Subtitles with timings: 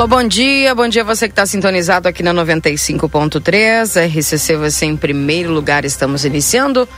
[0.00, 4.96] Alô, bom dia, bom dia você que está sintonizado aqui na 95.3, RCC você em
[4.96, 6.88] primeiro lugar, estamos iniciando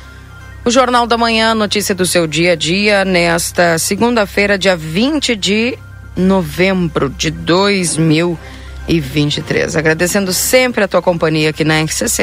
[0.65, 5.77] o Jornal da Manhã, notícia do seu dia a dia, nesta segunda-feira, dia 20 de
[6.17, 9.75] novembro de 2023.
[9.75, 12.23] Agradecendo sempre a tua companhia aqui na RCC.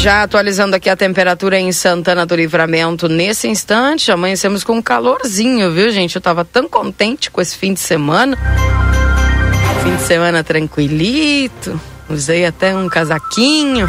[0.00, 5.72] Já atualizando aqui a temperatura em Santana do Livramento nesse instante, amanhecemos com um calorzinho,
[5.72, 6.14] viu, gente?
[6.14, 8.38] Eu tava tão contente com esse fim de semana.
[9.82, 13.88] Fim de semana tranquilito, usei até um casaquinho.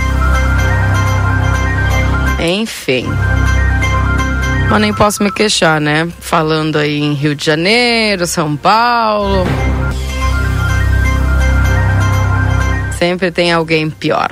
[2.39, 3.05] Enfim.
[4.67, 6.09] Mas nem posso me queixar, né?
[6.19, 9.45] Falando aí em Rio de Janeiro, São Paulo.
[12.97, 14.31] Sempre tem alguém pior.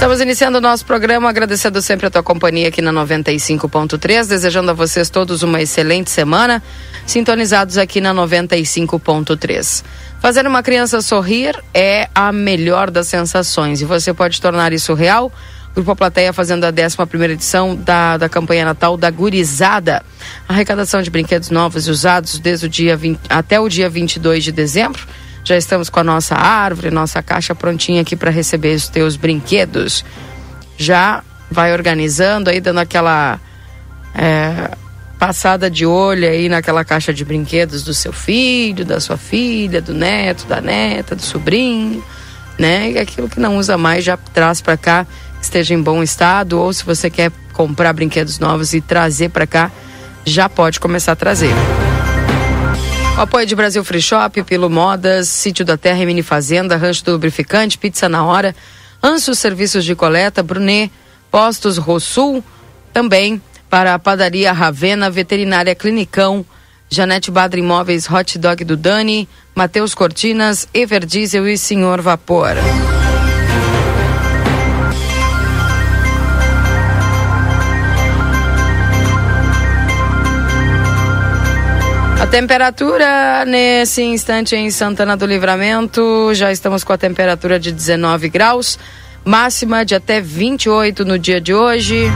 [0.00, 4.72] Estamos iniciando o nosso programa agradecendo sempre a tua companhia aqui na 95.3, desejando a
[4.72, 6.62] vocês todos uma excelente semana,
[7.04, 9.84] sintonizados aqui na 95.3.
[10.18, 15.30] Fazer uma criança sorrir é a melhor das sensações e você pode tornar isso real.
[15.74, 20.02] Grupo Plateia fazendo a 11 edição da, da campanha Natal da Gurizada.
[20.48, 24.50] Arrecadação de brinquedos novos e usados desde o dia 20, até o dia 22 de
[24.50, 25.06] dezembro.
[25.50, 30.04] Já estamos com a nossa árvore, nossa caixa prontinha aqui para receber os teus brinquedos.
[30.78, 33.40] Já vai organizando aí, dando aquela
[34.14, 34.70] é,
[35.18, 39.92] passada de olho aí naquela caixa de brinquedos do seu filho, da sua filha, do
[39.92, 42.00] neto, da neta, do sobrinho,
[42.56, 42.92] né?
[42.92, 45.04] E aquilo que não usa mais já traz para cá,
[45.42, 49.68] esteja em bom estado, ou se você quer comprar brinquedos novos e trazer para cá,
[50.24, 51.52] já pode começar a trazer.
[53.20, 57.04] O apoio de Brasil Free Shop, Pilo Modas, Sítio da Terra e Mini Fazenda, Rancho
[57.04, 58.56] do Lubrificante, Pizza na Hora,
[59.02, 60.90] Ansos Serviços de Coleta, Brunet,
[61.30, 62.42] Postos Rosul,
[62.94, 63.38] também
[63.68, 66.46] para a Padaria Ravena, Veterinária Clinicão,
[66.88, 72.56] Janete Badra Imóveis, Hot Dog do Dani, Matheus Cortinas, Everdiesel e Senhor Vapor.
[82.20, 88.28] A temperatura nesse instante em Santana do Livramento, já estamos com a temperatura de 19
[88.28, 88.78] graus,
[89.24, 92.12] máxima de até 28 no dia de hoje.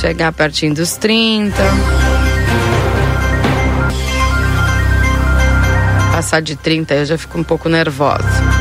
[0.00, 1.54] Chegar pertinho dos 30.
[6.10, 8.55] Passar de 30 eu já fico um pouco nervosa.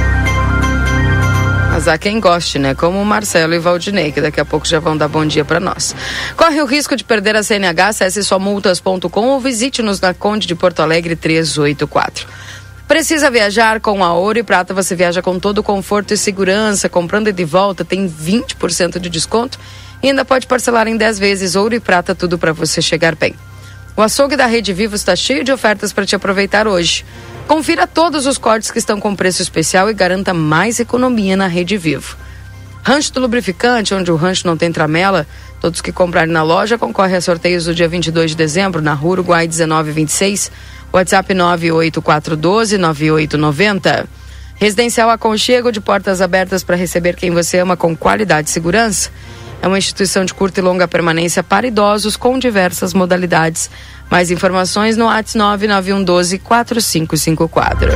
[1.75, 2.73] Mas há quem goste, né?
[2.73, 5.59] Como o Marcelo e Valdinei, que daqui a pouco já vão dar bom dia para
[5.59, 5.93] nós.
[6.37, 10.79] Corre o risco de perder a CNH, acesse somultas.com ou visite-nos na Conde de Porto
[10.79, 12.25] Alegre 384.
[12.87, 14.73] Precisa viajar com a Ouro e Prata?
[14.73, 16.87] Você viaja com todo conforto e segurança.
[16.87, 19.59] Comprando e de volta tem 20% de desconto
[20.01, 21.57] e ainda pode parcelar em 10 vezes.
[21.57, 23.35] Ouro e Prata, tudo para você chegar bem.
[23.97, 27.03] O açougue da Rede Vivo está cheio de ofertas para te aproveitar hoje.
[27.47, 31.77] Confira todos os cortes que estão com preço especial e garanta mais economia na Rede
[31.77, 32.17] Vivo.
[32.83, 35.27] Rancho do Lubrificante, onde o rancho não tem tramela,
[35.61, 39.11] todos que comprarem na loja concorrem a sorteios do dia 22 de dezembro na Rua
[39.13, 40.51] Uruguai 1926,
[40.91, 44.07] WhatsApp 984129890.
[44.55, 49.11] Residencial Aconchego de portas abertas para receber quem você ama com qualidade e segurança.
[49.61, 53.69] É uma instituição de curta e longa permanência para idosos com diversas modalidades.
[54.09, 57.91] Mais informações no ATS 99112 4554.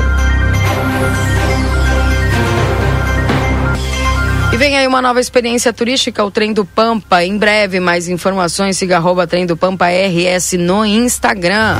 [4.52, 7.24] E vem aí uma nova experiência turística, o Trem do Pampa.
[7.24, 11.78] Em breve, mais informações, siga arroba Trem do Pampa RS no Instagram.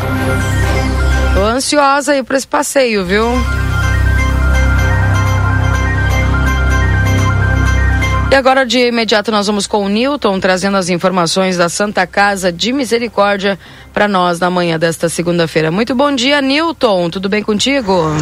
[1.34, 3.26] Tô ansiosa aí para esse passeio, viu?
[8.32, 12.52] E agora de imediato nós vamos com o Newton trazendo as informações da Santa Casa
[12.52, 13.58] de Misericórdia
[13.92, 15.72] para nós na manhã desta segunda-feira.
[15.72, 17.10] Muito bom dia, Newton.
[17.10, 18.16] Tudo bem contigo?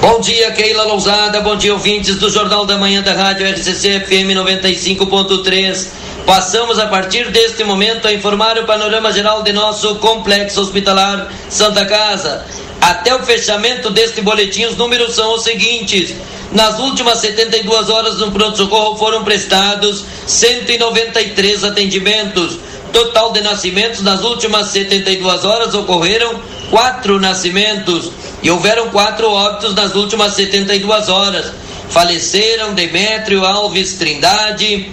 [0.00, 1.40] Bom dia, Keila Lousada.
[1.40, 5.86] Bom dia, ouvintes do Jornal da Manhã da Rádio RCC FM 95.3.
[6.26, 11.86] Passamos a partir deste momento a informar o panorama geral de nosso complexo hospitalar Santa
[11.86, 12.44] Casa.
[12.80, 16.16] Até o fechamento deste boletim, os números são os seguintes.
[16.54, 22.58] Nas últimas 72 horas no pronto-socorro foram prestados 193 atendimentos.
[22.92, 26.38] Total de nascimentos nas últimas 72 horas ocorreram
[26.68, 28.10] quatro nascimentos
[28.42, 31.52] e houveram quatro óbitos nas últimas 72 horas.
[31.88, 34.90] Faleceram Demétrio Alves Trindade,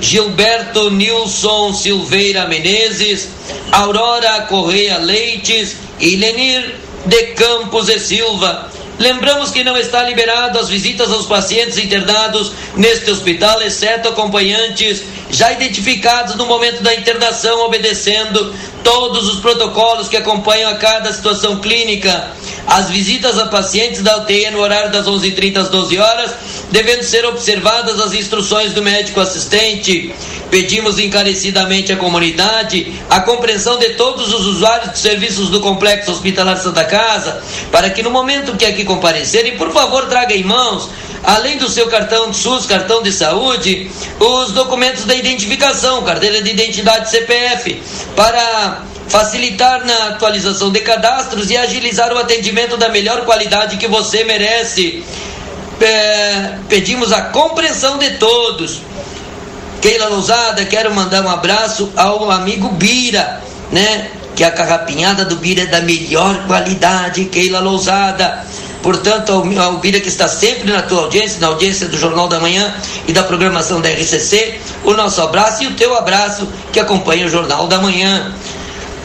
[0.00, 3.28] Gilberto Nilson Silveira Menezes,
[3.72, 8.73] Aurora Correia Leites e Lenir de Campos e Silva.
[8.98, 15.52] Lembramos que não está liberado as visitas aos pacientes internados neste hospital, exceto acompanhantes já
[15.52, 18.54] identificados no momento da internação, obedecendo
[18.84, 22.30] todos os protocolos que acompanham a cada situação clínica.
[22.66, 26.34] As visitas a pacientes da UTI no horário das 11h30 às 12 horas,
[26.70, 30.14] devendo ser observadas as instruções do médico assistente.
[30.50, 36.56] Pedimos encarecidamente à comunidade a compreensão de todos os usuários de serviços do Complexo Hospitalar
[36.56, 40.90] Santa Casa, para que no momento que aqui comparecerem, por favor, traga em mãos
[41.24, 43.90] além do seu cartão de SUS, cartão de saúde,
[44.20, 47.82] os documentos da identificação, carteira de identidade CPF,
[48.14, 54.24] para facilitar na atualização de cadastros e agilizar o atendimento da melhor qualidade que você
[54.24, 55.04] merece.
[55.80, 58.80] É, pedimos a compreensão de todos.
[59.80, 64.10] Keila Lousada, quero mandar um abraço ao amigo Bira, né?
[64.34, 68.44] Que a carrapinhada do Bira é da melhor qualidade, Keila Lousada.
[68.82, 72.74] Portanto, ao Bira que está sempre na tua audiência, na audiência do Jornal da Manhã
[73.08, 77.28] e da programação da RCC, o nosso abraço e o teu abraço que acompanha o
[77.28, 78.32] Jornal da Manhã.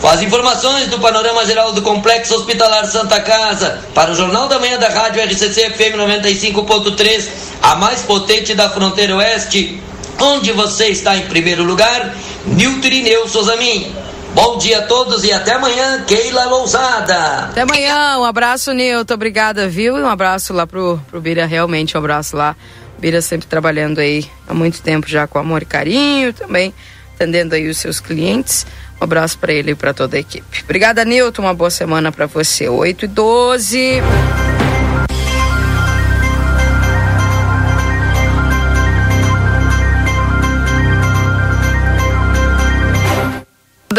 [0.01, 4.79] As informações do panorama geral do Complexo Hospitalar Santa Casa para o Jornal da Manhã
[4.79, 7.27] da Rádio RCC FM 95.3,
[7.61, 9.79] a mais potente da fronteira oeste,
[10.19, 12.15] onde você está em primeiro lugar,
[12.45, 13.93] Nilton Irineu Souzamin.
[14.33, 17.45] Bom dia a todos e até amanhã, Keila Lousada.
[17.45, 19.97] Até amanhã, um abraço, Nilton, obrigada, viu?
[19.97, 22.55] E um abraço lá pro, pro Bira, realmente um abraço lá.
[22.97, 26.73] Bira sempre trabalhando aí há muito tempo já com amor e carinho, também
[27.19, 28.65] atendendo aí os seus clientes.
[28.99, 30.63] Um abraço para ele e para toda a equipe.
[30.63, 31.41] Obrigada, Nilton.
[31.41, 32.69] Uma boa semana para você.
[32.69, 34.01] 8 e 12.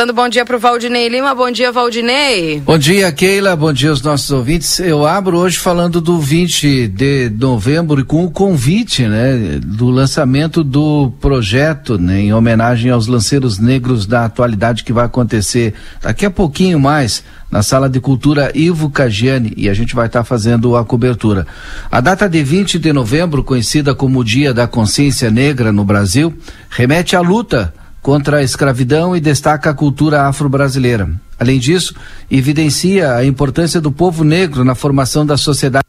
[0.01, 1.35] Dando bom dia para o Valdinei Lima.
[1.35, 2.59] Bom dia, Valdinei.
[2.65, 3.55] Bom dia, Keila.
[3.55, 4.81] Bom dia aos nossos ouvintes.
[4.81, 10.65] Eu abro hoje falando do 20 de novembro e com o convite, né, do lançamento
[10.65, 16.31] do projeto, né, em homenagem aos lanceiros negros da atualidade que vai acontecer daqui a
[16.31, 20.79] pouquinho mais na Sala de Cultura Ivo Cagiani e a gente vai estar tá fazendo
[20.79, 21.47] a cobertura.
[21.91, 26.33] A data de 20 de novembro, conhecida como Dia da Consciência Negra no Brasil,
[26.71, 31.11] remete à luta contra a escravidão e destaca a cultura afro-brasileira.
[31.39, 31.95] Além disso,
[32.31, 35.85] evidencia a importância do povo negro na formação da sociedade.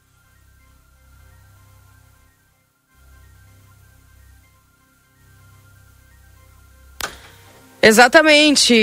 [7.81, 8.73] Exatamente.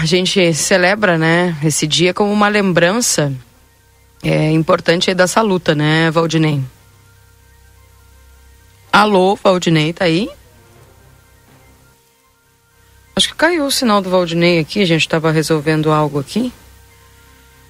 [0.00, 3.32] A gente celebra, né, esse dia como uma lembrança
[4.22, 6.62] é, importante dessa luta, né, Valdinei?
[8.92, 10.28] Alô, Valdinei, tá aí?
[13.14, 16.52] Acho que caiu o sinal do Valdinei aqui, a gente estava resolvendo algo aqui.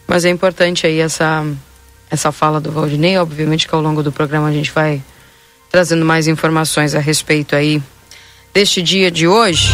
[0.06, 1.44] Mas é importante aí essa,
[2.10, 3.16] essa fala do Valdinei.
[3.18, 5.02] Obviamente que ao longo do programa a gente vai
[5.70, 7.82] trazendo mais informações a respeito aí
[8.52, 9.72] deste dia de hoje.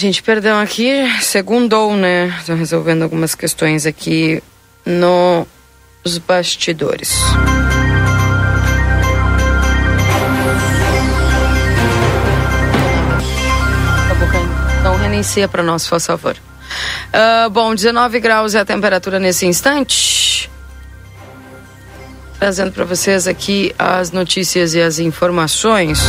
[0.00, 0.90] gente, perdão aqui,
[1.20, 2.34] segundou, né?
[2.38, 4.42] Estou resolvendo algumas questões aqui
[4.86, 7.20] nos bastidores.
[14.08, 14.48] Tá então,
[14.80, 16.34] então reinicia para nós, por favor.
[17.12, 20.50] Uh, bom, 19 graus é a temperatura nesse instante.
[22.38, 26.00] Trazendo para vocês aqui as notícias e as informações.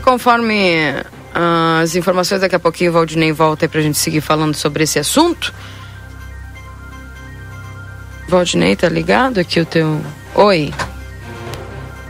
[0.00, 0.94] Aí, conforme
[1.34, 4.82] uh, as informações, daqui a pouquinho o Valdinei volta aí pra gente seguir falando sobre
[4.82, 5.52] esse assunto.
[8.28, 10.00] Valdinei, tá ligado aqui o teu.
[10.34, 10.72] Oi.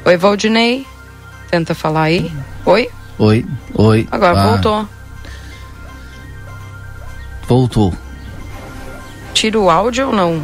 [0.04, 0.86] Oi, Valdinei.
[1.50, 2.32] Tenta falar aí.
[2.64, 2.88] Oi?
[3.18, 3.44] Oi,
[3.74, 4.08] oi.
[4.10, 4.46] Agora ah.
[4.46, 4.88] voltou.
[7.48, 7.94] Voltou.
[9.34, 10.42] Tira o áudio ou não?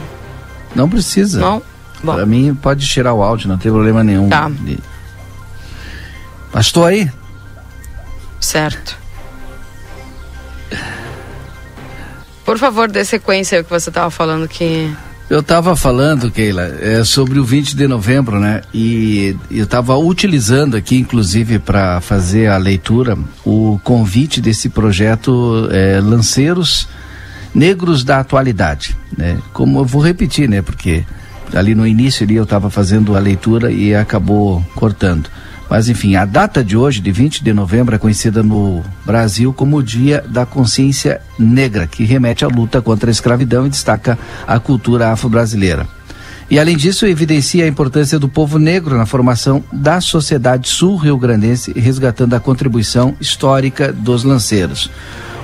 [0.75, 1.41] Não precisa.
[1.41, 1.63] Não?
[2.03, 2.15] Bom.
[2.15, 4.29] Pra mim pode tirar o áudio, não tem problema nenhum.
[4.29, 4.51] Tá.
[6.53, 7.11] Mas estou aí.
[8.47, 8.97] Certo.
[12.45, 14.89] Por favor, dê sequência ao que você estava falando que.
[15.29, 18.63] Eu estava falando, Keila, é, sobre o 20 de novembro, né?
[18.73, 25.99] E eu estava utilizando aqui, inclusive, para fazer a leitura, o convite desse projeto é,
[26.01, 26.87] Lanceiros
[27.53, 29.39] Negros da Atualidade, né?
[29.53, 30.63] Como eu vou repetir, né?
[30.63, 31.05] Porque
[31.53, 35.29] ali no início ali eu estava fazendo a leitura e acabou cortando.
[35.69, 39.77] Mas enfim, a data de hoje, de 20 de novembro, é conhecida no Brasil como
[39.77, 44.61] o Dia da Consciência Negra, que remete à luta contra a escravidão e destaca a
[44.61, 45.87] cultura afro-brasileira.
[46.49, 52.35] E além disso, evidencia a importância do povo negro na formação da sociedade sul-rio-grandense, resgatando
[52.35, 54.89] a contribuição histórica dos lanceiros.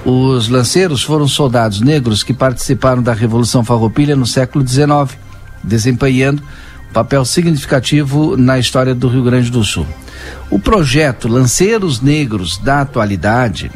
[0.05, 5.19] Os lanceiros foram soldados negros que participaram da Revolução Farroupilha no século XIX,
[5.63, 6.41] desempenhando
[6.93, 9.87] papel significativo na história do Rio Grande do Sul.
[10.51, 13.71] O projeto Lanceiros Negros da Atualidade,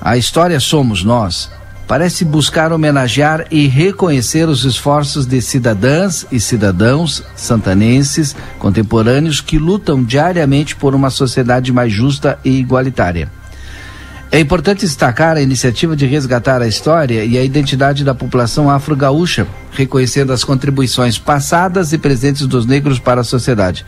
[0.00, 1.50] A História Somos Nós,
[1.86, 10.02] parece buscar homenagear e reconhecer os esforços de cidadãs e cidadãos santanenses contemporâneos que lutam
[10.02, 13.30] diariamente por uma sociedade mais justa e igualitária.
[14.30, 19.46] É importante destacar a iniciativa de resgatar a história e a identidade da população afro-gaúcha,
[19.70, 23.86] reconhecendo as contribuições passadas e presentes dos negros para a sociedade.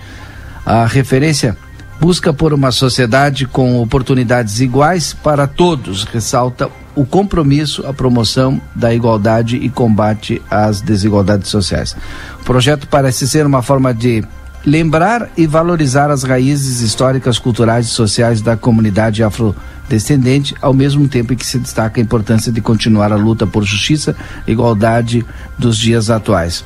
[0.65, 1.57] A referência
[2.01, 8.93] busca por uma sociedade com oportunidades iguais para todos, ressalta o compromisso, a promoção da
[8.95, 11.97] igualdade e combate às desigualdades sociais.
[12.41, 14.25] O projeto parece ser uma forma de
[14.67, 21.33] lembrar e valorizar as raízes históricas, culturais e sociais da comunidade afrodescendente, ao mesmo tempo
[21.33, 25.25] em que se destaca a importância de continuar a luta por justiça e igualdade
[25.57, 26.65] dos dias atuais.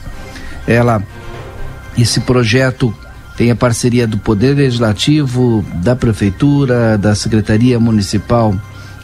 [0.67, 1.03] Ela
[1.97, 2.95] esse projeto
[3.37, 8.55] tem a parceria do Poder Legislativo, da Prefeitura, da Secretaria Municipal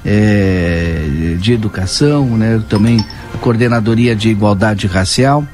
[0.04, 3.04] é, de Educação, né, também
[3.34, 5.46] a Coordenadoria de Igualdade Racial.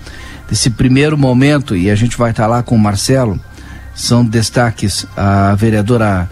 [0.50, 3.38] Esse primeiro momento, e a gente vai estar lá com o Marcelo,
[3.94, 6.28] são destaques a vereadora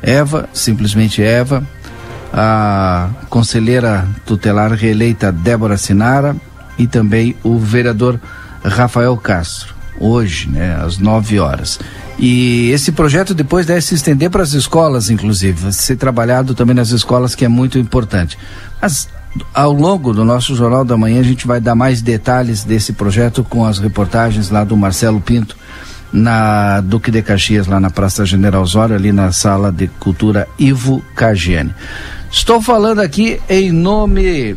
[0.00, 1.62] Eva, simplesmente Eva,
[2.32, 6.36] a conselheira tutelar reeleita Débora Sinara
[6.78, 8.18] e também o vereador
[8.64, 11.78] Rafael Castro hoje, né, às 9 horas.
[12.18, 16.90] E esse projeto depois deve se estender para as escolas, inclusive, ser trabalhado também nas
[16.90, 18.36] escolas, que é muito importante.
[18.80, 19.08] Mas
[19.54, 23.44] ao longo do nosso Jornal da Manhã, a gente vai dar mais detalhes desse projeto
[23.44, 25.56] com as reportagens lá do Marcelo Pinto,
[26.12, 31.02] na Duque de Caxias, lá na Praça General Osório, ali na Sala de Cultura Ivo
[31.14, 31.72] Cagiani.
[32.30, 34.56] Estou falando aqui em nome,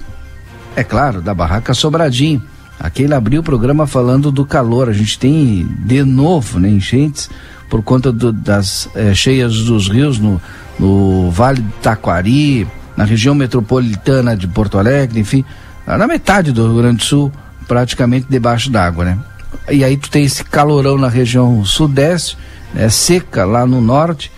[0.75, 2.41] é claro, da Barraca Sobradinho
[2.80, 4.89] Aquele abriu o programa falando do calor.
[4.89, 7.30] A gente tem de novo né, enchentes
[7.70, 10.42] por conta do, das é, cheias dos rios no,
[10.80, 15.44] no Vale do Taquari, na região metropolitana de Porto Alegre, enfim,
[15.88, 17.32] na metade do Rio Grande do Sul,
[17.68, 19.20] praticamente debaixo d'água, né?
[19.70, 22.38] E aí tu tem esse calorão na região sudeste,
[22.74, 24.32] né, seca lá no norte.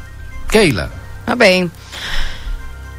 [0.48, 0.90] Keila.
[1.24, 1.70] Tá bem.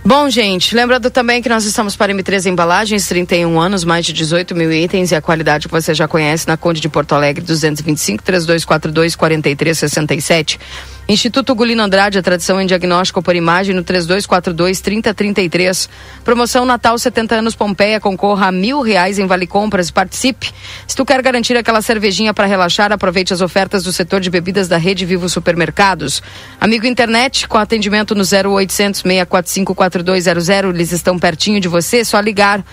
[0.08, 4.54] Bom, gente, lembrando também que nós estamos para M3 Embalagens, 31 anos, mais de 18
[4.54, 8.24] mil itens e a qualidade que você já conhece na Conde de Porto Alegre, 225
[8.24, 10.60] 3242 4367.
[11.08, 15.88] Instituto Gulino Andrade, a tradição em diagnóstico por imagem no 3242 3033.
[16.24, 20.52] Promoção Natal 70 anos Pompeia, concorra a mil reais em Vale Compras, participe.
[20.88, 24.68] Se tu quer garantir aquela cervejinha para relaxar, aproveite as ofertas do setor de bebidas
[24.68, 26.24] da Rede Vivo Supermercados.
[26.60, 32.66] Amigo Internet, com atendimento no 0800 645 4200, eles estão pertinho de você, só ligar.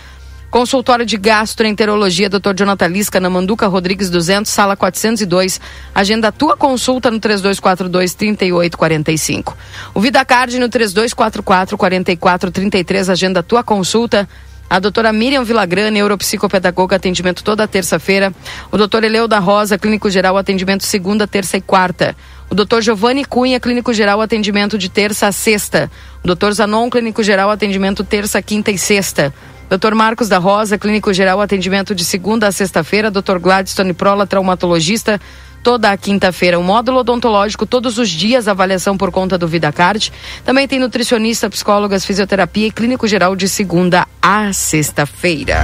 [0.53, 2.53] Consultório de Gastroenterologia, Dr.
[2.55, 5.59] Jonathan Lisca, na Manduca Rodrigues 200, sala 402.
[5.95, 9.55] Agenda a tua consulta no 3242-3845.
[9.95, 14.29] O VidaCard no 3244-4433, agenda a tua consulta.
[14.69, 18.31] A doutora Miriam Villagrã, neuropsicopedagoga, atendimento toda terça-feira.
[18.71, 22.15] O doutor Eleu da Rosa, clínico geral, atendimento segunda, terça e quarta.
[22.51, 25.91] O doutor Giovanni Cunha, clínico geral, atendimento de terça a sexta.
[26.23, 29.33] O doutor Zanon, clínico geral, atendimento terça, quinta e sexta.
[29.73, 29.95] Dr.
[29.95, 33.11] Marcos da Rosa, clínico geral, atendimento de segunda a sexta-feira.
[33.11, 33.39] Dr.
[33.39, 35.19] Gladstone Prola, traumatologista,
[35.63, 36.59] toda a quinta-feira.
[36.59, 40.13] O módulo odontológico, todos os dias, avaliação por conta do VidaCard.
[40.45, 45.59] Também tem nutricionista, psicólogas, fisioterapia e clínico geral de segunda a sexta-feira.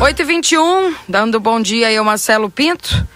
[0.00, 2.96] 8 e 21 dando bom dia aí ao Marcelo Pinto.
[2.96, 3.06] Não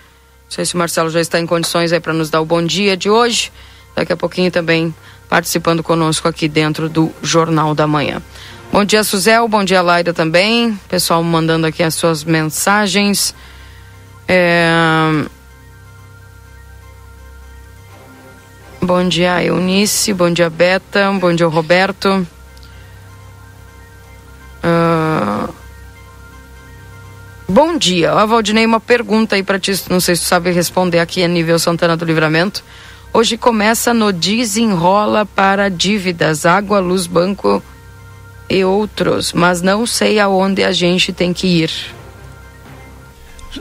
[0.51, 2.97] sei se o Marcelo já está em condições aí para nos dar o bom dia
[2.97, 3.51] de hoje.
[3.97, 4.95] Daqui a pouquinho também
[5.29, 8.23] participando conosco aqui dentro do Jornal da Manhã.
[8.73, 9.47] Bom dia, Suzel.
[9.47, 10.79] Bom dia, Laida também.
[10.89, 13.35] Pessoal mandando aqui as suas mensagens.
[14.27, 15.25] É...
[18.83, 20.13] Bom dia, Eunice.
[20.13, 21.11] Bom dia, Beta.
[21.13, 22.27] Bom dia, Roberto.
[24.65, 25.55] Uh...
[27.47, 28.11] Bom dia.
[28.11, 29.73] A Valdinei, uma pergunta aí para ti.
[29.89, 32.65] Não sei se tu sabe responder aqui a nível Santana do Livramento.
[33.17, 37.63] Hoje começa no Desenrola para dívidas, água, luz, banco
[38.51, 41.71] e outros, mas não sei aonde a gente tem que ir.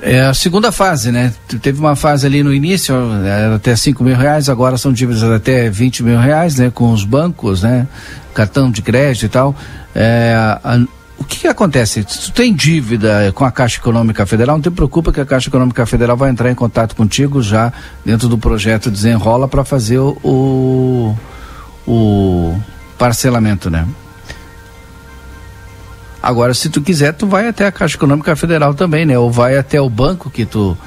[0.01, 1.31] É a segunda fase, né?
[1.61, 5.69] Teve uma fase ali no início, era até 5 mil reais, agora são dívidas até
[5.69, 6.71] 20 mil reais, né?
[6.73, 7.87] Com os bancos, né?
[8.33, 9.55] Cartão de crédito e tal.
[9.93, 10.81] É, a,
[11.23, 12.05] o que, que, acontece?
[12.07, 15.49] Se tu tem dívida com a Caixa Econômica Federal, não te preocupa que a Caixa
[15.49, 17.71] Econômica Federal vai entrar em contato contigo já
[18.05, 21.15] dentro do projeto Desenrola para fazer o,
[21.87, 22.55] o,
[22.97, 23.87] parcelamento, né?
[26.21, 29.17] Agora, se tu quiser, tu vai até a Caixa Econômica Federal também, né?
[29.17, 30.77] Ou vai até o banco que tu,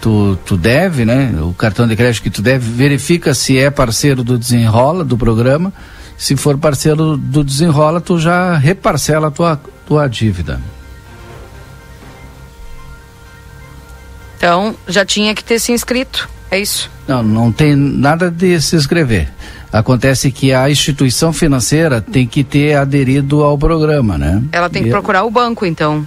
[0.00, 1.34] tu, tu deve, né?
[1.42, 5.70] O cartão de crédito que tu deve, verifica se é parceiro do Desenrola, do programa
[6.22, 10.60] se for parceiro do desenrola, tu já reparcela a tua, tua dívida.
[14.36, 16.88] Então, já tinha que ter se inscrito, é isso?
[17.08, 19.32] Não, não tem nada de se inscrever.
[19.72, 24.44] Acontece que a instituição financeira tem que ter aderido ao programa, né?
[24.52, 26.06] Ela tem que e procurar o banco, então.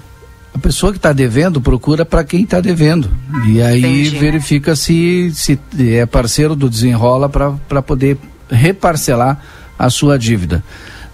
[0.54, 3.12] A pessoa que está devendo procura para quem está devendo.
[3.50, 4.18] E aí Entendi.
[4.18, 8.18] verifica se, se é parceiro do desenrola para poder
[8.50, 9.42] reparcelar
[9.78, 10.64] a sua dívida.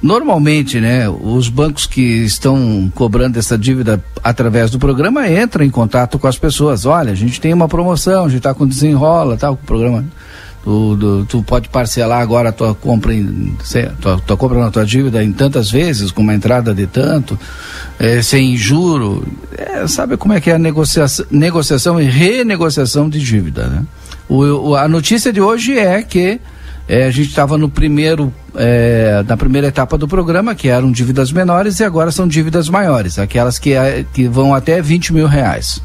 [0.01, 6.17] Normalmente, né, os bancos que estão cobrando essa dívida através do programa entram em contato
[6.17, 6.87] com as pessoas.
[6.87, 10.03] Olha, a gente tem uma promoção, a gente está com desenrola, tal, o programa.
[10.63, 13.55] Tu, tu, tu, pode parcelar agora a tua compra em,
[13.99, 17.37] tua, tua compra na tua dívida em tantas vezes, com uma entrada de tanto,
[17.99, 19.25] é, sem juro.
[19.55, 23.83] É, sabe como é que é a negociação, negociação e renegociação de dívida, né?
[24.29, 26.39] O, o, a notícia de hoje é que
[26.87, 31.31] é, a gente estava no primeiro, é, na primeira etapa do programa, que eram dívidas
[31.31, 35.81] menores, e agora são dívidas maiores, aquelas que, é, que vão até 20 mil reais.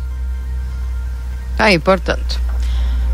[1.59, 2.41] Aí, portanto.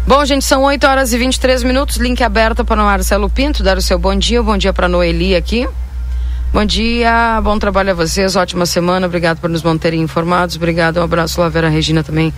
[0.06, 1.96] Bom, gente, são 8 horas e 23 minutos.
[1.96, 4.42] Link aberto para o Marcelo Pinto, dar o seu bom dia.
[4.42, 5.68] Bom dia para Noeli aqui.
[6.52, 9.06] Bom dia, bom trabalho a vocês, ótima semana.
[9.06, 10.56] Obrigado por nos manterem informados.
[10.56, 12.30] Obrigado, um abraço, Lavera Regina também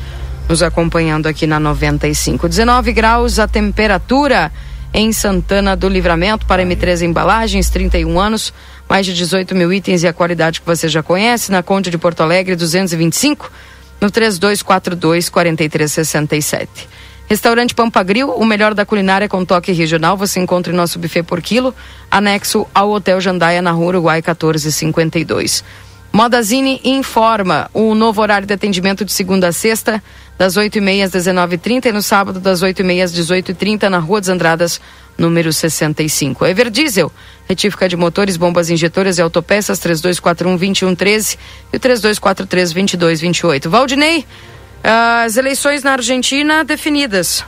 [0.48, 2.48] nos acompanhando aqui na 95.
[2.48, 4.52] 19 graus a temperatura
[4.94, 8.54] em Santana do Livramento para M3 Embalagens, 31 anos,
[8.88, 11.98] mais de 18 mil itens e a qualidade que você já conhece, na Conde de
[11.98, 13.50] Porto Alegre, 225,
[14.00, 16.88] no 3242 4367.
[17.26, 21.42] Restaurante Pampagril, o melhor da culinária com toque regional, você encontra em nosso buffet por
[21.42, 21.74] quilo,
[22.08, 25.64] anexo ao Hotel Jandaia na Rua Uruguai 1452.
[26.14, 30.00] Modazine informa o novo horário de atendimento de segunda a sexta,
[30.38, 34.80] das 8h30 às 19h30 e no sábado, das 8h30 às 18h30, na Rua dos Andradas,
[35.18, 36.46] número 65.
[36.46, 37.10] Everdiesel,
[37.48, 41.36] retífica de motores, bombas injetoras e autopeças, 3241-2113
[41.72, 43.68] e o 3243-2228.
[43.68, 44.24] Valdinei,
[44.84, 47.44] as eleições na Argentina definidas.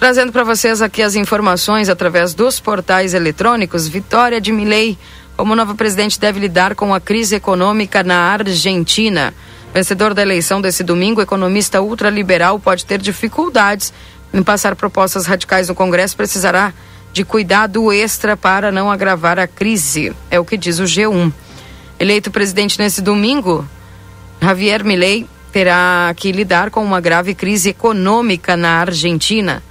[0.00, 4.96] Trazendo para vocês aqui as informações através dos portais eletrônicos, Vitória de Milei,
[5.36, 9.34] como nova presidente deve lidar com a crise econômica na Argentina.
[9.74, 13.92] Vencedor da eleição desse domingo, economista ultraliberal pode ter dificuldades
[14.32, 16.72] em passar propostas radicais no Congresso, precisará
[17.12, 21.30] de cuidado extra para não agravar a crise, é o que diz o G1.
[21.98, 23.68] Eleito presidente nesse domingo,
[24.40, 29.62] Javier Milei terá que lidar com uma grave crise econômica na Argentina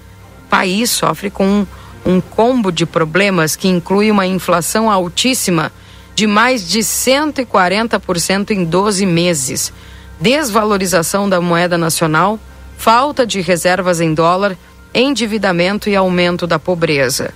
[0.50, 1.68] país sofre com um,
[2.06, 5.72] um combo de problemas que inclui uma inflação altíssima
[6.16, 9.72] de mais de 140% em 12 meses,
[10.20, 12.38] desvalorização da moeda nacional,
[12.78, 14.58] falta de reservas em dólar,
[14.94, 17.34] endividamento e aumento da pobreza.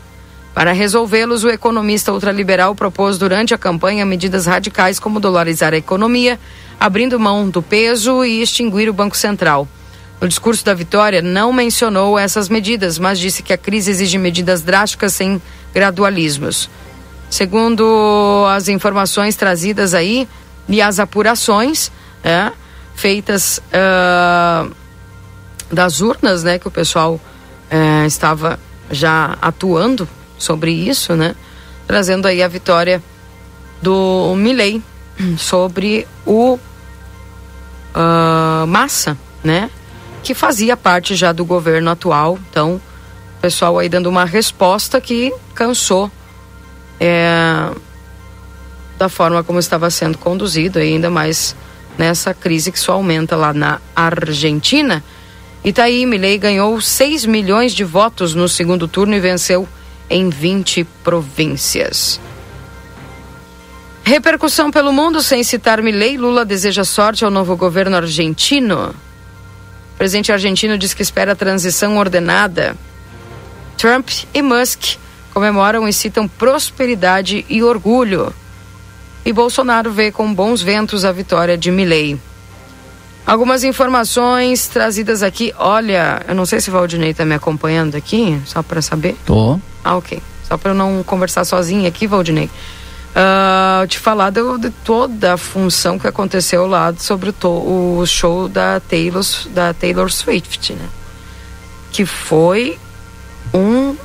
[0.54, 6.40] Para resolvê-los, o economista ultraliberal propôs durante a campanha medidas radicais como dolarizar a economia,
[6.80, 9.68] abrindo mão do peso e extinguir o Banco Central.
[10.24, 14.62] No discurso da vitória, não mencionou essas medidas, mas disse que a crise exige medidas
[14.62, 15.42] drásticas sem
[15.74, 16.70] gradualismos.
[17.30, 20.26] Segundo as informações trazidas aí
[20.70, 21.92] e as apurações
[22.24, 22.54] é,
[22.96, 24.74] feitas uh,
[25.70, 28.58] das urnas, né, que o pessoal uh, estava
[28.90, 30.08] já atuando
[30.38, 31.36] sobre isso, né,
[31.86, 33.04] trazendo aí a vitória
[33.82, 34.82] do Milley
[35.38, 36.58] sobre o
[37.94, 39.70] uh, Massa, né,
[40.24, 42.40] que fazia parte já do governo atual.
[42.50, 42.76] Então,
[43.38, 46.10] o pessoal aí dando uma resposta que cansou
[47.00, 47.70] é,
[48.98, 51.56] da forma como estava sendo conduzido, ainda mais
[51.98, 55.04] nessa crise que só aumenta lá na Argentina.
[55.64, 59.68] Itaí Milei ganhou 6 milhões de votos no segundo turno e venceu
[60.10, 62.20] em 20 províncias.
[64.06, 68.94] Repercussão pelo mundo, sem citar Milei, Lula deseja sorte ao novo governo argentino.
[69.94, 72.76] O presidente argentino diz que espera a transição ordenada.
[73.78, 74.98] Trump e Musk
[75.34, 78.34] comemoram e citam prosperidade e orgulho.
[79.26, 82.20] E Bolsonaro vê com bons ventos a vitória de Milley.
[83.26, 85.54] Algumas informações trazidas aqui.
[85.58, 89.16] Olha, eu não sei se o Valdinei está me acompanhando aqui, só para saber.
[89.26, 89.60] Tô.
[89.84, 90.22] Ah, ok.
[90.44, 92.50] Só para eu não conversar sozinha aqui, Valdinei
[93.14, 98.06] uh, te falar de, de, toda a função que aconteceu lá sobre o, to, o
[98.06, 100.88] show da Taylor, da Taylor Swift, né?
[101.92, 102.78] Que foi
[103.54, 103.96] um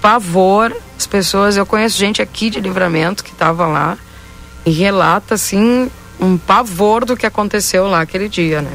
[0.00, 0.74] pavor.
[0.96, 3.98] As pessoas, eu conheço gente aqui de livramento que estava lá
[4.64, 5.90] e relata assim
[6.20, 8.72] um pavor do que aconteceu lá aquele dia, né?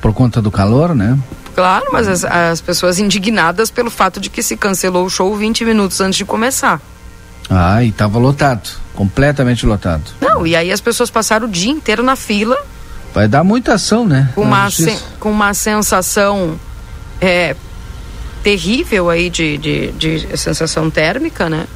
[0.00, 1.18] Por conta do calor, né?
[1.54, 5.64] Claro, mas as, as pessoas indignadas pelo fato de que se cancelou o show 20
[5.64, 6.80] minutos antes de começar.
[7.50, 10.02] Ah, e estava lotado, completamente lotado.
[10.20, 12.56] Não, e aí as pessoas passaram o dia inteiro na fila.
[13.12, 14.30] Vai dar muita ação, né?
[14.34, 16.58] Com uma, sen, com uma sensação
[17.20, 17.54] é,
[18.42, 21.66] terrível aí de, de, de sensação térmica, né?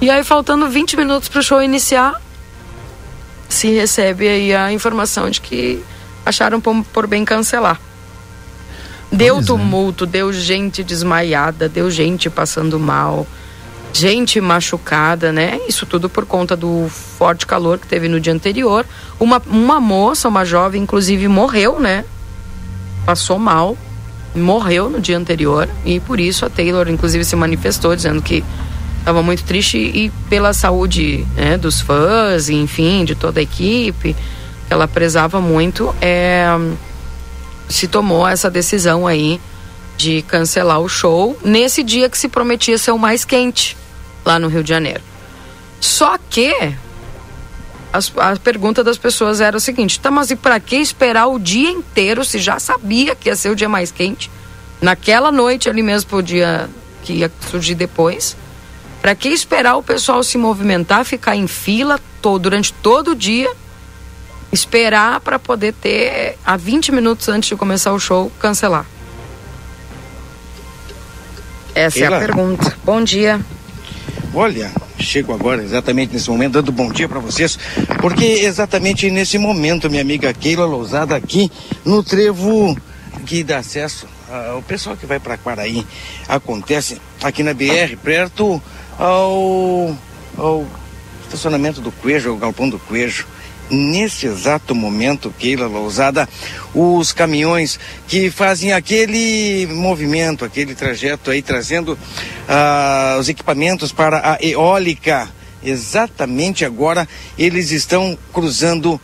[0.00, 2.20] E aí, faltando 20 minutos para o show iniciar,
[3.48, 5.82] se recebe aí a informação de que
[6.26, 7.80] acharam por, bem cancelar.
[9.12, 9.48] Deu pois é.
[9.48, 10.06] tumulto, é.
[10.06, 13.26] deu gente desmaiada, deu gente passando mal
[13.94, 15.60] gente machucada, né?
[15.68, 18.84] Isso tudo por conta do forte calor que teve no dia anterior.
[19.20, 22.04] Uma, uma moça, uma jovem, inclusive, morreu, né?
[23.06, 23.78] Passou mal,
[24.34, 28.42] morreu no dia anterior e por isso a Taylor, inclusive, se manifestou dizendo que
[28.98, 34.16] estava muito triste e pela saúde né, dos fãs, enfim, de toda a equipe,
[34.68, 36.46] ela prezava muito, é,
[37.68, 39.38] se tomou essa decisão aí
[39.96, 43.76] de cancelar o show nesse dia que se prometia ser o mais quente
[44.24, 45.02] lá no Rio de Janeiro.
[45.80, 46.74] Só que
[47.92, 51.38] as, a pergunta das pessoas era o seguinte: tá, mas e para que esperar o
[51.38, 54.30] dia inteiro se já sabia que ia ser o dia mais quente?
[54.80, 56.68] Naquela noite ali mesmo pro dia
[57.02, 58.36] que ia surgir depois.
[59.00, 63.52] Para que esperar o pessoal se movimentar, ficar em fila todo, durante todo o dia,
[64.50, 68.86] esperar para poder ter a 20 minutos antes de começar o show cancelar?
[71.74, 72.74] Essa é a pergunta.
[72.82, 73.40] Bom dia.
[74.36, 74.68] Olha,
[74.98, 77.56] chego agora exatamente nesse momento dando bom dia para vocês,
[78.00, 81.48] porque exatamente nesse momento minha amiga Keila Lousada aqui
[81.84, 82.76] no trevo
[83.24, 84.08] que dá acesso
[84.58, 85.86] o pessoal que vai para Quaraí
[86.28, 88.60] acontece aqui na BR, perto
[88.98, 89.96] ao,
[90.36, 90.66] ao
[91.22, 93.24] estacionamento do Coelho, o galpão do Coelho.
[93.70, 96.28] Nesse exato momento, Keila Lousada,
[96.74, 101.98] os caminhões que fazem aquele movimento, aquele trajeto aí, trazendo
[102.46, 105.28] ah, os equipamentos para a eólica,
[105.62, 109.00] exatamente agora eles estão cruzando o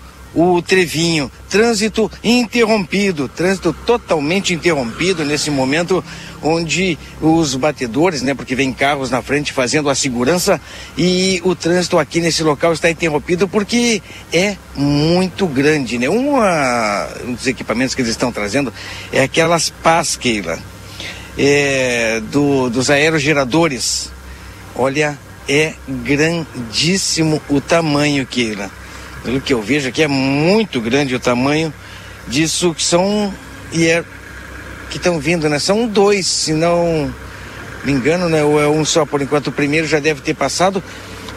[0.63, 1.31] Trevinho.
[1.49, 6.05] Trânsito interrompido, trânsito totalmente interrompido nesse momento
[6.43, 10.61] onde os batedores, né, porque vem carros na frente fazendo a segurança
[10.97, 14.01] e o trânsito aqui nesse local está interrompido porque
[14.33, 16.09] é muito grande, né?
[16.09, 18.73] Uma, um dos equipamentos que eles estão trazendo
[19.13, 20.59] é aquelas pás, Keila,
[21.37, 24.11] é, do, dos aerogeradores.
[24.75, 28.80] Olha, é grandíssimo o tamanho, Keila
[29.25, 31.73] pelo que eu vejo aqui, é muito grande o tamanho
[32.27, 33.33] disso que são
[33.73, 34.05] e é
[34.91, 35.59] que estão vindo, né?
[35.59, 37.13] São dois, se não
[37.85, 38.43] me engano, né?
[38.43, 39.49] Ou é um só por enquanto.
[39.49, 40.83] O primeiro já deve ter passado,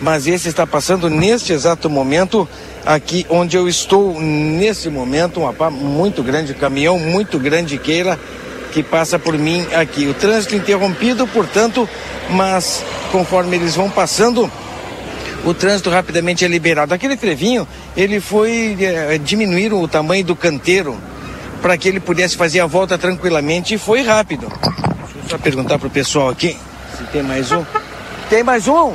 [0.01, 2.47] mas esse está passando neste exato momento
[2.85, 8.19] aqui onde eu estou nesse momento, uma pá muito grande, um caminhão muito grande queira
[8.71, 10.07] que passa por mim aqui.
[10.07, 11.87] O trânsito interrompido, portanto,
[12.29, 14.51] mas conforme eles vão passando,
[15.43, 16.93] o trânsito rapidamente é liberado.
[16.93, 20.97] Aquele trevinho, ele foi é, diminuir o tamanho do canteiro
[21.61, 24.47] para que ele pudesse fazer a volta tranquilamente e foi rápido.
[24.47, 26.57] Deixa eu só perguntar pro pessoal aqui
[26.97, 27.63] se tem mais um.
[28.29, 28.93] Tem mais um?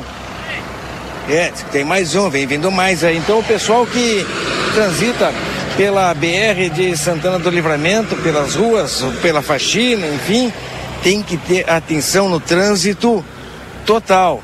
[1.29, 3.19] É, tem mais um, vem vindo mais aí.
[3.19, 4.27] Então o pessoal que
[4.75, 5.33] transita
[5.77, 10.53] pela BR de Santana do Livramento, pelas ruas, pela faxina, enfim,
[11.03, 13.25] tem que ter atenção no trânsito
[13.85, 14.43] total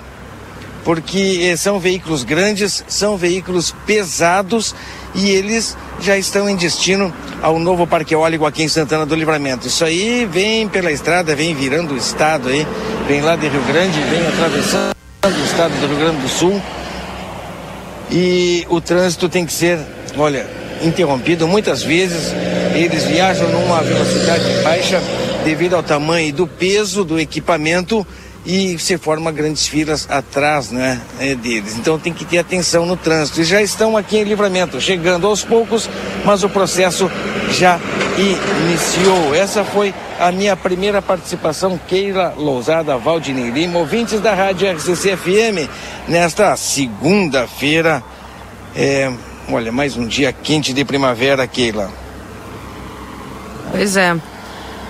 [0.84, 4.74] porque eh, são veículos grandes, são veículos pesados
[5.14, 9.66] e eles já estão em destino ao novo parque eólico aqui em Santana do Livramento.
[9.66, 12.66] Isso aí vem pela estrada, vem virando o estado aí,
[13.08, 14.94] vem lá de Rio Grande, vem atravessando
[15.24, 16.60] o estado do Rio Grande do Sul.
[18.10, 19.78] E o trânsito tem que ser,
[20.16, 20.46] olha,
[20.82, 21.48] interrompido.
[21.48, 22.32] Muitas vezes
[22.74, 25.02] eles viajam numa velocidade baixa
[25.44, 28.06] devido ao tamanho do peso do equipamento
[28.46, 31.76] e se forma grandes filas atrás né, é, deles.
[31.78, 33.40] Então tem que ter atenção no trânsito.
[33.40, 35.88] E já estão aqui em livramento, chegando aos poucos,
[36.24, 37.11] mas o processo
[37.50, 37.80] já
[38.18, 39.35] iniciou.
[39.35, 45.68] Essa foi a minha primeira participação, Keila Lousada, Valdinei Lima, ouvintes da Rádio RCC FM,
[46.07, 48.02] nesta segunda-feira.
[48.76, 49.11] É,
[49.50, 51.90] olha, mais um dia quente de primavera, Keila.
[53.72, 54.14] Pois é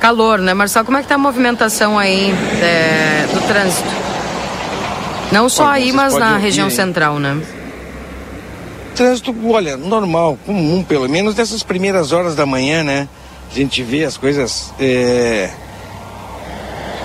[0.05, 0.85] calor, né, Marcelo?
[0.85, 3.88] Como é que tá a movimentação aí é, do trânsito?
[5.33, 7.40] Não só olha, aí, mas na região central, né?
[8.95, 13.09] Trânsito, olha, normal, comum, pelo menos nessas primeiras horas da manhã, né?
[13.51, 14.75] A gente vê as coisas.
[14.79, 15.49] É...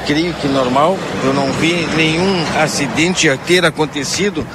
[0.06, 0.98] Creio que normal.
[1.24, 4.46] Eu não vi nenhum acidente ter acontecido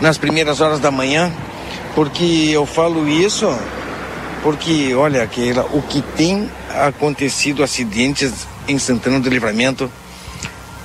[0.00, 1.30] nas primeiras horas da manhã,
[1.94, 3.46] porque eu falo isso
[4.42, 9.90] porque, olha, Keila, o que tem acontecido acidentes em Santana do Livramento,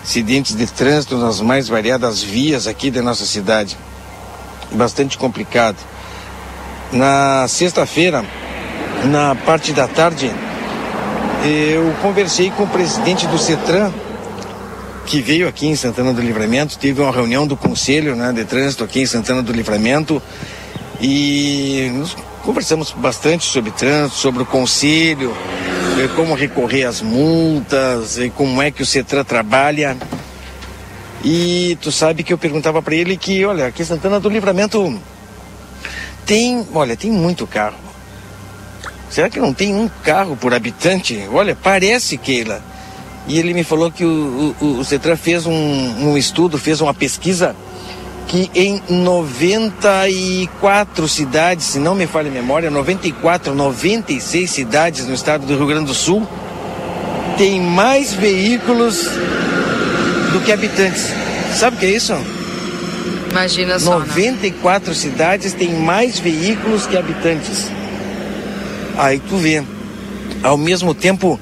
[0.03, 3.77] acidentes de trânsito nas mais variadas vias aqui da nossa cidade.
[4.71, 5.77] Bastante complicado.
[6.91, 8.25] Na sexta-feira,
[9.05, 10.31] na parte da tarde,
[11.43, 13.93] eu conversei com o presidente do CETRAN,
[15.05, 18.83] que veio aqui em Santana do Livramento, teve uma reunião do Conselho né, de Trânsito
[18.83, 20.21] aqui em Santana do Livramento
[20.99, 21.91] e
[22.47, 25.35] Conversamos bastante sobre trânsito, sobre o conselho,
[26.15, 29.97] como recorrer às multas, e como é que o CETRAN trabalha.
[31.23, 34.99] E tu sabe que eu perguntava para ele que, olha, aqui Santana do Livramento
[36.25, 37.77] tem, olha, tem muito carro.
[39.09, 41.27] Será que não tem um carro por habitante?
[41.31, 42.61] Olha, parece, Keila.
[43.27, 47.55] E ele me falou que o, o, o fez um, um estudo, fez uma pesquisa
[48.27, 55.45] que em 94 cidades, se não me falha a memória, 94, 96 cidades no estado
[55.45, 56.27] do Rio Grande do Sul,
[57.37, 59.05] tem mais veículos
[60.33, 61.09] do que habitantes.
[61.55, 62.13] Sabe o que é isso?
[63.31, 63.99] Imagina só.
[63.99, 64.95] 94 né?
[64.95, 67.71] cidades têm mais veículos que habitantes.
[68.97, 69.63] Aí tu vê.
[70.43, 71.39] Ao mesmo tempo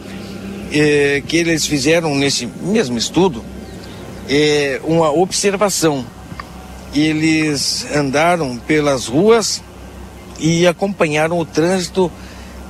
[0.71, 3.43] eh, que eles fizeram nesse mesmo estudo,
[4.29, 6.05] eh, uma observação
[7.01, 9.61] eles andaram pelas ruas
[10.39, 12.11] e acompanharam o trânsito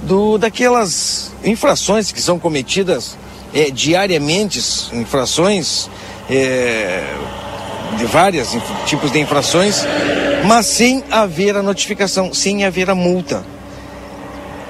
[0.03, 3.17] do, daquelas infrações que são cometidas
[3.53, 4.59] é, diariamente,
[4.93, 5.89] infrações
[6.29, 7.03] é,
[7.97, 9.85] de vários tipos de infrações,
[10.45, 13.45] mas sem haver a notificação, sem haver a multa.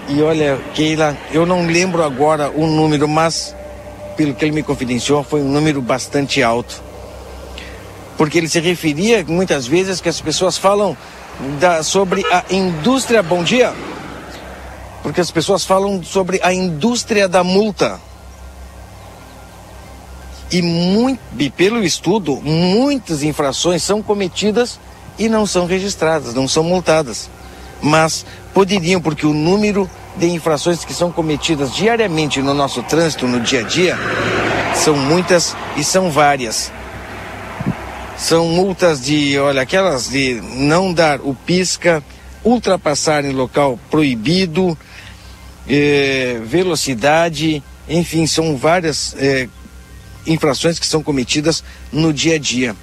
[0.08, 3.56] E olha, Keila, eu não lembro agora o número, mas
[4.16, 6.85] pelo que ele me confidenciou, foi um número bastante alto.
[8.18, 10.96] Porque ele se referia muitas vezes que as pessoas falam
[11.60, 13.22] da, sobre a indústria.
[13.22, 13.74] Bom dia!
[15.04, 18.00] Porque as pessoas falam sobre a indústria da multa.
[20.52, 24.80] E, muito, e pelo estudo, muitas infrações são cometidas
[25.18, 27.30] e não são registradas, não são multadas.
[27.82, 33.42] Mas poderiam, porque o número de infrações que são cometidas diariamente no nosso trânsito, no
[33.42, 33.98] dia a dia,
[34.74, 36.72] são muitas e são várias.
[38.18, 42.04] São multas de, olha, aquelas de não dar o pisca,
[42.44, 44.78] ultrapassar em local proibido,
[45.68, 49.48] eh, velocidade, enfim, são várias eh,
[50.26, 52.76] infrações que são cometidas no dia a dia.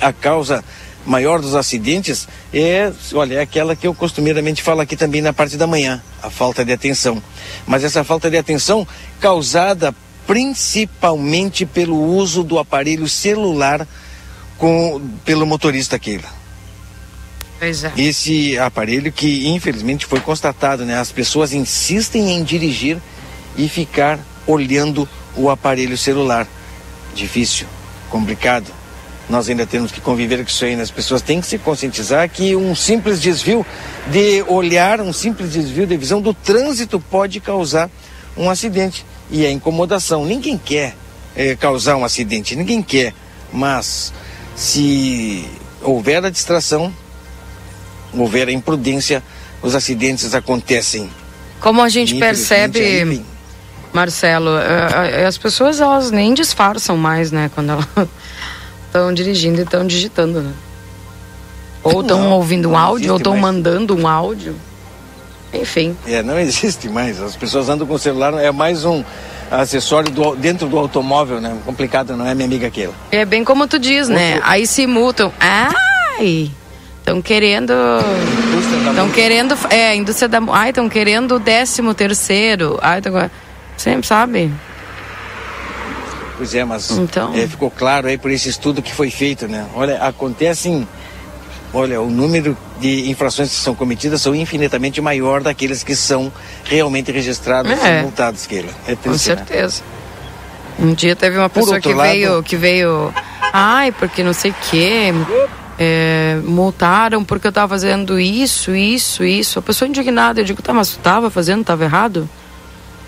[0.00, 0.64] A causa
[1.04, 5.56] maior dos acidentes é, olha, é aquela que eu costumeiramente falo aqui também na parte
[5.56, 7.22] da manhã, a falta de atenção.
[7.66, 8.86] Mas essa falta de atenção
[9.20, 9.94] causada
[10.26, 13.86] principalmente pelo uso do aparelho celular
[14.58, 16.42] com, pelo motorista Keila.
[17.58, 17.92] Pois é.
[17.96, 20.98] Esse aparelho que infelizmente foi constatado, né?
[20.98, 22.98] As pessoas insistem em dirigir
[23.56, 26.46] e ficar olhando o aparelho celular.
[27.14, 27.66] Difícil,
[28.10, 28.66] complicado.
[29.28, 30.82] Nós ainda temos que conviver com isso aí, né?
[30.82, 33.64] As pessoas têm que se conscientizar que um simples desvio
[34.08, 37.88] de olhar, um simples desvio de visão do trânsito pode causar
[38.36, 39.06] um acidente.
[39.30, 40.26] E a incomodação.
[40.26, 40.94] Ninguém quer
[41.36, 43.14] é, causar um acidente, ninguém quer.
[43.52, 44.12] Mas
[44.54, 45.48] se
[45.82, 46.92] houver a distração,
[48.12, 49.22] houver a imprudência,
[49.62, 51.08] os acidentes acontecem.
[51.60, 53.22] Como a gente percebe,
[53.92, 57.50] Marcelo, é, é, as pessoas elas nem disfarçam mais, né?
[57.54, 57.86] Quando elas
[58.86, 60.52] estão dirigindo e estão digitando, né?
[61.82, 64.54] Ou estão ouvindo um áudio, ou estão mandando um áudio.
[65.52, 65.96] Enfim.
[66.06, 67.20] É, não existe mais.
[67.20, 69.04] As pessoas andam com o celular, é mais um
[69.60, 71.56] acessório do, dentro do automóvel, né?
[71.64, 72.94] Complicado, não é, minha amiga aquela.
[73.10, 74.34] É bem como tu diz, né?
[74.34, 74.40] Outro...
[74.40, 74.52] né?
[74.52, 75.32] Aí se multam.
[75.38, 76.50] Ai!
[76.98, 77.72] Estão querendo.
[78.88, 79.58] Estão querendo.
[79.70, 80.38] É, indústria da.
[80.52, 82.78] Ai, estão querendo o décimo terceiro.
[82.80, 83.30] Ai, tão,
[83.76, 84.52] sempre sabe?
[86.36, 87.32] Pois é, mas então...
[87.34, 89.66] É, ficou claro aí por esse estudo que foi feito, né?
[89.74, 90.88] Olha, acontecem
[91.72, 96.32] olha, o número de infrações que são cometidas são infinitamente maior daqueles que são
[96.64, 98.00] realmente registrados é.
[98.00, 98.70] e multados, Keila.
[98.86, 99.18] É triste, Com né?
[99.18, 99.82] certeza.
[100.78, 100.86] Né?
[100.86, 102.08] Um dia teve uma pessoa que lado...
[102.08, 103.12] veio, que veio,
[103.52, 105.12] ai, porque não sei o quê,
[105.78, 109.58] é, multaram porque eu estava fazendo isso, isso, isso.
[109.58, 112.28] A pessoa indignada, eu digo, tá, mas tu estava fazendo, estava errado?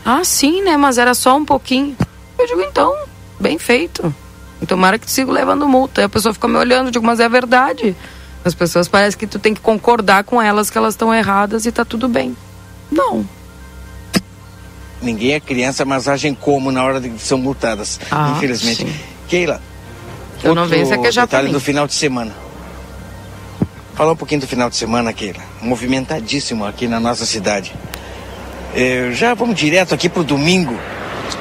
[0.04, 1.96] Ah, sim, né, mas era só um pouquinho.
[2.38, 2.94] Eu digo, então,
[3.40, 4.14] bem feito.
[4.68, 6.00] Tomara que siga levando multa.
[6.00, 7.96] Aí a pessoa fica me olhando, eu digo, mas é verdade.
[8.44, 11.72] As pessoas parecem que tu tem que concordar com elas que elas estão erradas e
[11.72, 12.36] tá tudo bem.
[12.90, 13.26] Não.
[15.00, 17.98] Ninguém é criança, mas agem como na hora de que são multadas.
[18.10, 18.86] Ah, infelizmente.
[18.86, 18.94] Sim.
[19.28, 19.60] Keila,
[20.42, 22.32] eu não venho que já detalhe do final de semana.
[23.94, 25.40] Fala um pouquinho do final de semana, Keila.
[25.62, 27.72] Movimentadíssimo aqui na nossa cidade.
[28.74, 30.76] É, já vamos direto aqui pro domingo.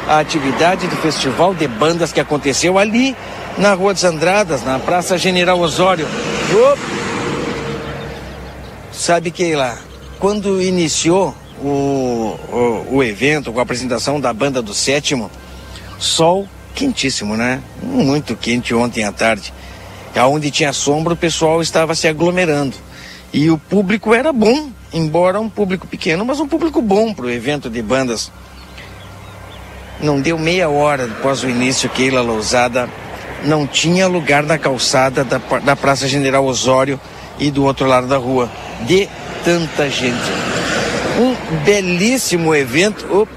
[0.07, 3.15] A atividade do Festival de Bandas que aconteceu ali
[3.57, 6.07] na Rua dos Andradas, na Praça General Osório.
[8.91, 9.77] Sabe que lá,
[10.19, 15.29] quando iniciou o, o, o, evento com a apresentação da banda do sétimo,
[15.99, 17.61] sol quentíssimo, né?
[17.81, 19.53] Muito quente ontem à tarde.
[20.15, 22.75] Onde tinha sombra, o pessoal estava se aglomerando.
[23.31, 27.29] E o público era bom, embora um público pequeno, mas um público bom para o
[27.31, 28.31] evento de bandas.
[29.99, 32.87] Não deu meia hora após o início, Keila Lousada
[33.43, 36.99] não tinha lugar na calçada da, da Praça General Osório
[37.39, 38.49] e do outro lado da rua.
[38.81, 39.07] De
[39.43, 40.31] tanta gente.
[41.19, 43.27] Um belíssimo evento,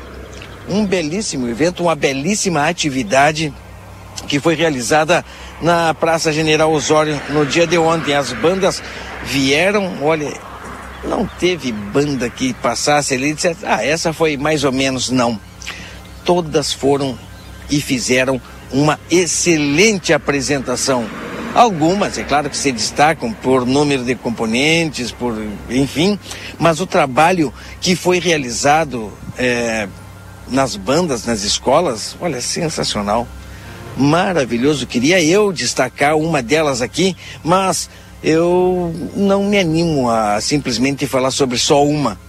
[0.69, 3.53] um belíssimo evento, uma belíssima atividade
[4.27, 5.25] que foi realizada
[5.61, 8.15] na Praça General Osório no dia de ontem.
[8.15, 8.83] As bandas
[9.25, 10.33] vieram, olha,
[11.05, 15.39] não teve banda que passasse ali e dissesse, ah, essa foi mais ou menos, não.
[16.25, 17.17] Todas foram
[17.71, 18.41] e fizeram
[18.73, 21.07] uma excelente apresentação.
[21.55, 25.35] Algumas, é claro que se destacam por número de componentes, por
[25.71, 26.19] enfim,
[26.59, 29.89] mas o trabalho que foi realizado é,
[30.49, 33.27] nas bandas, nas escolas, olha, sensacional,
[33.97, 34.87] maravilhoso.
[34.87, 37.89] Queria eu destacar uma delas aqui, mas
[38.23, 42.21] eu não me animo a simplesmente falar sobre só uma,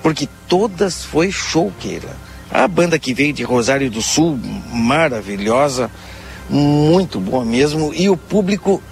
[0.00, 4.38] porque todas foi show, Keila a banda que veio de Rosário do Sul,
[4.72, 5.90] maravilhosa,
[6.48, 8.82] muito boa mesmo, e o público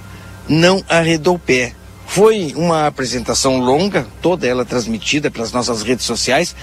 [0.48, 1.72] não arredou pé.
[2.06, 6.54] Foi uma apresentação longa, toda ela transmitida pelas nossas redes sociais,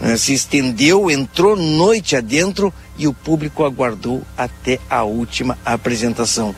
[0.00, 6.54] eh, se estendeu, entrou noite adentro e o público aguardou até a última apresentação.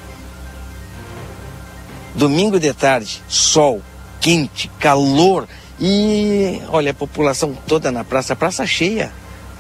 [2.15, 3.83] Domingo de tarde, sol,
[4.21, 5.49] quente, calor
[5.81, 9.13] e olha a população toda na praça, praça cheia,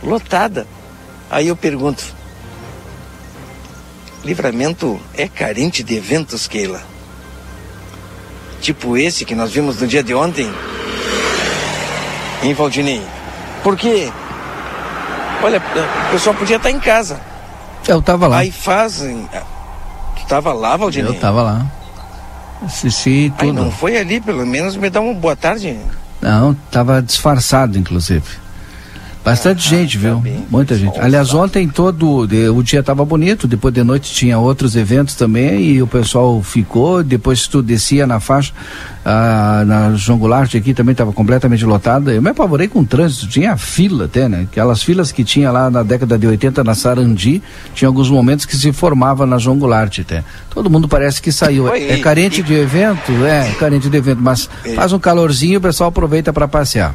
[0.05, 0.67] lotada.
[1.31, 2.05] Aí eu pergunto:
[4.25, 6.83] Livramento é carente de eventos, Keila?
[8.61, 10.51] Tipo esse que nós vimos no dia de ontem?
[12.43, 13.03] Em Valdinei?
[13.63, 14.11] Porque,
[15.43, 15.63] olha,
[16.09, 17.21] o pessoal podia estar em casa.
[17.87, 18.39] Eu tava lá.
[18.39, 19.29] Aí fazem.
[20.17, 21.11] Tu tava lá, Valdinei?
[21.11, 21.67] Eu tava lá.
[22.63, 23.43] Assisti tudo.
[23.43, 25.79] Aí não foi ali, pelo menos me dá uma boa tarde.
[26.21, 28.44] Não, tava disfarçado, inclusive.
[29.25, 30.19] Bastante ah, gente, viu?
[30.19, 31.01] Bem, Muita gente.
[31.01, 35.81] Aliás, ontem todo o dia estava bonito, depois de noite tinha outros eventos também e
[35.81, 37.03] o pessoal ficou.
[37.03, 38.53] Depois tu descia na faixa,
[39.03, 42.13] ah, na João Goulart aqui também estava completamente lotada.
[42.13, 44.43] Eu me apavorei com o trânsito, tinha fila até, né?
[44.43, 47.43] Aquelas filas que tinha lá na década de 80 na Sarandi,
[47.75, 50.23] tinha alguns momentos que se formava na João Goulart até.
[50.51, 51.65] Todo mundo parece que saiu.
[51.65, 52.43] Oi, é, carente e...
[52.43, 53.11] de evento?
[53.25, 56.95] É, carente de evento, mas faz um calorzinho o pessoal aproveita para passear.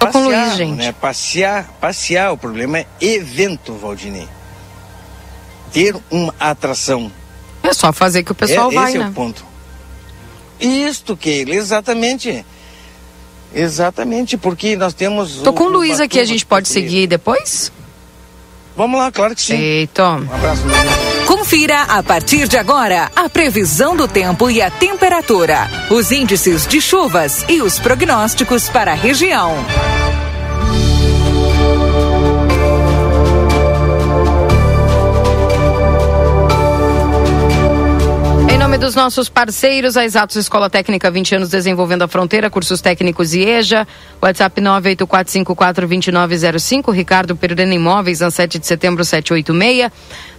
[0.00, 0.78] Tô com o Luiz, gente.
[0.78, 0.92] Né?
[0.92, 4.26] Passear, passear, o problema é evento, Valdinei.
[5.70, 7.12] Ter uma atração.
[7.62, 9.04] É só fazer que o pessoal é, vai, esse né?
[9.04, 9.44] é o ponto.
[10.58, 12.44] Isto, Keila, exatamente.
[13.54, 15.36] Exatamente, porque nós temos.
[15.42, 17.70] Tô com o Luiz aqui, a gente pode seguir depois?
[18.80, 19.58] Vamos lá, claro que sim.
[19.58, 20.12] Eita.
[20.12, 20.62] Um abraço.
[21.26, 26.80] Confira a partir de agora a previsão do tempo e a temperatura, os índices de
[26.80, 29.54] chuvas e os prognósticos para a região.
[38.70, 43.34] Nome dos nossos parceiros, a Exatos Escola Técnica 20 anos desenvolvendo a fronteira, cursos técnicos
[43.34, 43.84] e EJA,
[44.22, 49.90] WhatsApp 984542905, Ricardo Perurena Imóveis, na 7 de setembro 786.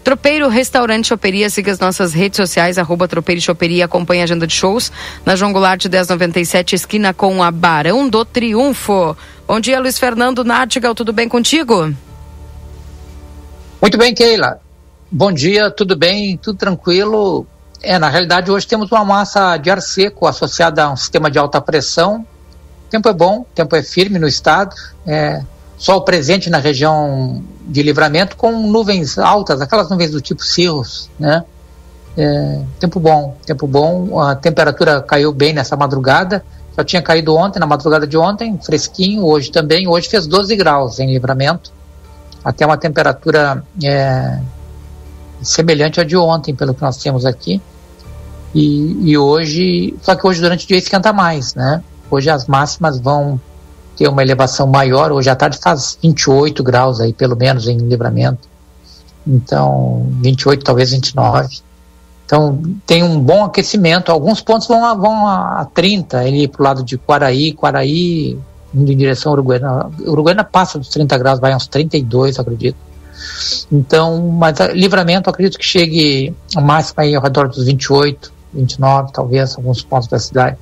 [0.02, 4.54] Tropeiro Restaurante Choperia, siga as nossas redes sociais, arroba Tropeiro Choperia, acompanhe a agenda de
[4.54, 4.94] shows
[5.26, 9.14] na João Goulart 1097, esquina com a Barão do Triunfo.
[9.46, 11.94] Bom dia, Luiz Fernando Nartigal, tudo bem contigo?
[13.82, 14.58] Muito bem, Keila.
[15.12, 17.46] Bom dia, tudo bem, tudo tranquilo.
[17.84, 21.40] É, na realidade, hoje temos uma massa de ar seco associada a um sistema de
[21.40, 22.26] alta pressão.
[22.86, 24.76] O tempo é bom, o tempo é firme no estado.
[25.06, 25.42] É,
[25.78, 31.44] sol presente na região de livramento com nuvens altas, aquelas nuvens do tipo cirros, né?
[32.16, 34.20] É, tempo bom, tempo bom.
[34.20, 36.46] A temperatura caiu bem nessa madrugada.
[36.78, 39.26] Já tinha caído ontem, na madrugada de ontem, fresquinho.
[39.26, 39.88] Hoje também.
[39.88, 41.72] Hoje fez 12 graus em livramento.
[42.44, 44.40] Até uma temperatura é,
[45.42, 47.60] semelhante à de ontem, pelo que nós temos aqui.
[48.54, 51.82] E, e hoje, só que hoje durante o dia esquenta mais, né?
[52.10, 53.40] Hoje as máximas vão
[53.96, 55.12] ter uma elevação maior.
[55.12, 58.50] Hoje à tarde faz 28 graus aí, pelo menos em livramento.
[59.26, 61.62] Então, 28, talvez 29.
[62.26, 64.12] Então, tem um bom aquecimento.
[64.12, 68.38] Alguns pontos vão a, vão a 30, ali pro lado de Quaraí, Quaraí,
[68.74, 69.92] indo em direção a Uruguaiana.
[70.00, 72.78] Uruguaiana passa dos 30 graus, vai uns 32, acredito.
[73.72, 79.56] Então, mas livramento, acredito que chegue a máxima aí ao redor dos 28, 29, talvez,
[79.56, 80.58] alguns pontos da cidade.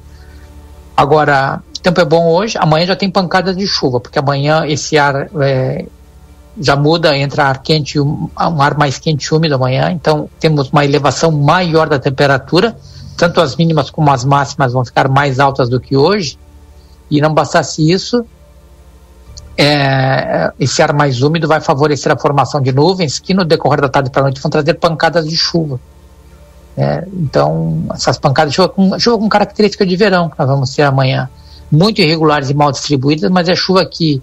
[0.96, 4.98] Agora, o tempo é bom hoje, amanhã já tem pancada de chuva, porque amanhã esse
[4.98, 5.86] ar é,
[6.60, 10.70] já muda, entra ar quente, um, um ar mais quente e úmido amanhã, então temos
[10.70, 12.76] uma elevação maior da temperatura,
[13.16, 16.38] tanto as mínimas como as máximas vão ficar mais altas do que hoje,
[17.10, 18.26] e não bastasse isso,
[19.58, 23.90] é, esse ar mais úmido vai favorecer a formação de nuvens que no decorrer da
[23.90, 25.80] tarde para a noite vão trazer pancadas de chuva.
[26.80, 30.74] É, então, essas pancadas de chuva com, chuva com característica de verão, que nós vamos
[30.74, 31.30] ter amanhã,
[31.70, 34.22] muito irregulares e mal distribuídas, mas é chuva que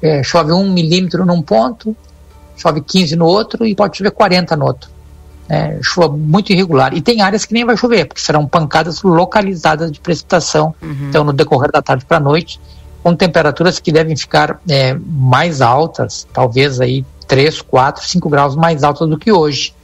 [0.00, 1.94] é, chove um milímetro num ponto,
[2.56, 4.88] chove 15 no outro e pode chover 40 no outro.
[5.46, 6.94] É, chuva muito irregular.
[6.94, 10.74] E tem áreas que nem vai chover, porque serão pancadas localizadas de precipitação.
[10.80, 11.08] Uhum.
[11.10, 12.58] Então, no decorrer da tarde para a noite,
[13.02, 18.82] com temperaturas que devem ficar é, mais altas, talvez aí 3, 4, 5 graus mais
[18.82, 19.74] altas do que hoje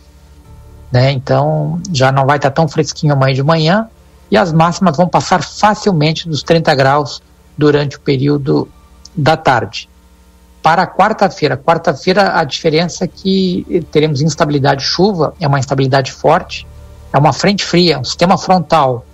[0.91, 1.12] né?
[1.12, 3.88] Então já não vai estar tão fresquinho amanhã de manhã
[4.30, 7.22] e as máximas vão passar facilmente dos 30 graus
[7.57, 8.68] durante o período
[9.16, 9.88] da tarde.
[10.62, 16.66] Para quarta-feira, quarta-feira a diferença é que teremos instabilidade de chuva, é uma instabilidade forte,
[17.12, 19.05] é uma frente fria, um sistema frontal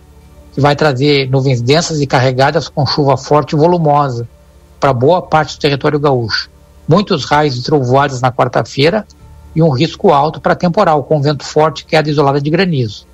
[0.52, 4.28] que vai trazer nuvens densas e carregadas com chuva forte e volumosa
[4.80, 6.50] para boa parte do território gaúcho.
[6.88, 9.06] Muitos raios e trovoadas na quarta-feira,
[9.56, 13.06] e um risco alto para temporal, com vento forte e queda isolada de granizo.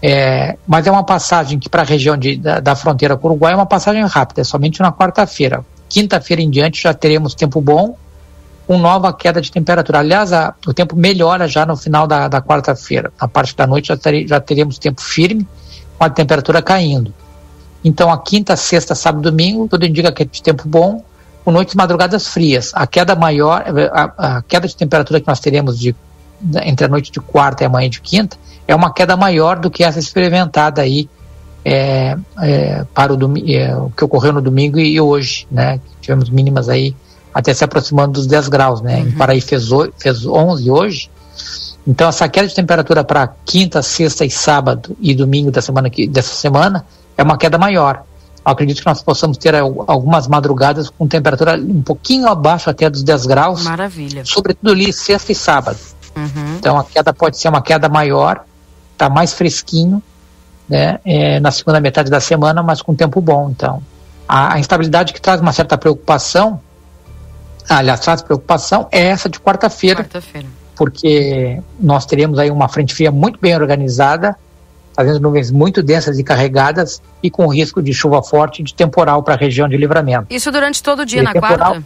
[0.00, 3.30] É, mas é uma passagem que para a região de, da, da, fronteira com o
[3.32, 5.64] Uruguai é uma passagem rápida, é somente na quarta-feira.
[5.88, 7.96] Quinta-feira em diante já teremos tempo bom,
[8.68, 9.98] com nova queda de temperatura.
[9.98, 13.12] Aliás, a, o tempo melhora já no final da, da quarta-feira.
[13.20, 15.44] Na parte da noite já, ter, já teremos tempo firme,
[15.98, 17.12] com a temperatura caindo.
[17.82, 21.02] Então, a quinta, sexta, sábado domingo, tudo indica que é de tempo bom,
[21.48, 22.72] com noites e madrugadas frias.
[22.74, 25.96] A queda maior, a, a, queda de temperatura que nós teremos de,
[26.62, 28.36] entre a noite de quarta e a manhã de quinta
[28.66, 31.08] é uma queda maior do que essa experimentada aí
[31.64, 33.18] é, é, para o,
[33.50, 35.80] é, o que ocorreu no domingo e, e hoje, né?
[36.02, 36.94] Tivemos mínimas aí
[37.32, 38.96] até se aproximando dos 10 graus, né?
[38.96, 39.08] Uhum.
[39.08, 41.10] Em Paraí fez, fez 11 hoje.
[41.86, 46.06] Então, essa queda de temperatura para quinta, sexta e sábado e domingo da semana que,
[46.06, 46.84] dessa semana
[47.16, 48.04] é uma queda maior.
[48.50, 53.26] Acredito que nós possamos ter algumas madrugadas com temperatura um pouquinho abaixo até dos 10
[53.26, 53.64] graus.
[53.64, 54.24] Maravilha.
[54.24, 55.78] Sobretudo ali sexta e sábado.
[56.16, 56.56] Uhum.
[56.58, 58.44] Então, a queda pode ser uma queda maior,
[58.96, 60.02] tá mais fresquinho,
[60.68, 60.98] né?
[61.04, 63.50] É, na segunda metade da semana, mas com tempo bom.
[63.50, 63.82] Então,
[64.26, 66.60] a, a instabilidade que traz uma certa preocupação
[67.68, 70.02] aliás, traz preocupação é essa de quarta-feira.
[70.02, 70.48] Quarta-feira.
[70.74, 74.36] Porque nós teremos aí uma frente fria muito bem organizada,
[74.98, 79.22] fazendo nuvens muito densas e carregadas e com risco de chuva forte e de temporal
[79.22, 80.26] para a região de livramento.
[80.28, 81.84] Isso durante todo o dia e na temporal, quarta?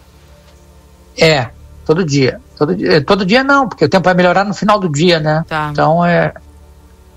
[1.18, 1.50] É,
[1.84, 2.40] todo dia.
[2.56, 5.44] Todo dia, todo dia não, porque o tempo vai melhorar no final do dia, né?
[5.46, 5.68] Tá.
[5.70, 6.32] Então é.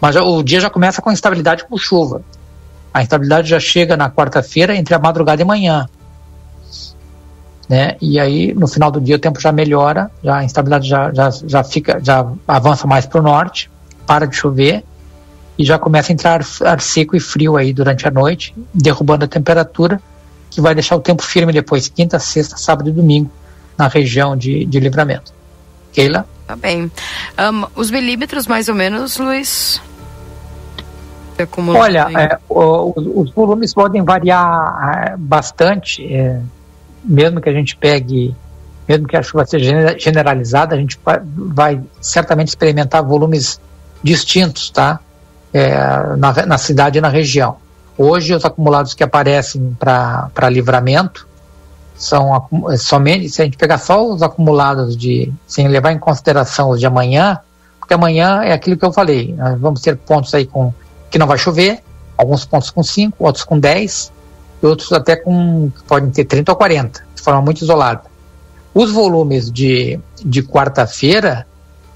[0.01, 2.21] Mas o dia já começa com instabilidade com chuva.
[2.93, 5.87] A instabilidade já chega na quarta-feira entre a madrugada e manhã
[7.69, 7.95] né?
[8.01, 11.29] E aí no final do dia o tempo já melhora, já a instabilidade já, já,
[11.45, 13.71] já fica, já avança mais para o norte,
[14.05, 14.83] para de chover
[15.57, 19.27] e já começa a entrar ar seco e frio aí durante a noite, derrubando a
[19.27, 20.01] temperatura,
[20.49, 23.29] que vai deixar o tempo firme depois, quinta, sexta, sábado e domingo,
[23.77, 25.33] na região de, de livramento.
[25.91, 26.25] Keila?
[26.45, 26.91] Tá bem.
[27.39, 29.81] Um, os milímetros, mais ou menos, Luiz?
[31.67, 36.05] Olha, é, o, os volumes podem variar é, bastante.
[36.13, 36.39] É,
[37.03, 38.33] mesmo que a gente pegue,
[38.87, 40.97] mesmo que a chuva seja generalizada, a gente
[41.35, 43.59] vai certamente experimentar volumes
[44.01, 44.99] distintos, tá?
[45.57, 45.73] É,
[46.17, 47.55] na, na cidade e na região.
[47.97, 51.25] Hoje, os acumulados que aparecem para livramento
[51.95, 52.45] são
[52.77, 56.85] somente, se a gente pegar só os acumulados de, sem levar em consideração os de
[56.85, 57.39] amanhã,
[57.79, 60.73] porque amanhã é aquilo que eu falei, nós vamos ter pontos aí com
[61.09, 61.81] que não vai chover,
[62.17, 64.11] alguns pontos com 5, outros com 10,
[64.61, 68.03] e outros até com podem ter 30 ou 40, de forma muito isolada.
[68.73, 71.47] Os volumes de, de quarta-feira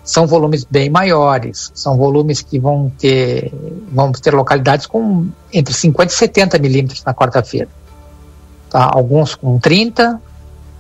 [0.09, 3.53] são volumes bem maiores, são volumes que vão ter,
[3.91, 7.67] vamos ter localidades com entre 50 e 70 milímetros na quarta-feira.
[8.71, 8.89] Tá?
[8.91, 10.19] Alguns com 30,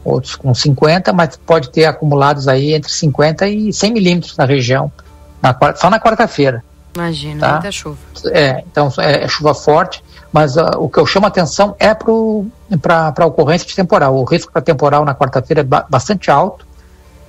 [0.03, 4.91] outros com 50, mas pode ter acumulados aí entre 50 e 100 milímetros na região,
[5.39, 6.63] na, só na quarta-feira.
[6.95, 7.51] Imagina, tá?
[7.53, 7.97] muita chuva.
[8.31, 11.93] É, então é, é chuva forte mas uh, o que eu chamo a atenção é
[11.93, 14.15] para a ocorrência de temporal.
[14.15, 16.67] O risco para temporal na quarta-feira é ba bastante alto,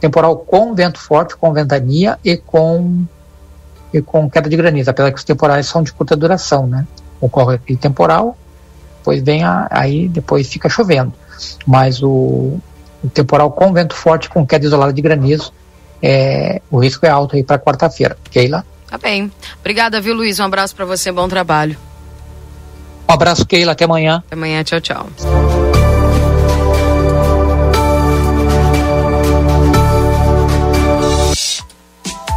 [0.01, 3.05] temporal com vento forte, com ventania e com,
[3.93, 6.87] e com queda de granizo, apesar que os temporais são de curta duração, né?
[7.21, 8.37] Ocorre aquele temporal,
[8.99, 11.13] depois vem a, aí depois fica chovendo.
[11.67, 12.59] Mas o,
[13.03, 15.53] o temporal com vento forte, com queda isolada de granizo,
[16.03, 18.17] é, o risco é alto aí para quarta-feira.
[18.31, 18.65] Keila?
[18.89, 19.31] Tá bem.
[19.61, 20.41] Obrigada, viu, Luiz?
[20.41, 21.77] Um abraço para você, bom trabalho.
[23.09, 23.73] Um abraço, Keila.
[23.73, 24.23] Até amanhã.
[24.27, 24.63] Até amanhã.
[24.65, 25.60] Tchau, tchau.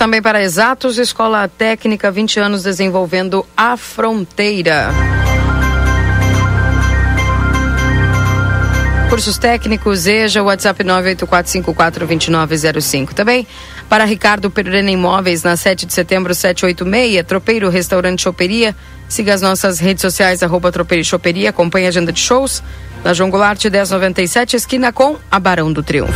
[0.00, 4.88] Também para exatos, Escola Técnica 20 anos desenvolvendo a fronteira.
[9.10, 13.12] Cursos técnicos, EJA, WhatsApp 984542905.
[13.12, 13.46] Também
[13.90, 18.74] para Ricardo Perurena Imóveis, na 7 de setembro, 786, Tropeiro Restaurante Choperia.
[19.06, 21.50] Siga as nossas redes sociais, arroba Tropeiro Choperia.
[21.50, 22.62] Acompanhe a agenda de shows
[23.04, 26.12] na João Goulart 1097, esquina com a Barão do Triunfo.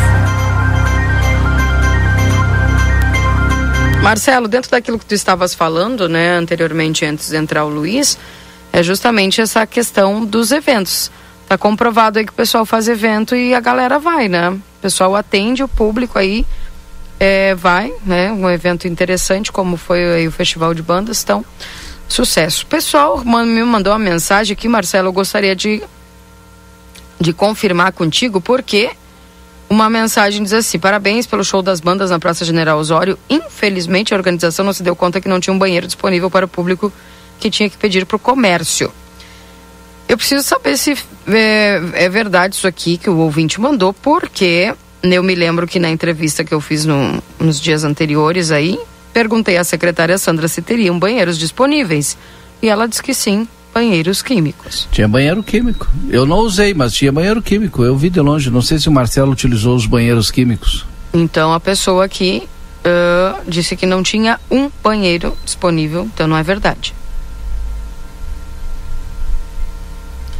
[4.03, 8.19] Marcelo, dentro daquilo que tu estavas falando, né, anteriormente, antes de entrar o Luiz,
[8.71, 11.11] é justamente essa questão dos eventos.
[11.49, 14.51] Tá comprovado aí que o pessoal faz evento e a galera vai, né?
[14.51, 16.45] O pessoal atende o público aí,
[17.19, 18.31] é, vai, né?
[18.31, 21.43] Um evento interessante como foi o Festival de Bandas, então,
[22.07, 22.67] sucesso.
[22.67, 25.83] Pessoal me mandou uma mensagem aqui, Marcelo, eu gostaria de
[27.21, 28.91] de confirmar contigo, porque
[29.69, 33.19] uma mensagem diz assim: parabéns pelo show das bandas na Praça General Osório.
[33.29, 36.49] Infelizmente, a organização não se deu conta que não tinha um banheiro disponível para o
[36.49, 36.93] público
[37.39, 38.93] que tinha que pedir para o comércio.
[40.09, 40.97] Eu preciso saber se
[41.27, 45.91] é, é, verdade isso aqui que o ouvinte mandou, porque eu me lembro que na
[45.91, 48.79] entrevista que eu fiz no, nos dias anteriores aí,
[49.13, 52.19] perguntei à secretária Sandra se teriam banheiros disponíveis.
[52.61, 54.89] E ela disse que sim, banheiros químicos.
[54.93, 55.89] Tinha banheiro químico.
[56.09, 57.83] Eu não usei, mas tinha banheiro químico.
[57.83, 58.49] Eu vi de longe.
[58.49, 60.87] Não sei se o Marcelo utilizou os banheiros químicos.
[61.13, 62.49] Então a pessoa aqui
[62.85, 66.95] uh, disse que não tinha um banheiro disponível, então não é verdade.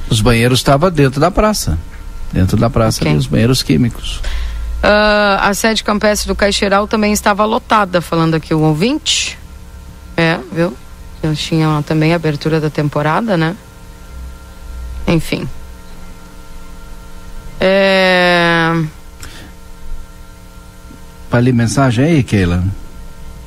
[0.09, 1.77] Os banheiros estavam dentro da praça.
[2.33, 3.11] Dentro da praça okay.
[3.11, 4.21] ali, os banheiros químicos.
[4.83, 9.39] Uh, a sede campestre do Caixeiral também estava lotada, falando aqui o ouvinte.
[10.17, 10.77] É, viu?
[11.27, 13.57] Eles tinham também a abertura da temporada, né?
[15.07, 15.49] Enfim.
[17.61, 18.73] É...
[21.31, 22.63] Para mensagem aí, Keila.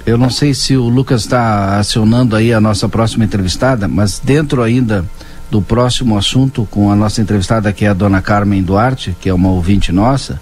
[0.05, 4.63] Eu não sei se o Lucas está acionando aí a nossa próxima entrevistada, mas dentro
[4.63, 5.05] ainda
[5.51, 9.33] do próximo assunto com a nossa entrevistada, que é a dona Carmen Duarte, que é
[9.33, 10.41] uma ouvinte nossa,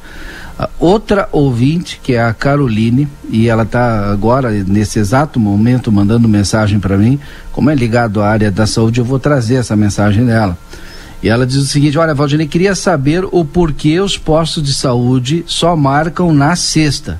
[0.80, 6.80] outra ouvinte, que é a Caroline, e ela está agora, nesse exato momento, mandando mensagem
[6.80, 7.20] para mim.
[7.52, 10.58] Como é ligado à área da saúde, eu vou trazer essa mensagem dela.
[11.22, 15.44] E ela diz o seguinte: Olha, Valdinei, queria saber o porquê os postos de saúde
[15.48, 17.20] só marcam na sexta.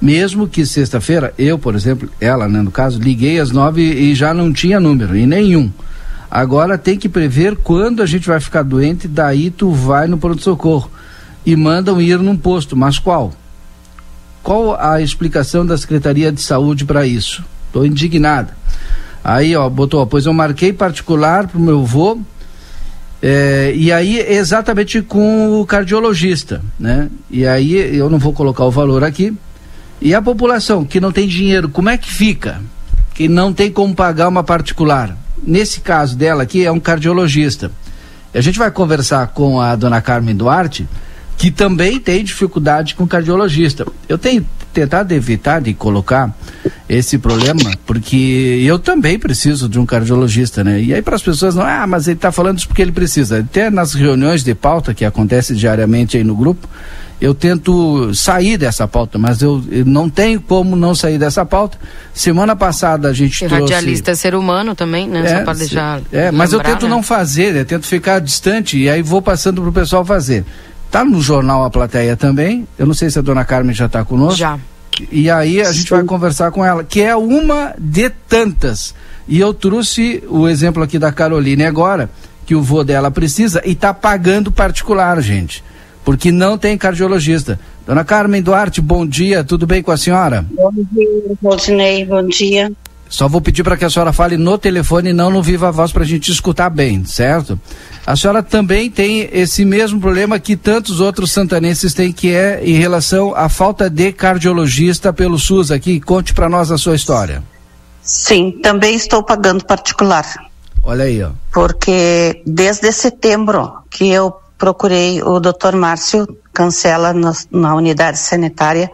[0.00, 4.32] Mesmo que sexta-feira, eu, por exemplo, ela, né, no caso, liguei às nove e já
[4.32, 5.70] não tinha número, e nenhum.
[6.30, 10.90] Agora tem que prever quando a gente vai ficar doente, daí tu vai no pronto-socorro
[11.44, 13.32] e mandam ir num posto, mas qual?
[14.42, 17.44] Qual a explicação da Secretaria de Saúde para isso?
[17.66, 18.56] Estou indignada.
[19.22, 22.18] Aí, ó, botou, pois eu marquei particular para o meu avô,
[23.22, 27.10] é, e aí exatamente com o cardiologista, né?
[27.30, 29.36] E aí eu não vou colocar o valor aqui.
[30.00, 32.62] E a população que não tem dinheiro, como é que fica?
[33.12, 37.70] Que não tem como pagar uma particular nesse caso dela aqui, é um cardiologista.
[38.32, 40.88] A gente vai conversar com a dona Carmen Duarte,
[41.40, 43.86] que também tem dificuldade com cardiologista.
[44.06, 46.36] Eu tenho tentado evitar de colocar
[46.86, 50.78] esse problema, porque eu também preciso de um cardiologista, né?
[50.82, 53.38] E aí para as pessoas não, ah, mas ele está falando isso porque ele precisa.
[53.38, 56.68] Até nas reuniões de pauta que acontece diariamente aí no grupo,
[57.18, 61.78] eu tento sair dessa pauta, mas eu, eu, não tenho como não sair dessa pauta.
[62.12, 63.72] Semana passada a gente e trouxe...
[63.72, 65.22] radialista é ser humano também, né?
[65.24, 66.90] É, Só para deixar É, mas eu tento né?
[66.90, 70.44] não fazer, eu tento ficar distante e aí vou passando pro pessoal fazer.
[70.90, 74.04] Tá no jornal A Plateia também, eu não sei se a dona Carmen já está
[74.04, 74.38] conosco.
[74.38, 74.58] Já.
[75.10, 78.94] E aí a gente vai conversar com ela, que é uma de tantas.
[79.28, 82.10] E eu trouxe o exemplo aqui da Caroline agora,
[82.44, 85.62] que o vô dela precisa e está pagando particular, gente
[86.04, 87.58] porque não tem cardiologista.
[87.86, 90.44] Dona Carmen Duarte, bom dia, tudo bem com a senhora?
[90.50, 91.06] Bom dia,
[91.42, 92.72] Rodinei, bom dia.
[93.10, 95.90] Só vou pedir para que a senhora fale no telefone e não no viva voz
[95.90, 97.60] para a gente escutar bem, certo?
[98.06, 102.74] A senhora também tem esse mesmo problema que tantos outros santanenses têm, que é em
[102.74, 106.00] relação à falta de cardiologista pelo SUS aqui.
[106.00, 107.42] Conte para nós a sua história.
[108.00, 110.24] Sim, também estou pagando particular.
[110.80, 111.30] Olha aí, ó.
[111.52, 115.74] Porque desde setembro que eu procurei o Dr.
[115.74, 118.88] Márcio Cancela na, na unidade sanitária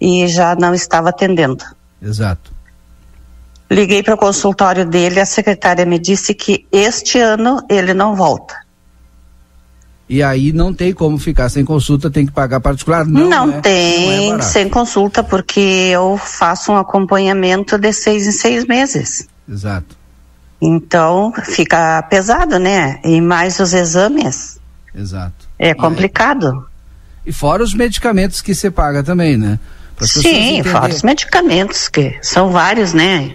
[0.00, 1.64] e já não estava atendendo.
[2.02, 2.51] Exato.
[3.72, 8.54] Liguei para o consultório dele, a secretária me disse que este ano ele não volta.
[10.06, 13.06] E aí não tem como ficar sem consulta, tem que pagar particular?
[13.06, 13.60] Não, não né?
[13.62, 19.26] tem não é sem consulta, porque eu faço um acompanhamento de seis em seis meses.
[19.48, 19.96] Exato.
[20.60, 23.00] Então fica pesado, né?
[23.02, 24.60] E mais os exames.
[24.94, 25.48] Exato.
[25.58, 26.68] É complicado.
[27.24, 29.58] E fora os medicamentos que você paga também, né?
[29.98, 33.32] Sim, fora os medicamentos, que são vários, né?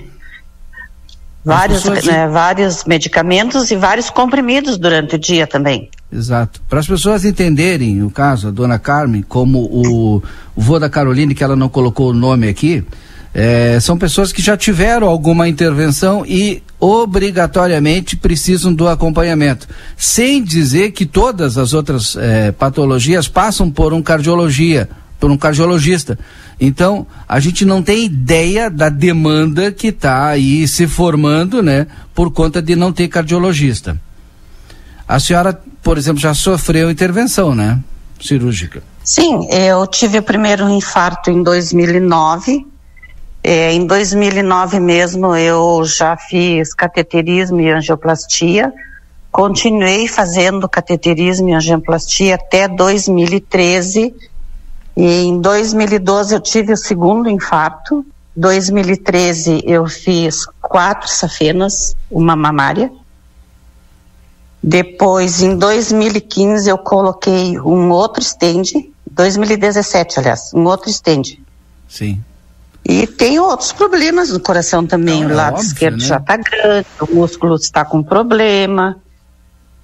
[1.47, 5.89] Vários, né, vários medicamentos e vários comprimidos durante o dia também.
[6.11, 6.61] Exato.
[6.67, 11.33] Para as pessoas entenderem o caso, a dona Carmen, como o, o vô da Caroline,
[11.33, 12.83] que ela não colocou o nome aqui,
[13.33, 20.91] é, são pessoas que já tiveram alguma intervenção e obrigatoriamente precisam do acompanhamento, sem dizer
[20.91, 24.89] que todas as outras é, patologias passam por um cardiologia,
[25.19, 26.17] por um cardiologista.
[26.59, 32.31] Então, a gente não tem ideia da demanda que está aí se formando, né, por
[32.31, 33.99] conta de não ter cardiologista.
[35.07, 37.79] A senhora, por exemplo, já sofreu intervenção, né,
[38.19, 38.81] cirúrgica?
[39.03, 42.65] Sim, eu tive o primeiro infarto em 2009
[43.49, 48.73] é, em 2009 mesmo eu já fiz cateterismo e angioplastia,
[49.31, 54.13] continuei fazendo cateterismo e angioplastia até 2013
[54.97, 58.03] e em 2012 eu tive o segundo infarto.
[58.35, 62.91] 2013 eu fiz quatro safenas, uma mamária.
[64.61, 68.63] Depois, em 2015, eu coloquei um outro stand,
[69.11, 71.37] 2017, aliás, um outro stand.
[71.87, 72.19] Sim.
[72.83, 75.21] E tem outros problemas no coração também.
[75.21, 76.05] Não, o é lado óbvio, esquerdo né?
[76.05, 78.97] já está grande, o músculo está com problema.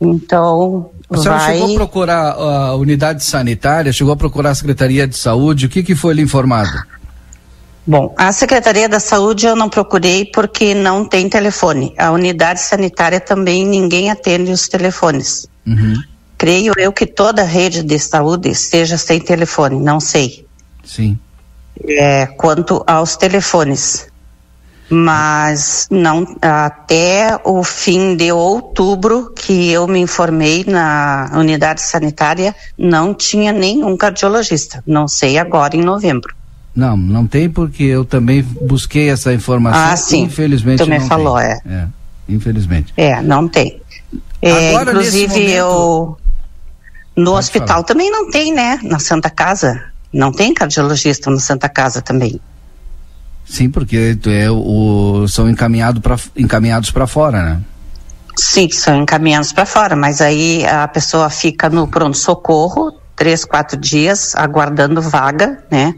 [0.04, 1.54] Então, a senhora vai...
[1.54, 5.84] chegou a procurar a unidade sanitária, chegou a procurar a Secretaria de Saúde, o que,
[5.84, 6.72] que foi lhe informado?
[7.86, 11.93] Bom, a Secretaria da Saúde eu não procurei porque não tem telefone.
[11.97, 15.47] A unidade sanitária também ninguém atende os telefones.
[15.68, 16.01] Uhum.
[16.38, 20.45] Creio eu que toda a rede de saúde esteja sem telefone, não sei.
[20.84, 21.18] Sim.
[21.88, 24.08] É, quanto aos telefones.
[24.96, 33.12] Mas não até o fim de outubro que eu me informei na unidade sanitária, não
[33.12, 34.84] tinha nenhum cardiologista.
[34.86, 36.36] Não sei agora em novembro.
[36.76, 39.82] Não, não tem porque eu também busquei essa informação.
[39.82, 40.24] Ah, sim.
[40.26, 41.46] Infelizmente Também não falou, tem.
[41.48, 41.62] é.
[41.66, 41.88] é.
[42.30, 42.94] Infelizmente.
[42.96, 43.82] É, não tem.
[44.41, 45.50] É, Agora, inclusive momento...
[45.50, 46.18] eu
[47.16, 47.84] no Pode hospital falar.
[47.84, 48.80] também não tem, né?
[48.84, 49.82] Na Santa Casa
[50.14, 52.39] não tem cardiologista na Santa Casa também.
[53.46, 57.62] Sim, porque é, o, são encaminhado pra, encaminhados para fora, né?
[58.36, 64.36] Sim, são encaminhados para fora, mas aí a pessoa fica no pronto-socorro três, quatro dias
[64.36, 65.96] aguardando vaga, né?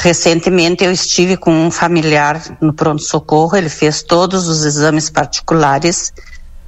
[0.00, 6.12] Recentemente eu estive com um familiar no pronto-socorro, ele fez todos os exames particulares,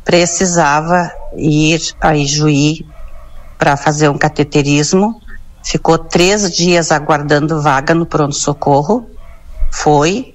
[0.04, 2.84] precisava ir a Ijuí
[3.56, 5.20] para fazer um cateterismo,
[5.62, 9.08] ficou três dias aguardando vaga no pronto-socorro,
[9.70, 10.34] foi,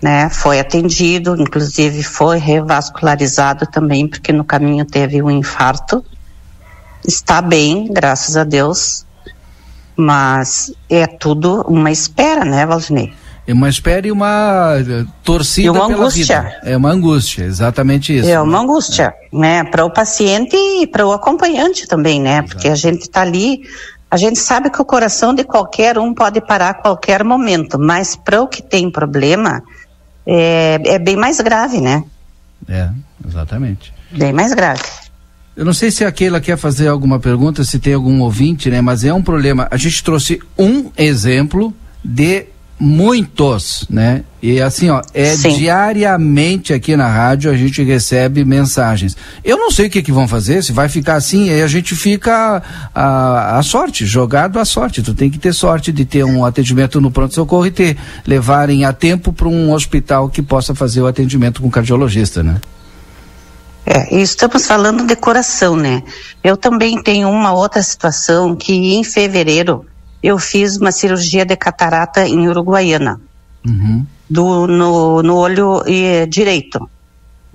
[0.00, 6.04] né, foi atendido, inclusive foi revascularizado também, porque no caminho teve um infarto,
[7.06, 9.06] está bem, graças a Deus,
[9.96, 13.12] mas é tudo uma espera, né, Valdinei?
[13.46, 16.42] É uma espera e uma eh, torcida e uma angústia.
[16.42, 16.60] Vida.
[16.64, 18.28] É uma angústia, exatamente isso.
[18.28, 18.40] É né?
[18.40, 19.36] uma angústia, é.
[19.36, 22.48] né, para o paciente e para o acompanhante também, né, Exato.
[22.48, 23.62] porque a gente está ali,
[24.16, 28.16] a gente sabe que o coração de qualquer um pode parar a qualquer momento, mas
[28.16, 29.62] para o que tem problema
[30.26, 32.02] é, é bem mais grave, né?
[32.66, 32.88] É,
[33.28, 33.92] exatamente.
[34.10, 34.82] Bem mais grave.
[35.54, 38.80] Eu não sei se a Keila quer fazer alguma pergunta, se tem algum ouvinte, né?
[38.80, 39.68] Mas é um problema.
[39.70, 42.46] A gente trouxe um exemplo de
[42.78, 44.22] muitos, né?
[44.42, 45.56] E assim, ó, é Sim.
[45.56, 49.16] diariamente aqui na rádio a gente recebe mensagens.
[49.42, 51.96] Eu não sei o que que vão fazer, se vai ficar assim, aí a gente
[51.96, 52.62] fica
[52.94, 55.02] a, a sorte, jogado à sorte.
[55.02, 57.96] Tu tem que ter sorte de ter um atendimento no pronto-socorro e ter,
[58.26, 62.60] levarem a tempo para um hospital que possa fazer o atendimento com cardiologista, né?
[63.86, 66.02] É, estamos falando de coração, né?
[66.42, 69.86] Eu também tenho uma outra situação que em fevereiro
[70.26, 73.20] eu fiz uma cirurgia de catarata em Uruguaiana,
[73.64, 74.04] uhum.
[74.28, 76.90] do, no, no olho e, direito.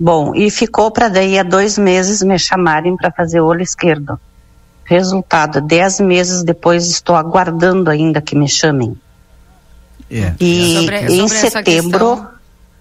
[0.00, 4.18] Bom, e ficou para daí há dois meses me chamarem para fazer o olho esquerdo.
[4.84, 8.96] Resultado, dez meses depois estou aguardando ainda que me chamem.
[10.10, 10.34] Yeah.
[10.40, 10.44] É.
[10.44, 12.26] E sobre, sobre em setembro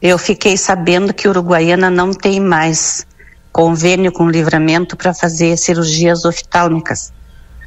[0.02, 3.06] eu fiquei sabendo que Uruguaiana não tem mais
[3.52, 7.12] convênio com livramento para fazer cirurgias oftálmicas.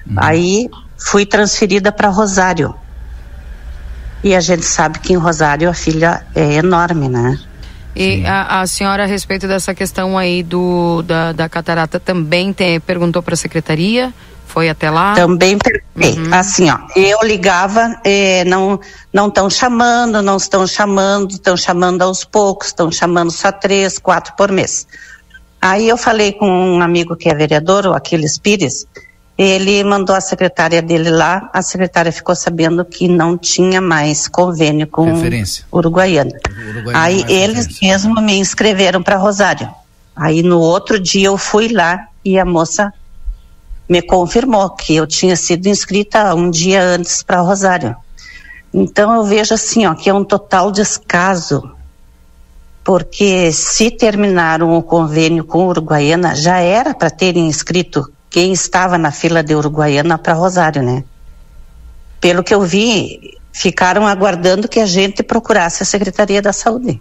[0.06, 0.14] Uhum.
[0.16, 2.74] Aí fui transferida para Rosário.
[4.22, 7.38] E a gente sabe que em Rosário a filha é enorme, né?
[7.94, 12.80] E a, a, senhora, a respeito dessa questão aí do, da, da catarata, também tem,
[12.80, 14.12] perguntou para a secretaria?
[14.46, 15.14] Foi até lá?
[15.14, 16.18] Também perguntei.
[16.18, 16.34] Uhum.
[16.34, 18.80] Assim, ó, eu ligava, eh, não
[19.12, 24.34] não estão chamando, não estão chamando, estão chamando aos poucos, estão chamando só três, quatro
[24.36, 24.86] por mês.
[25.60, 28.86] Aí eu falei com um amigo que é vereador, o Aquiles Pires,
[29.36, 34.86] ele mandou a secretária dele lá, a secretária ficou sabendo que não tinha mais convênio
[34.86, 35.64] com referência.
[35.72, 36.30] Uruguaiana.
[36.48, 39.68] Uruguaiana Aí é eles mesmos me inscreveram para Rosário.
[40.14, 42.92] Aí no outro dia eu fui lá e a moça
[43.88, 47.96] me confirmou que eu tinha sido inscrita um dia antes para Rosário.
[48.72, 51.74] Então eu vejo assim, ó, que é um total descaso
[52.84, 59.12] porque se terminaram o convênio com Uruguaiana, já era para terem inscrito quem estava na
[59.12, 61.04] fila de Uruguaiana para Rosário, né?
[62.20, 67.00] Pelo que eu vi, ficaram aguardando que a gente procurasse a Secretaria da Saúde.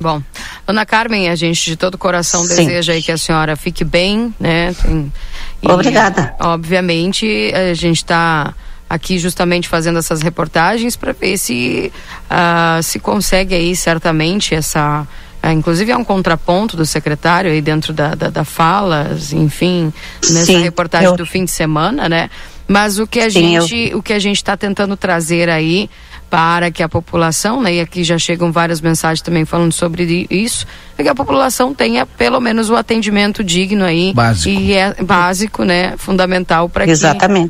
[0.00, 0.22] Bom,
[0.66, 2.56] Dona Carmen, a gente de todo coração Sim.
[2.56, 4.72] deseja aí que a senhora fique bem, né?
[4.72, 5.12] Tem,
[5.60, 6.34] e, Obrigada.
[6.40, 8.54] Obviamente, a gente está
[8.88, 11.92] aqui justamente fazendo essas reportagens para ver se
[12.30, 15.06] uh, se consegue aí certamente essa
[15.42, 19.92] É, inclusive é um contraponto do secretário aí dentro da, da, da fala, enfim,
[20.30, 21.16] nessa Sim, reportagem eu...
[21.16, 22.28] do fim de semana, né?
[22.66, 23.98] Mas o que a Sim, gente, eu...
[23.98, 25.88] o que a gente está tentando trazer aí
[26.28, 30.66] para que a população, né, e aqui já chegam várias mensagens também falando sobre isso,
[30.98, 34.48] é que a população tenha pelo menos o atendimento digno aí básico.
[34.48, 36.92] e é básico, né, fundamental para que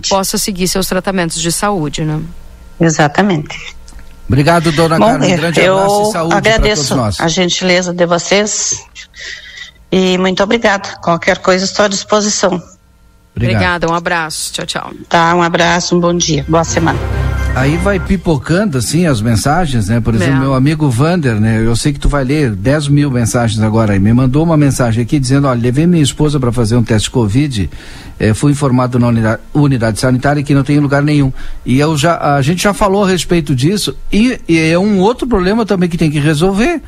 [0.08, 2.20] possa seguir seus tratamentos de saúde, né?
[2.80, 3.76] Exatamente.
[4.28, 5.32] Obrigado, dona Bom, Carmen.
[5.32, 8.84] Um grande eu abraço e saúde agradeço a gentileza de vocês
[9.90, 11.00] e muito obrigado.
[11.00, 12.62] Qualquer coisa estou à disposição.
[13.34, 14.52] Obrigada, um abraço.
[14.52, 14.92] Tchau, tchau.
[15.08, 16.44] Tá, um abraço, um bom dia.
[16.48, 17.17] Boa semana.
[17.54, 20.00] Aí vai pipocando assim as mensagens, né?
[20.00, 20.40] Por exemplo, é.
[20.40, 21.60] meu amigo Vander, né?
[21.64, 23.98] Eu sei que tu vai ler 10 mil mensagens agora aí.
[23.98, 27.68] Me mandou uma mensagem aqui dizendo: olha, levei minha esposa para fazer um teste Covid,
[28.18, 31.32] eh, fui informado na unidade, unidade, sanitária que não tem lugar nenhum.
[31.66, 35.26] E eu já, a gente já falou a respeito disso, e, e é um outro
[35.26, 36.80] problema também que tem que resolver.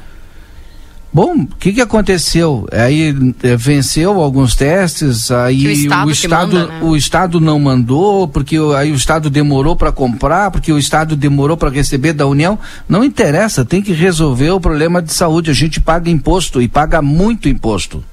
[1.12, 2.68] Bom, o que, que aconteceu?
[2.70, 6.80] Aí é, venceu alguns testes, aí o Estado, o estado, manda, né?
[6.82, 11.56] o estado não mandou, porque aí o Estado demorou para comprar, porque o Estado demorou
[11.56, 12.56] para receber da União.
[12.88, 15.50] Não interessa, tem que resolver o problema de saúde.
[15.50, 18.04] A gente paga imposto e paga muito imposto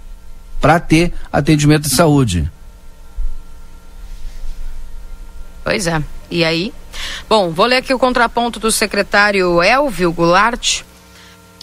[0.59, 2.49] para ter atendimento de saúde.
[5.63, 6.01] Pois é.
[6.31, 6.73] E aí?
[7.29, 10.81] Bom, vou ler aqui o contraponto do secretário Elvio Goulart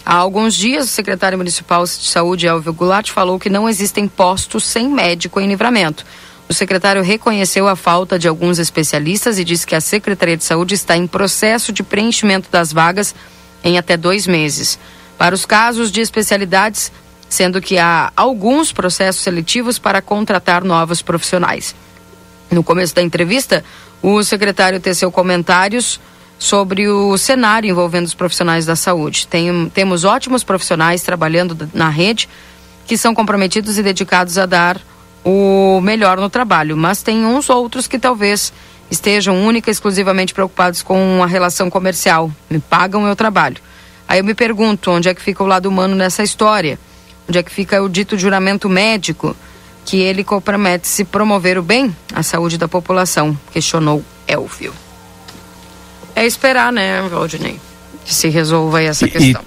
[0.05, 4.63] Há alguns dias, o secretário municipal de saúde, Elvio Goulart, falou que não existem postos
[4.63, 6.05] sem médico em livramento.
[6.47, 10.75] O secretário reconheceu a falta de alguns especialistas e disse que a Secretaria de Saúde
[10.75, 13.15] está em processo de preenchimento das vagas
[13.63, 14.77] em até dois meses.
[15.17, 16.91] Para os casos de especialidades,
[17.27, 21.73] sendo que há alguns processos seletivos para contratar novos profissionais.
[22.51, 23.65] No começo da entrevista,
[24.03, 25.99] o secretário teceu comentários
[26.37, 29.27] sobre o cenário envolvendo os profissionais da saúde.
[29.27, 32.27] Tem, temos ótimos profissionais trabalhando na rede
[32.85, 34.79] que são comprometidos e dedicados a dar
[35.23, 38.53] o melhor no trabalho, mas tem uns outros que talvez
[38.91, 43.57] estejam única e exclusivamente preocupados com a relação comercial, me pagam meu trabalho.
[44.07, 46.77] Aí eu me pergunto, onde é que fica o lado humano nessa história?
[47.27, 49.35] Onde é que fica o dito juramento médico
[49.83, 53.35] que ele compromete se promover o bem, a saúde da população?
[53.51, 54.84] Questionou Elvio.
[56.15, 57.59] É esperar, né, Valdinei?
[58.05, 59.41] Que se resolva essa questão.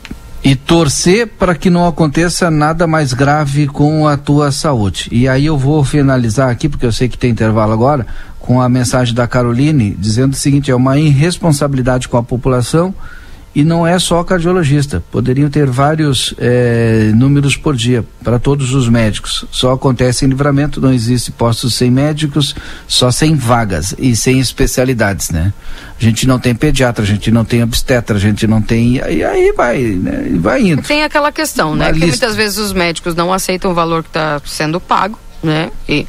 [0.45, 5.09] E, e torcer para que não aconteça nada mais grave com a tua saúde.
[5.11, 8.07] E aí eu vou finalizar aqui, porque eu sei que tem intervalo agora,
[8.39, 12.95] com a mensagem da Caroline, dizendo o seguinte: é uma irresponsabilidade com a população
[13.55, 15.03] e não é só cardiologista.
[15.11, 19.45] Poderiam ter vários é, números por dia para todos os médicos.
[19.51, 22.55] Só acontece em livramento, não existe postos sem médicos,
[22.87, 25.53] só sem vagas e sem especialidades, né?
[26.01, 28.97] A gente não tem pediatra, a gente não tem obstetra, a gente não tem.
[28.97, 30.31] E aí vai, né?
[30.37, 30.83] Vai indo.
[30.83, 31.93] Tem aquela questão, né?
[31.93, 35.71] que muitas vezes os médicos não aceitam o valor que está sendo pago, né?
[35.89, 36.07] E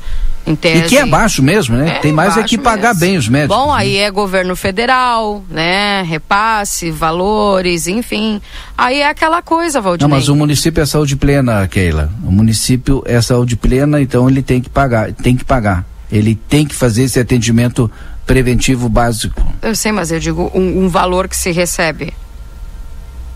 [0.55, 1.97] Tese, e que é baixo mesmo, né?
[1.97, 2.99] É Tem mais é que pagar mesmo.
[2.99, 3.57] bem os médicos.
[3.57, 3.79] Bom, né?
[3.79, 6.01] aí é governo federal, né?
[6.03, 8.41] Repasse, valores, enfim.
[8.77, 10.09] Aí é aquela coisa, Valdinei.
[10.09, 12.09] Não, mas o município é saúde plena, Keila.
[12.23, 15.85] O município é saúde plena, então ele tem que pagar, tem que pagar.
[16.11, 17.89] Ele tem que fazer esse atendimento
[18.25, 19.41] preventivo básico.
[19.61, 22.13] Eu sei, mas eu digo um, um valor que se recebe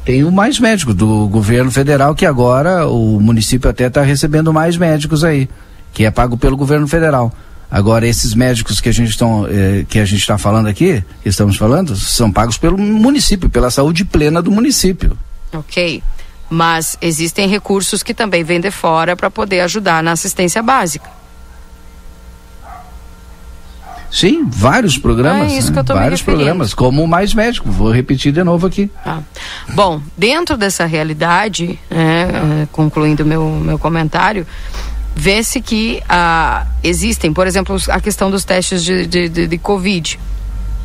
[0.05, 4.75] tem o mais médico do governo federal que agora o município até está recebendo mais
[4.75, 5.47] médicos aí
[5.93, 7.31] que é pago pelo governo federal.
[7.69, 9.17] Agora, esses médicos que a gente
[9.49, 14.51] eh, está falando aqui, que estamos falando, são pagos pelo município, pela saúde plena do
[14.51, 15.17] município.
[15.51, 16.03] Ok.
[16.49, 21.09] Mas existem recursos que também vêm de fora para poder ajudar na assistência básica.
[24.11, 25.51] Sim, vários programas.
[25.51, 27.71] É isso que eu tô vários programas, como o Mais Médico.
[27.71, 28.87] Vou repetir de novo aqui.
[29.03, 29.21] Ah.
[29.73, 32.27] Bom, dentro dessa realidade, né,
[32.61, 34.45] eh, concluindo meu, meu comentário,
[35.15, 40.19] vê-se que ah, existem, por exemplo, a questão dos testes de, de, de, de Covid.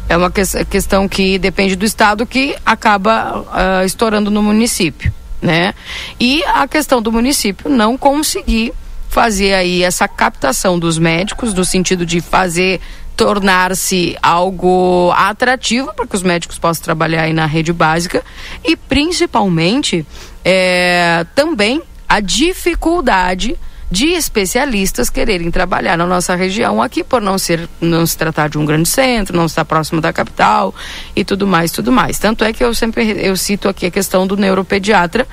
[0.09, 5.74] É uma que, questão que depende do estado que acaba ah, estourando no município, né?
[6.18, 8.72] E a questão do município não conseguir
[9.09, 12.81] fazer aí essa captação dos médicos, no sentido de fazer
[13.16, 18.22] tornar-se algo atrativo para que os médicos possam trabalhar aí na rede básica
[18.64, 20.07] e principalmente
[20.45, 23.59] é, também a dificuldade
[23.91, 28.59] de especialistas quererem trabalhar na nossa região aqui por não ser não se tratar de
[28.59, 30.74] um grande centro, não estar próximo da capital
[31.16, 32.18] e tudo mais, tudo mais.
[32.18, 35.26] Tanto é que eu sempre eu cito aqui a questão do neuropediatra,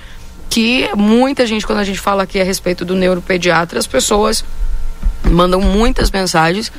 [0.49, 4.45] que muita gente quando a gente fala aqui a respeito do neuropediatra, as pessoas
[5.23, 6.71] mandam muitas mensagens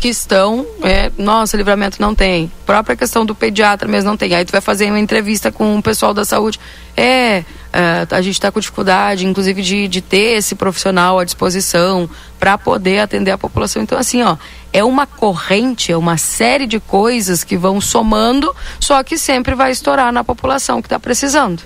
[0.00, 2.50] que estão, é, nossa, livramento não tem.
[2.64, 4.34] Própria questão do pediatra mesmo não tem.
[4.34, 6.58] Aí tu vai fazer uma entrevista com o pessoal da saúde.
[6.96, 12.08] É, é a gente está com dificuldade, inclusive, de, de ter esse profissional à disposição
[12.38, 13.82] para poder atender a população.
[13.82, 14.38] Então, assim, ó,
[14.72, 19.70] é uma corrente, é uma série de coisas que vão somando, só que sempre vai
[19.70, 21.62] estourar na população que está precisando.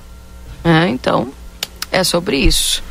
[0.65, 1.29] É, então,
[1.93, 2.83] é sobre isso.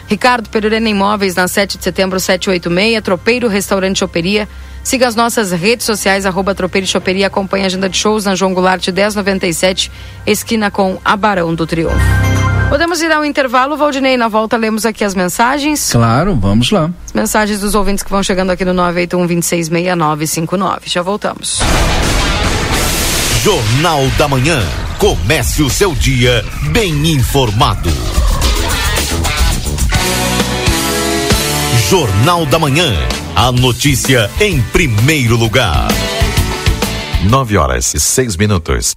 [0.09, 3.03] Ricardo Perurena Imóveis, na 7 de setembro, 786.
[3.03, 4.49] Tropeiro Restaurante Choperia.
[4.83, 7.29] Siga as nossas redes sociais, arroba Tropeiro Choperia.
[7.29, 9.91] Acompanhe a agenda de shows na João Goulart 1097,
[10.27, 11.97] esquina com Abarão do Triunfo.
[12.69, 14.17] Podemos ir ao intervalo, Valdinei.
[14.17, 15.93] Na volta lemos aqui as mensagens.
[15.93, 16.91] Claro, vamos lá.
[17.07, 20.81] As mensagens dos ouvintes que vão chegando aqui no 981-266959.
[20.87, 21.61] Já voltamos.
[23.43, 24.61] Jornal da Manhã.
[24.99, 27.91] Comece o seu dia bem informado.
[31.89, 32.93] Jornal da Manhã.
[33.37, 35.89] A notícia em primeiro lugar.
[37.25, 38.95] 9 horas e 6 minutos.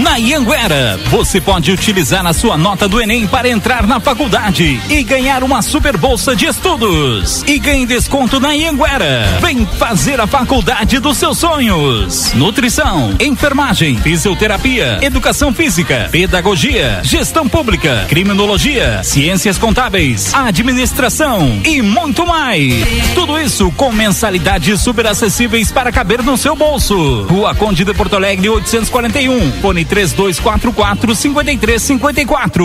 [0.00, 5.02] Na Ianguera, você pode utilizar a sua nota do Enem para entrar na faculdade e
[5.02, 7.42] ganhar uma super bolsa de estudos.
[7.46, 9.38] E ganhe desconto na Ianguera.
[9.42, 12.32] Vem fazer a faculdade dos seus sonhos.
[12.32, 22.72] Nutrição, enfermagem, fisioterapia, educação física, pedagogia, gestão pública, criminologia, ciências contábeis, administração e muito mais.
[23.14, 27.21] Tudo isso com mensalidades super acessíveis para caber no seu bolso.
[27.22, 29.52] Rua Conde de Porto Alegre 841.
[29.60, 32.64] Fone 3244 5354.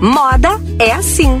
[0.00, 1.40] Moda é assim.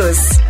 [0.00, 0.49] todos.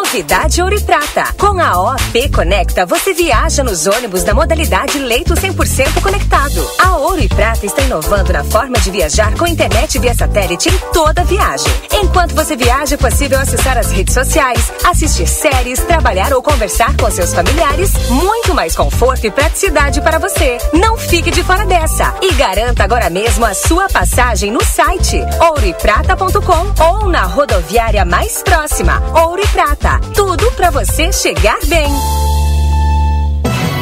[0.11, 1.33] Novidade Ouro e Prata.
[1.39, 6.69] Com a OP Conecta, você viaja nos ônibus da modalidade leito 100% conectado.
[6.79, 10.77] A Ouro e Prata está inovando na forma de viajar com internet via satélite em
[10.91, 11.71] toda viagem.
[11.93, 17.09] Enquanto você viaja, é possível acessar as redes sociais, assistir séries, trabalhar ou conversar com
[17.09, 17.93] seus familiares.
[18.09, 20.57] Muito mais conforto e praticidade para você.
[20.73, 26.83] Não fique de fora dessa e garanta agora mesmo a sua passagem no site ouroeprata.com
[26.83, 29.01] ou na rodoviária mais próxima.
[29.15, 31.89] Ouro e Prata tudo para você chegar bem.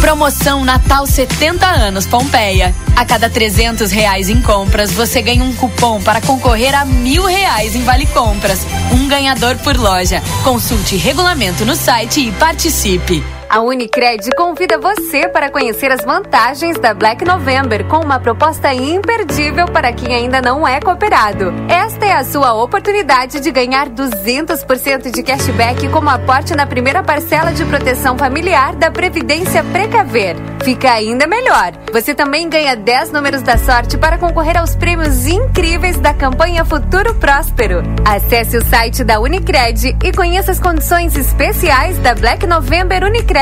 [0.00, 2.74] Promoção Natal 70 anos Pompeia.
[2.96, 7.74] A cada 300 reais em compras, você ganha um cupom para concorrer a mil reais
[7.74, 8.66] em vale compras.
[8.92, 10.22] Um ganhador por loja.
[10.44, 13.22] Consulte regulamento no site e participe.
[13.52, 19.66] A Unicred convida você para conhecer as vantagens da Black November com uma proposta imperdível
[19.66, 21.52] para quem ainda não é cooperado.
[21.68, 27.52] Esta é a sua oportunidade de ganhar 200% de cashback como aporte na primeira parcela
[27.52, 30.34] de proteção familiar da Previdência Precaver.
[30.64, 31.74] Fica ainda melhor.
[31.92, 37.16] Você também ganha 10 números da sorte para concorrer aos prêmios incríveis da campanha Futuro
[37.16, 37.82] Próspero.
[38.02, 43.41] Acesse o site da Unicred e conheça as condições especiais da Black November Unicred.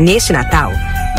[0.00, 0.72] Neste Natal,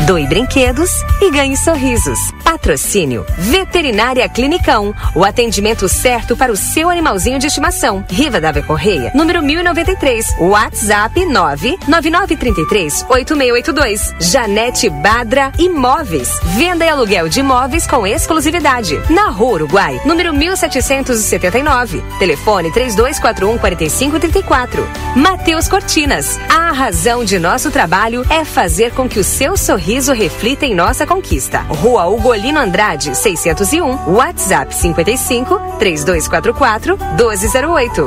[0.06, 0.90] doe brinquedos
[1.20, 2.18] e ganhe sorrisos.
[2.44, 4.94] Patrocínio Veterinária Clinicão.
[5.14, 8.04] O atendimento certo para o seu animalzinho de estimação.
[8.08, 10.36] Riva Dávia Correia, número 1093.
[10.40, 14.14] WhatsApp 99933 8682.
[14.18, 16.30] Janete Badra Imóveis.
[16.56, 19.00] Venda e aluguel de imóveis com exclusividade.
[19.08, 22.02] Na Rua Uruguai, número 1779.
[22.18, 24.88] Telefone 3241 4534.
[25.16, 26.38] Matheus Cortinas.
[26.48, 31.06] A razão de nosso trabalho é fazer com que o seu sorriso reflita em nossa
[31.06, 31.60] conquista.
[31.60, 34.12] Rua Ugolino Andrade, 601.
[34.12, 38.06] WhatsApp 55 3244 1208.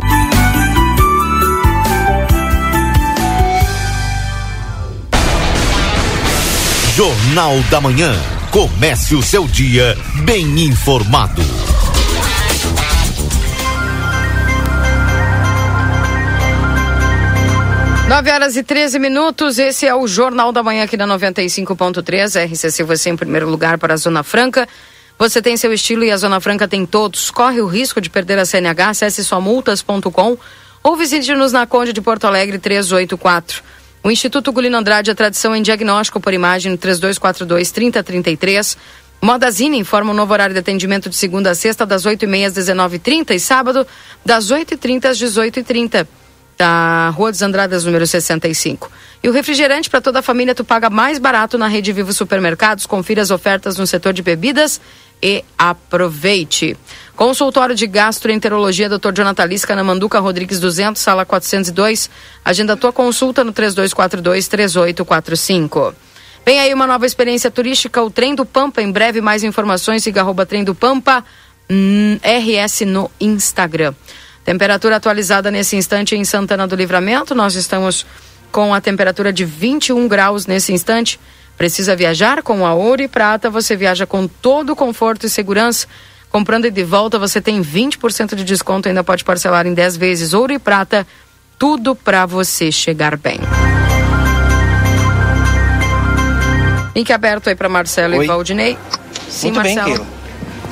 [6.95, 8.15] Jornal da Manhã.
[8.51, 11.41] Comece o seu dia bem informado.
[18.07, 22.83] Nove horas e 13 minutos, esse é o Jornal da Manhã aqui na 95.3, RCC
[22.83, 24.69] você em primeiro lugar para a Zona Franca.
[25.17, 27.31] Você tem seu estilo e a Zona Franca tem todos.
[27.31, 30.37] Corre o risco de perder a CNH, acesse somultas.com
[30.83, 33.63] ou visite-nos na Conde de Porto Alegre 384.
[34.03, 38.77] O Instituto Gulino Andrade, a tradição em diagnóstico por imagem 3242 3033.
[39.19, 43.31] Modazine informa um novo horário de atendimento de segunda a sexta, das 8h30 às 19h30
[43.31, 43.87] e sábado,
[44.23, 46.05] das 8h30 às 18h30
[46.57, 48.91] da Rua dos Andradas, número 65.
[49.23, 52.85] E o refrigerante para toda a família tu paga mais barato na Rede Vivo Supermercados.
[52.85, 54.79] Confira as ofertas no setor de bebidas
[55.21, 56.77] e aproveite.
[57.15, 59.11] Consultório de Gastroenterologia, Dr.
[59.13, 62.09] Jonathan Lisca, na Manduca Rodrigues 200, sala 402.
[62.43, 65.95] Agenda tua consulta no 3242 3845.
[66.45, 68.81] Vem aí uma nova experiência turística, o Trem do Pampa.
[68.81, 71.25] Em breve, mais informações, siga arroba Trem do Pampa,
[71.67, 73.95] hum, RS no Instagram.
[74.45, 77.33] Temperatura atualizada nesse instante em Santana do Livramento.
[77.33, 78.05] Nós estamos
[78.51, 81.19] com a temperatura de 21 graus nesse instante.
[81.57, 83.49] Precisa viajar com a Ouro e Prata?
[83.49, 85.87] Você viaja com todo o conforto e segurança.
[86.29, 88.87] Comprando e de volta, você tem 20% de desconto.
[88.87, 90.33] Ainda pode parcelar em 10 vezes.
[90.33, 91.07] Ouro e Prata,
[91.57, 93.39] tudo para você chegar bem.
[96.95, 98.25] Link aberto aí para Marcelo Oi.
[98.25, 98.77] e Valdinei.
[99.27, 99.85] Sim, Muito Marcelo.
[99.85, 100.14] Bem, Keila.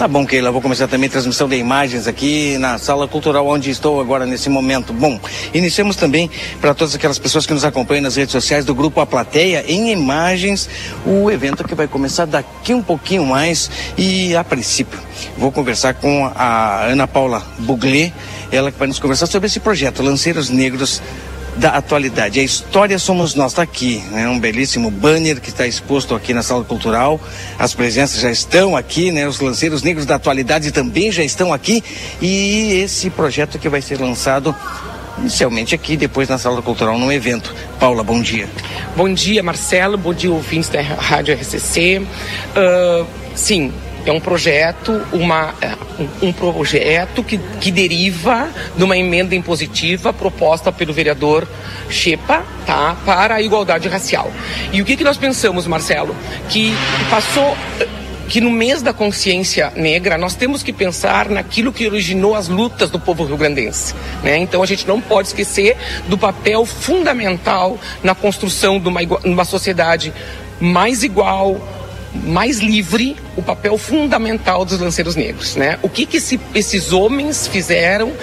[0.03, 0.51] Tá bom, Keila.
[0.51, 4.49] Vou começar também a transmissão de imagens aqui na sala cultural onde estou agora nesse
[4.49, 4.91] momento.
[4.91, 5.17] Bom,
[5.53, 9.05] iniciamos também para todas aquelas pessoas que nos acompanham nas redes sociais do grupo A
[9.05, 10.69] Plateia em imagens
[11.05, 14.99] o evento que vai começar daqui um pouquinho mais e a princípio
[15.37, 18.11] vou conversar com a Ana Paula Buglé,
[18.51, 21.01] ela que vai nos conversar sobre esse projeto Lanceiros Negros
[21.55, 22.39] da atualidade.
[22.39, 24.27] A história somos nós, está aqui, né?
[24.27, 27.19] Um belíssimo banner que está exposto aqui na sala cultural.
[27.57, 29.27] As presenças já estão aqui, né?
[29.27, 31.83] Os lanceiros negros da atualidade também já estão aqui.
[32.21, 34.55] E esse projeto que vai ser lançado
[35.17, 37.53] inicialmente aqui, depois na sala cultural, num evento.
[37.79, 38.49] Paula, bom dia.
[38.95, 39.97] Bom dia, Marcelo.
[39.97, 41.99] Bom dia, ouvintes da Rádio RCC.
[41.99, 43.05] Uh,
[43.35, 43.71] sim,
[44.05, 45.75] é um projeto, uma, é,
[46.21, 51.47] um, projeto que, que deriva de uma emenda impositiva proposta pelo vereador
[51.89, 54.31] Chepa, tá, para a igualdade racial.
[54.71, 56.15] E o que, que nós pensamos, Marcelo?
[56.49, 56.73] Que
[57.09, 57.55] passou
[58.27, 62.89] que no mês da consciência negra nós temos que pensar naquilo que originou as lutas
[62.89, 63.93] do povo rio-grandense.
[64.23, 64.37] Né?
[64.37, 65.77] Então a gente não pode esquecer
[66.07, 70.13] do papel fundamental na construção de uma, uma sociedade
[70.59, 71.61] mais igual,
[72.13, 75.79] mais livre o papel fundamental dos lanceiros negros, né?
[75.81, 78.13] O que que esse, esses homens fizeram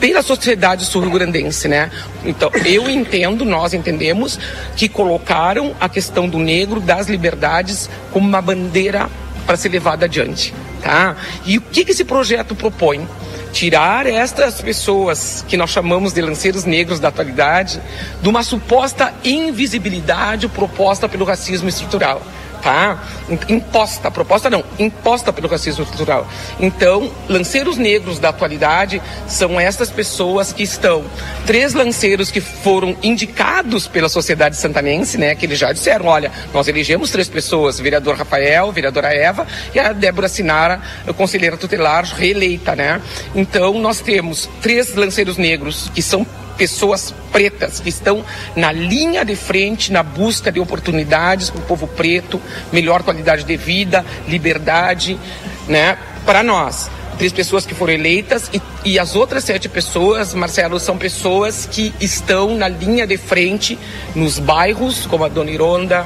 [0.00, 1.90] pela sociedade sul-grandense, né?
[2.24, 4.38] Então, eu entendo, nós entendemos
[4.76, 9.08] que colocaram a questão do negro, das liberdades, como uma bandeira
[9.46, 11.16] para ser levada adiante, tá?
[11.44, 13.06] E o que que esse projeto propõe?
[13.52, 17.80] Tirar estas pessoas que nós chamamos de lanceiros negros da atualidade
[18.20, 22.20] de uma suposta invisibilidade proposta pelo racismo estrutural
[22.66, 23.00] tá?
[23.48, 26.26] Imposta, proposta não, imposta pelo racismo estrutural.
[26.58, 31.04] Então, lanceiros negros da atualidade são essas pessoas que estão,
[31.46, 35.36] três lanceiros que foram indicados pela sociedade santanense, né?
[35.36, 39.92] Que eles já disseram, olha, nós elegemos três pessoas, vereador Rafael, vereadora Eva e a
[39.92, 40.80] Débora Sinara,
[41.16, 43.00] conselheira tutelar reeleita, né?
[43.32, 46.26] Então, nós temos três lanceiros negros que são
[46.56, 48.24] pessoas pretas que estão
[48.54, 52.40] na linha de frente na busca de oportunidades para o povo preto,
[52.72, 55.18] melhor qualidade de vida, liberdade,
[55.68, 55.98] né?
[56.24, 60.98] Para nós, três pessoas que foram eleitas e, e, as outras sete pessoas, Marcelo, são
[60.98, 63.78] pessoas que estão na linha de frente
[64.14, 66.04] nos bairros, como a Dona Ironda,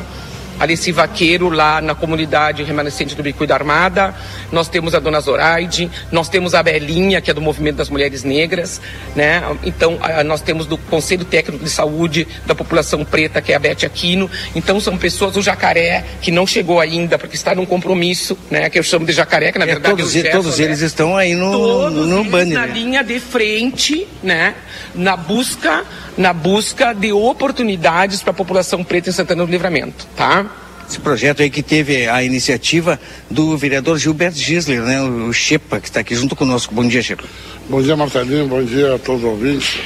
[0.60, 4.14] Alice Vaqueiro, lá na comunidade remanescente do Bicuí da Armada.
[4.52, 8.22] Nós temos a Dona Zoraide, nós temos a Belinha, que é do Movimento das Mulheres
[8.24, 8.78] Negras,
[9.16, 9.42] né?
[9.64, 13.86] Então, nós temos do Conselho Técnico de Saúde da População Preta, que é a Bete
[13.86, 14.30] Aquino.
[14.54, 18.68] Então, são pessoas, o Jacaré, que não chegou ainda, porque está num compromisso, né?
[18.68, 19.96] Que eu chamo de Jacaré, que na é, verdade...
[19.96, 20.64] Todos, é todos né?
[20.66, 22.58] eles estão aí no, todos no banner.
[22.58, 24.54] na linha de frente, né?
[24.94, 25.84] Na busca
[26.20, 30.44] na busca de oportunidades para a população preta em Santana do Livramento, tá?
[30.86, 35.00] Esse projeto aí que teve a iniciativa do vereador Gilberto Gisler, né?
[35.00, 36.74] O Chepa, que está aqui junto conosco.
[36.74, 37.24] Bom dia, Chepa.
[37.70, 38.46] Bom dia, Marcelinho.
[38.48, 39.78] Bom dia a todos os ouvintes.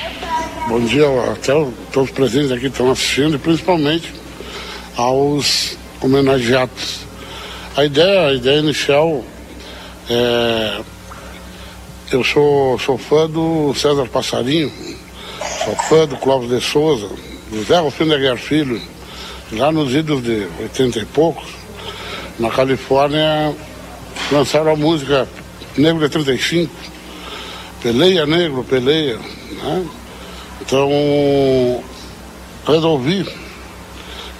[0.66, 4.12] Bom dia até a todos os presentes aqui que estão assistindo e principalmente
[4.97, 7.01] aos homenageados.
[7.77, 9.24] A ideia, a ideia inicial
[10.11, 10.81] é...
[12.11, 14.70] Eu sou, sou fã do César Passarinho,
[15.65, 17.09] Sou fã do Clóvis de Souza,
[17.51, 18.81] do Zé Rufino Guerra Filho,
[19.53, 21.49] lá nos idos de 80 e poucos,
[22.39, 23.55] na Califórnia,
[24.33, 25.29] lançaram a música
[25.77, 26.73] Negro de 35,
[27.83, 29.87] Peleia Negro, Peleia, né?
[30.61, 30.89] Então,
[32.66, 33.29] resolvi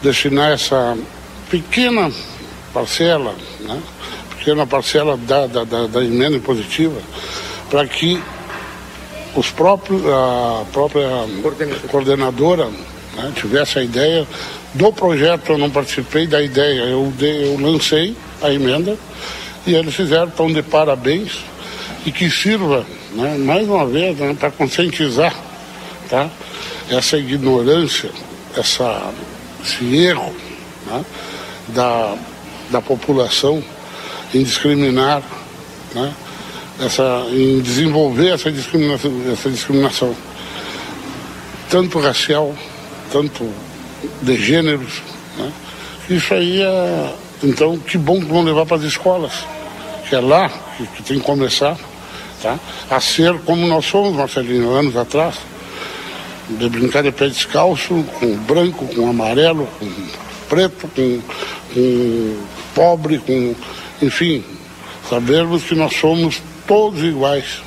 [0.03, 0.97] destinar essa
[1.51, 2.11] pequena
[2.73, 3.83] parcela, né?
[4.39, 7.01] pequena parcela da, da, da, da emenda impositiva,
[7.71, 8.23] para que
[9.37, 11.09] os próprios, a própria
[11.43, 12.71] coordenadora, coordenadora
[13.17, 14.27] né, tivesse a ideia
[14.75, 18.97] do projeto, eu não participei da ideia, eu, eu lancei a emenda
[19.67, 21.45] e eles fizeram, estão de parabéns
[22.05, 25.35] e que sirva, né, mais uma vez, né, para conscientizar
[26.09, 26.29] tá,
[26.91, 28.11] essa ignorância,
[28.57, 29.13] essa,
[29.65, 30.35] esse erro
[30.87, 31.05] né,
[31.69, 32.17] da,
[32.71, 33.63] da população
[34.35, 35.23] em discriminar
[35.95, 36.13] né,
[36.81, 40.15] essa, em desenvolver essa discriminação, essa discriminação,
[41.71, 42.55] tanto racial,
[43.13, 43.49] tanto
[44.23, 45.03] de gêneros,
[45.39, 45.53] né,
[46.11, 47.15] Isso aí é.
[47.43, 49.33] Então, que bom que vão levar para as escolas,
[50.09, 51.77] que é lá que, que tem que começar
[52.43, 52.59] tá?
[52.91, 55.37] a ser como nós somos, Marcelinho, anos atrás.
[56.49, 59.91] De brincar de pé descalço, com branco, com amarelo, com
[60.49, 61.21] preto, com,
[61.73, 62.37] com
[62.75, 63.55] pobre, com.
[64.03, 64.45] Enfim,
[65.09, 67.63] sabermos que nós somos todos iguais.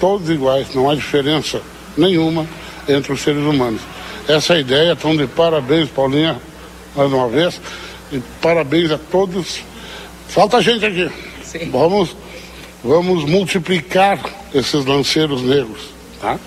[0.00, 1.60] Todos iguais, não há diferença
[1.96, 2.46] nenhuma
[2.88, 3.80] entre os seres humanos.
[4.28, 6.40] Essa é ideia, então de parabéns, Paulinha,
[6.96, 7.60] mais uma vez,
[8.12, 9.60] e parabéns a todos.
[10.28, 11.10] Falta gente aqui.
[11.42, 11.70] Sim.
[11.70, 12.16] Vamos,
[12.82, 14.18] vamos multiplicar
[14.52, 15.90] esses lanceiros negros,
[16.20, 16.38] tá?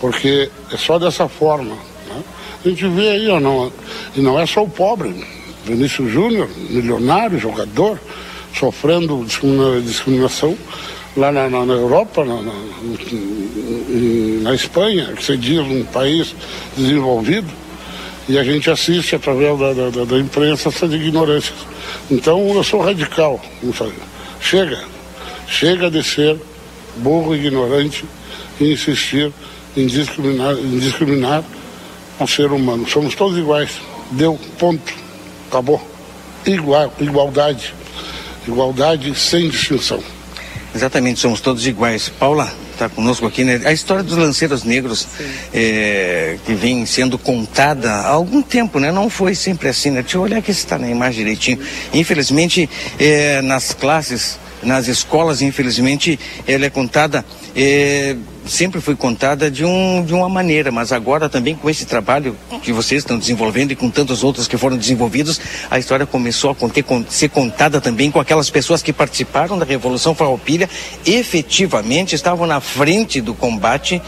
[0.00, 1.74] Porque é só dessa forma.
[2.08, 2.22] Né?
[2.64, 3.72] A gente vê aí, ó, não,
[4.14, 5.24] e não é só o pobre.
[5.64, 7.98] Vinícius Júnior, milionário, jogador,
[8.54, 9.24] sofrendo
[9.84, 10.56] discriminação
[11.16, 12.42] lá na, na, na Europa, na,
[14.42, 16.34] na, Espanha, que se diz um país
[16.76, 17.50] desenvolvido,
[18.28, 21.58] e a gente assiste através da, da, da imprensa essas ignorâncias.
[22.10, 23.40] Então eu sou radical.
[24.40, 24.82] Chega,
[25.48, 26.36] chega de ser
[26.96, 28.04] burro, ignorante
[28.60, 29.32] e insistir
[29.76, 31.44] em discriminar, em discriminar
[32.18, 32.88] o ser humano.
[32.88, 33.70] Somos todos iguais.
[34.10, 34.92] Deu, ponto.
[35.48, 35.80] Acabou.
[36.44, 37.74] Igual, igualdade.
[38.46, 40.02] Igualdade sem distinção.
[40.76, 42.10] Exatamente, somos todos iguais.
[42.10, 43.62] Paula, está conosco aqui, né?
[43.64, 45.08] A história dos lanceiros negros
[45.50, 48.92] é, que vem sendo contada há algum tempo, né?
[48.92, 50.02] Não foi sempre assim, né?
[50.02, 51.58] Deixa eu olhar aqui se está na imagem direitinho.
[51.94, 57.24] Infelizmente, é, nas classes, nas escolas, infelizmente, ela é contada.
[57.58, 58.14] É,
[58.46, 62.70] sempre foi contada de, um, de uma maneira, mas agora também com esse trabalho que
[62.70, 66.84] vocês estão desenvolvendo e com tantos outros que foram desenvolvidos, a história começou a conter,
[67.08, 70.68] ser contada também com aquelas pessoas que participaram da Revolução Farroupilha,
[71.06, 74.02] efetivamente estavam na frente do combate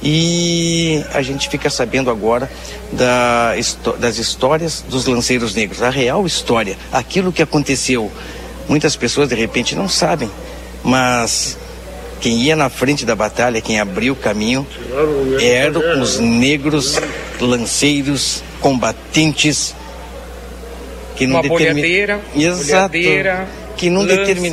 [0.00, 2.48] e a gente fica sabendo agora
[2.92, 3.54] da,
[3.98, 8.08] das histórias dos lanceiros negros, a real história, aquilo que aconteceu.
[8.68, 10.30] Muitas pessoas de repente não sabem,
[10.84, 11.58] mas
[12.20, 14.66] quem ia na frente da batalha, quem abriu o caminho,
[15.40, 17.00] eram os negros
[17.40, 19.74] lanceiros, combatentes,
[21.16, 21.82] que num, determin...
[22.34, 22.94] Exato.
[23.76, 24.50] que num, determin...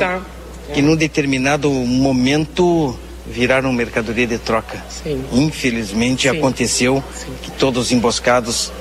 [0.74, 4.82] que num determinado momento viraram mercadoria de troca.
[4.88, 5.24] Sim.
[5.32, 6.38] Infelizmente Sim.
[6.38, 7.32] aconteceu Sim.
[7.42, 8.72] que todos os emboscados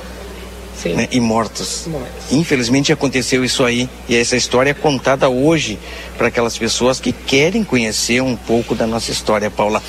[0.83, 1.85] né, e mortos.
[1.87, 2.31] mortos.
[2.31, 5.79] Infelizmente aconteceu isso aí e essa história é contada hoje
[6.17, 9.81] para aquelas pessoas que querem conhecer um pouco da nossa história, Paula.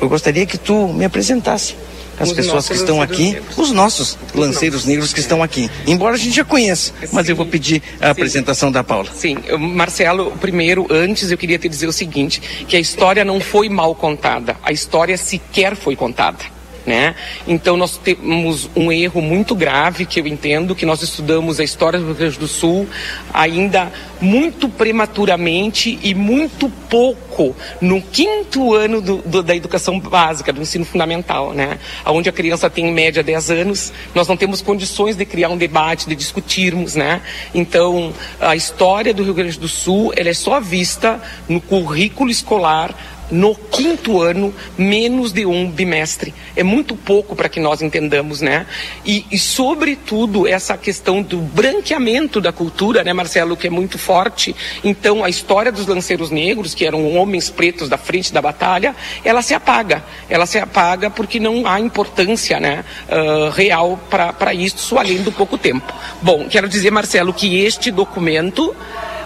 [0.00, 1.76] Eu gostaria que tu me apresentasse
[2.18, 3.58] as os pessoas que estão aqui, negros.
[3.58, 5.70] os nossos lanceiros negros que estão aqui.
[5.86, 8.10] Embora a gente já conheça, mas eu vou pedir a Sim.
[8.10, 9.08] apresentação da Paula.
[9.14, 13.68] Sim, Marcelo, primeiro, antes eu queria te dizer o seguinte, que a história não foi
[13.68, 17.14] mal contada, a história sequer foi contada né?
[17.46, 21.98] Então nós temos um erro muito grave que eu entendo que nós estudamos a história
[21.98, 22.88] do Rio Grande do Sul
[23.32, 30.60] ainda muito prematuramente e muito pouco no quinto ano do, do, da educação básica, do
[30.60, 31.78] ensino fundamental, né?
[32.06, 35.56] Onde a criança tem em média 10 anos, nós não temos condições de criar um
[35.56, 37.20] debate, de discutirmos, né?
[37.54, 42.94] Então, a história do Rio Grande do Sul, ela é só vista no currículo escolar
[43.32, 46.34] no quinto ano, menos de um bimestre.
[46.54, 48.66] É muito pouco para que nós entendamos, né?
[49.06, 54.54] E, e, sobretudo, essa questão do branqueamento da cultura, né, Marcelo, que é muito forte.
[54.84, 58.94] Então, a história dos lanceiros negros, que eram homens pretos da frente da batalha,
[59.24, 60.04] ela se apaga.
[60.28, 65.56] Ela se apaga porque não há importância né, uh, real para isso, além do pouco
[65.56, 65.90] tempo.
[66.20, 68.76] Bom, quero dizer, Marcelo, que este documento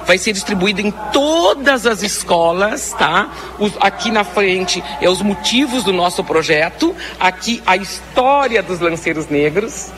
[0.06, 3.30] vai ser distribuído em todas as escolas, tá?
[3.58, 9.28] Os, aqui na frente é os motivos do nosso projeto, aqui a história dos lanceiros
[9.28, 9.90] negros,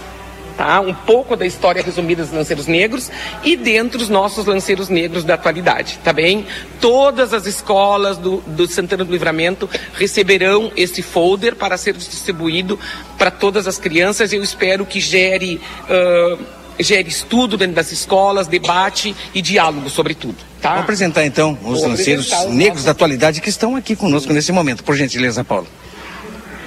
[0.56, 0.80] Tá?
[0.80, 3.12] Um pouco da história resumida dos lanceiros negros
[3.44, 6.44] e dentro os nossos lanceiros negros da atualidade, tá bem?
[6.80, 12.76] Todas as escolas do, do Santana do Livramento receberão esse folder para ser distribuído
[13.16, 14.32] para todas as crianças.
[14.32, 20.36] Eu espero que gere uh, gere estudo dentro das escolas, debate e diálogo sobre tudo.
[20.60, 20.74] Tá?
[20.74, 24.84] Vou apresentar então os Vou lanceiros negros da atualidade que estão aqui conosco nesse momento,
[24.84, 25.66] por gentileza, Paulo.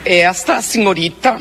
[0.04, 1.40] Esta senhorita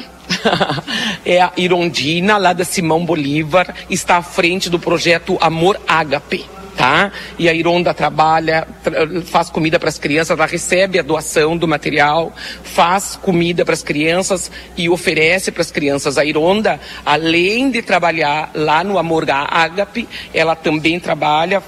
[1.24, 7.12] é a Irondina, lá da Simão Bolívar, está à frente do projeto Amor Ágape tá?
[7.38, 11.66] E a Ironda trabalha, tra faz comida para as crianças, ela recebe a doação do
[11.66, 12.32] material,
[12.62, 16.18] faz comida para as crianças e oferece para as crianças.
[16.18, 21.62] A Ironda, além de trabalhar lá no Amor Ágape, ela também trabalha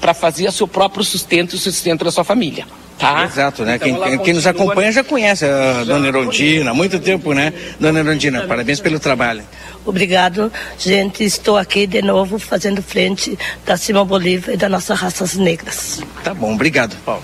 [0.00, 2.66] para fazer o seu próprio sustento e o sustento da sua família.
[2.98, 3.24] Tá?
[3.24, 3.76] Exato, né?
[3.76, 7.52] Então, quem, quem nos acompanha já conhece a dona Erondina, há muito tempo, né?
[7.78, 9.44] Dona Erondina, parabéns pelo trabalho.
[9.86, 11.22] Obrigado, gente.
[11.22, 16.00] Estou aqui de novo fazendo frente da Simão Bolívar e das nossas raças negras.
[16.24, 17.22] Tá bom, obrigado, Paulo.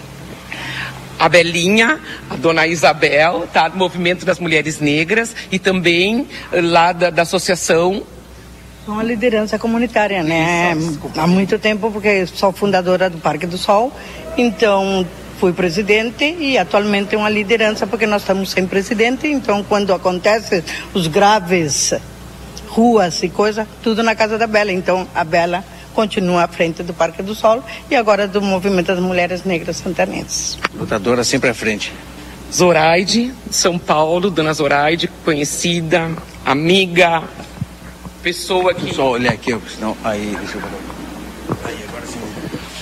[1.18, 1.98] a Belinha,
[2.30, 3.66] a dona Isabel, tá?
[3.66, 8.04] Do Movimento das Mulheres Negras e também eh, lá da, da Associação
[8.86, 10.76] uma liderança comunitária, né?
[11.16, 13.90] Há muito tempo, porque sou fundadora do Parque do Sol,
[14.36, 15.06] então
[15.44, 20.64] fui presidente e atualmente uma liderança, porque nós estamos sem presidente, então quando acontece
[20.94, 21.92] os graves
[22.66, 24.72] ruas e coisa, tudo na casa da Bela.
[24.72, 25.62] Então a Bela
[25.92, 30.56] continua à frente do Parque do Sol e agora do Movimento das Mulheres Negras Santanenses.
[30.74, 31.92] Lutadora sempre à frente.
[32.50, 36.10] Zoraide, São Paulo, dona Zoraide, conhecida,
[36.42, 37.22] amiga,
[38.22, 38.94] pessoa que.
[38.94, 39.94] Só olhar aqui, senão.
[40.02, 41.83] Aí, deixa eu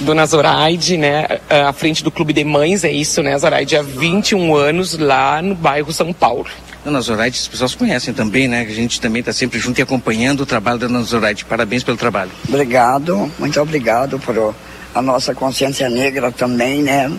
[0.02, 4.54] Dona Zoraide, né, à frente do Clube de Mães, é isso, né, Zoraide, há 21
[4.54, 6.46] anos lá no bairro São Paulo.
[6.84, 8.62] Dona Zoraide, as pessoas conhecem também, né?
[8.68, 11.44] A gente também está sempre junto e acompanhando o trabalho da Dona Zoraide.
[11.44, 12.32] Parabéns pelo trabalho.
[12.48, 14.52] Obrigado, muito obrigado por
[14.92, 17.10] a nossa consciência negra também, né?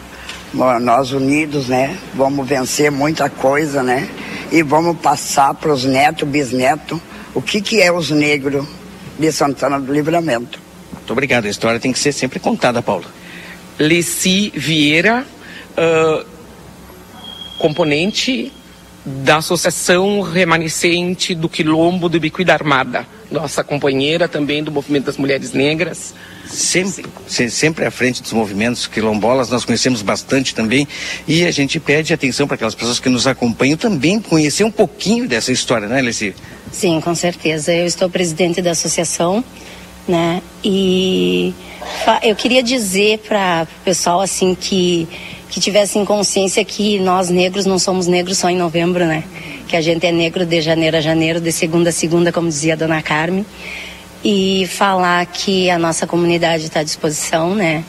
[0.54, 1.98] Nós unidos, né?
[2.14, 4.10] Vamos vencer muita coisa, né?
[4.52, 7.00] E vamos passar para os netos, bisnetos,
[7.34, 8.68] o que que é os negros
[9.18, 10.60] de Santana do Livramento.
[11.04, 11.46] Muito obrigado.
[11.46, 13.04] A história tem que ser sempre contada, Paulo.
[13.78, 15.26] Leci Vieira,
[15.76, 16.24] ah,
[17.60, 18.52] componente
[19.06, 23.06] da Associação Remanescente do Quilombo do Bicuí da Armada.
[23.30, 26.14] Nossa companheira também do Movimento das Mulheres Negras.
[26.48, 30.88] Sempre, se- sempre à frente dos movimentos quilombolas, nós conhecemos bastante também
[31.28, 35.28] e a gente pede atenção para aquelas pessoas que nos acompanham também conhecer um pouquinho
[35.28, 36.34] dessa história, né, Leci?
[36.72, 37.74] Sim, com certeza.
[37.74, 39.44] Eu estou presidente da associação,
[40.08, 40.42] né?
[40.64, 41.54] E
[42.22, 45.08] eu queria dizer para o pessoal assim que
[45.54, 49.24] que tivessem consciência que nós negros não somos negros só em novembro, né?
[49.68, 52.74] Que a gente é negro de janeiro a janeiro, de segunda a segunda, como dizia
[52.74, 53.46] a dona Carmen.
[54.24, 57.84] E falar que a nossa comunidade está à disposição, né?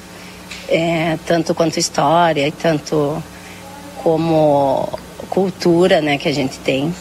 [0.69, 3.23] É, tanto quanto história e tanto
[4.03, 4.87] como
[5.31, 6.95] cultura, né, que a gente tem.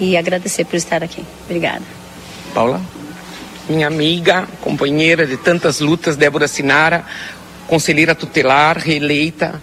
[0.00, 1.24] E agradecer por estar aqui.
[1.44, 1.84] Obrigada.
[2.52, 2.80] Paula?
[3.68, 7.04] Minha amiga, companheira de tantas lutas, Débora Sinara,
[7.66, 9.60] conselheira tutelar, reeleita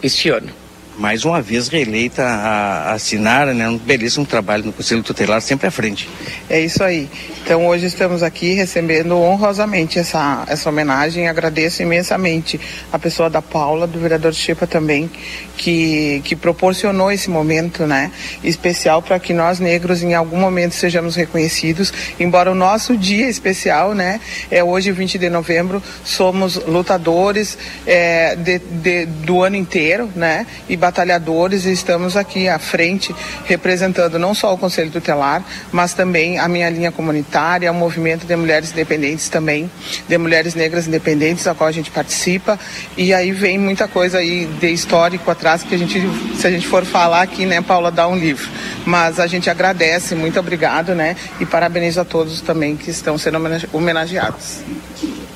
[0.00, 0.69] este ano.
[1.00, 3.66] Mais uma vez reeleita a, a Sinara, né?
[3.66, 6.06] Um belíssimo trabalho no Conselho Tutelar, sempre à frente.
[6.48, 7.08] É isso aí.
[7.42, 11.26] Então hoje estamos aqui recebendo honrosamente essa, essa homenagem.
[11.26, 12.60] Agradeço imensamente
[12.92, 15.10] a pessoa da Paula, do vereador Chipa também,
[15.56, 18.12] que, que proporcionou esse momento, né?
[18.44, 21.90] Especial para que nós negros em algum momento sejamos reconhecidos.
[22.20, 24.20] Embora o nosso dia especial, né?
[24.50, 27.56] É hoje, 20 de novembro, somos lutadores
[27.86, 30.46] é, de, de- do ano inteiro, né?
[30.68, 33.14] E batalhadores e estamos aqui à frente
[33.44, 38.34] representando não só o Conselho Tutelar, mas também a minha linha comunitária, o movimento de
[38.34, 39.70] mulheres independentes também,
[40.08, 42.58] de mulheres negras independentes, a qual a gente participa.
[42.96, 46.02] E aí vem muita coisa aí de histórico atrás que a gente,
[46.36, 48.48] se a gente for falar aqui, né, Paula, dá um livro.
[48.84, 51.14] Mas a gente agradece, muito obrigado, né?
[51.38, 54.58] E parabenizo a todos também que estão sendo homenage- homenageados.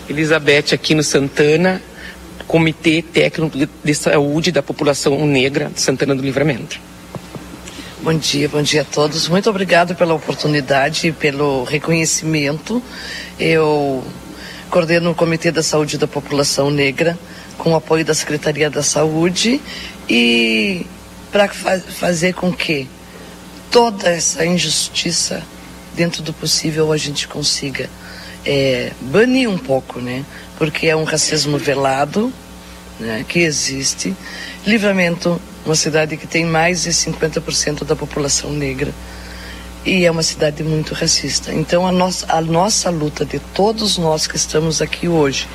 [0.08, 1.80] Elizabeth aqui no Santana,
[2.46, 6.78] Comitê Técnico de- de Saúde da População Negra de Santana do Livramento.
[8.02, 9.28] Bom dia, bom dia a todos.
[9.28, 12.82] Muito obrigado pela oportunidade e pelo reconhecimento.
[13.40, 14.04] Eu
[14.68, 17.18] coordeno o Comitê da Saúde da População Negra,
[17.56, 19.60] com o apoio da Secretaria da Saúde,
[20.08, 20.84] e
[21.32, 22.86] para fazer com que
[23.70, 25.42] toda essa injustiça,
[25.96, 27.88] dentro do possível, a gente consiga
[28.44, 30.22] é, banir um pouco, né?
[30.58, 32.32] Porque é um racismo velado,
[32.98, 34.14] né, que existe.
[34.66, 38.92] Livramento, uma cidade que tem mais de 50% da população negra
[39.84, 41.52] e é uma cidade muito racista.
[41.52, 45.46] Então a nossa, a nossa luta de todos nós que estamos aqui hoje,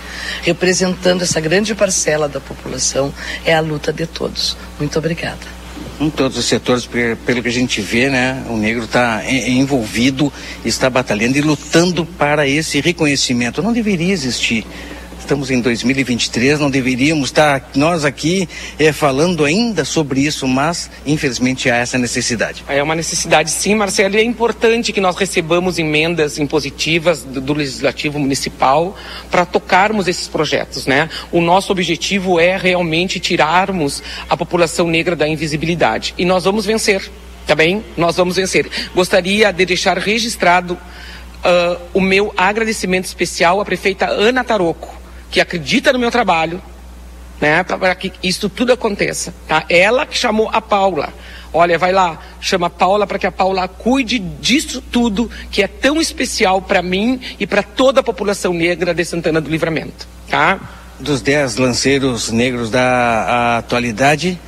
[0.44, 3.14] representando essa grande parcela da população,
[3.44, 4.56] é a luta de todos.
[4.80, 5.59] Muito obrigada.
[6.00, 8.42] Em todos os setores, pe- pelo que a gente vê, né?
[8.50, 10.32] O negro está envolvido,
[10.64, 13.62] está batalhando e lutando para esse reconhecimento.
[13.62, 14.66] Não deveria existir.
[15.30, 18.50] Estamos em 2023, não deveríamos estar nós aqui
[18.80, 22.64] eh, falando ainda sobre isso, mas infelizmente há essa necessidade.
[22.68, 27.54] É uma necessidade, sim, Marcelo, e é importante que nós recebamos emendas impositivas do, do
[27.54, 28.98] Legislativo Municipal
[29.30, 31.08] para tocarmos esses projetos, né?
[31.32, 37.08] O nosso objetivo é realmente tirarmos a população negra da invisibilidade e nós vamos vencer,
[37.46, 37.86] tá bem?
[37.96, 38.68] Nós vamos vencer.
[38.96, 40.76] Gostaria de deixar registrado
[41.44, 44.99] ah, o meu agradecimento especial à prefeita Ana Taroco,
[45.30, 46.62] que acredita no meu trabalho,
[47.40, 49.34] né, para que isso tudo aconteça.
[49.48, 49.64] Tá?
[49.70, 51.14] Ela que chamou a Paula.
[51.52, 55.68] Olha, vai lá, chama a Paula para que a Paula cuide disso tudo que é
[55.68, 60.08] tão especial para mim e para toda a população negra de Santana do Livramento.
[60.30, 60.60] Tá?
[61.00, 64.40] Dos dez lanceiros negros da atualidade,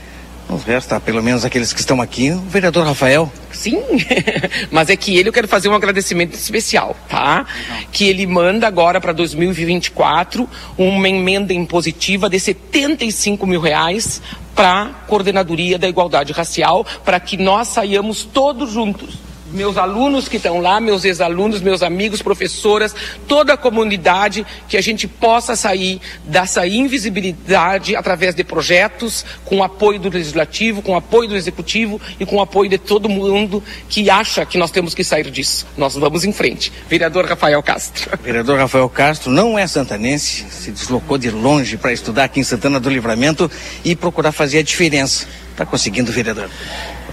[0.52, 3.32] nos resta, pelo menos aqueles que estão aqui, o vereador Rafael.
[3.54, 3.82] Sim,
[4.70, 7.46] mas é que ele eu quero fazer um agradecimento especial, tá?
[7.90, 10.48] Que ele manda agora para 2024
[10.78, 14.22] uma emenda impositiva de 75 mil reais
[14.54, 20.38] para a coordenadoria da igualdade racial, para que nós saiamos todos juntos meus alunos que
[20.38, 22.96] estão lá, meus ex-alunos, meus amigos, professoras,
[23.28, 30.00] toda a comunidade, que a gente possa sair dessa invisibilidade através de projetos, com apoio
[30.00, 34.58] do legislativo, com apoio do executivo e com apoio de todo mundo que acha que
[34.58, 35.66] nós temos que sair disso.
[35.78, 36.72] Nós vamos em frente.
[36.90, 38.10] Vereador Rafael Castro.
[38.24, 42.80] Vereador Rafael Castro não é santanense, se deslocou de longe para estudar aqui em Santana
[42.80, 43.50] do Livramento
[43.84, 45.28] e procurar fazer a diferença.
[45.52, 46.50] Está conseguindo, vereador?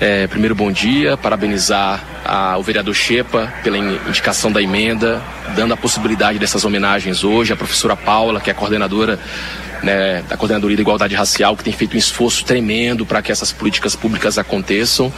[0.00, 5.20] É, primeiro, bom dia, parabenizar a, o vereador Chepa pela indicação da emenda,
[5.56, 9.18] dando a possibilidade dessas homenagens hoje, a professora Paula, que é coordenadora
[9.82, 13.50] né, da Coordenadoria da Igualdade Racial, que tem feito um esforço tremendo para que essas
[13.50, 15.12] políticas públicas aconteçam,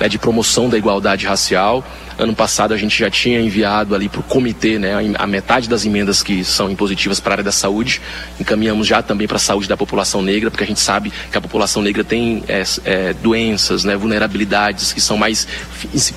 [0.00, 1.84] né, de promoção da igualdade racial.
[2.18, 5.84] Ano passado a gente já tinha enviado ali para o comitê né, a metade das
[5.84, 8.00] emendas que são impositivas para a área da saúde.
[8.38, 11.40] Encaminhamos já também para a saúde da população negra, porque a gente sabe que a
[11.40, 15.46] população negra tem é, é, doenças, né, vulnerabilidades que são mais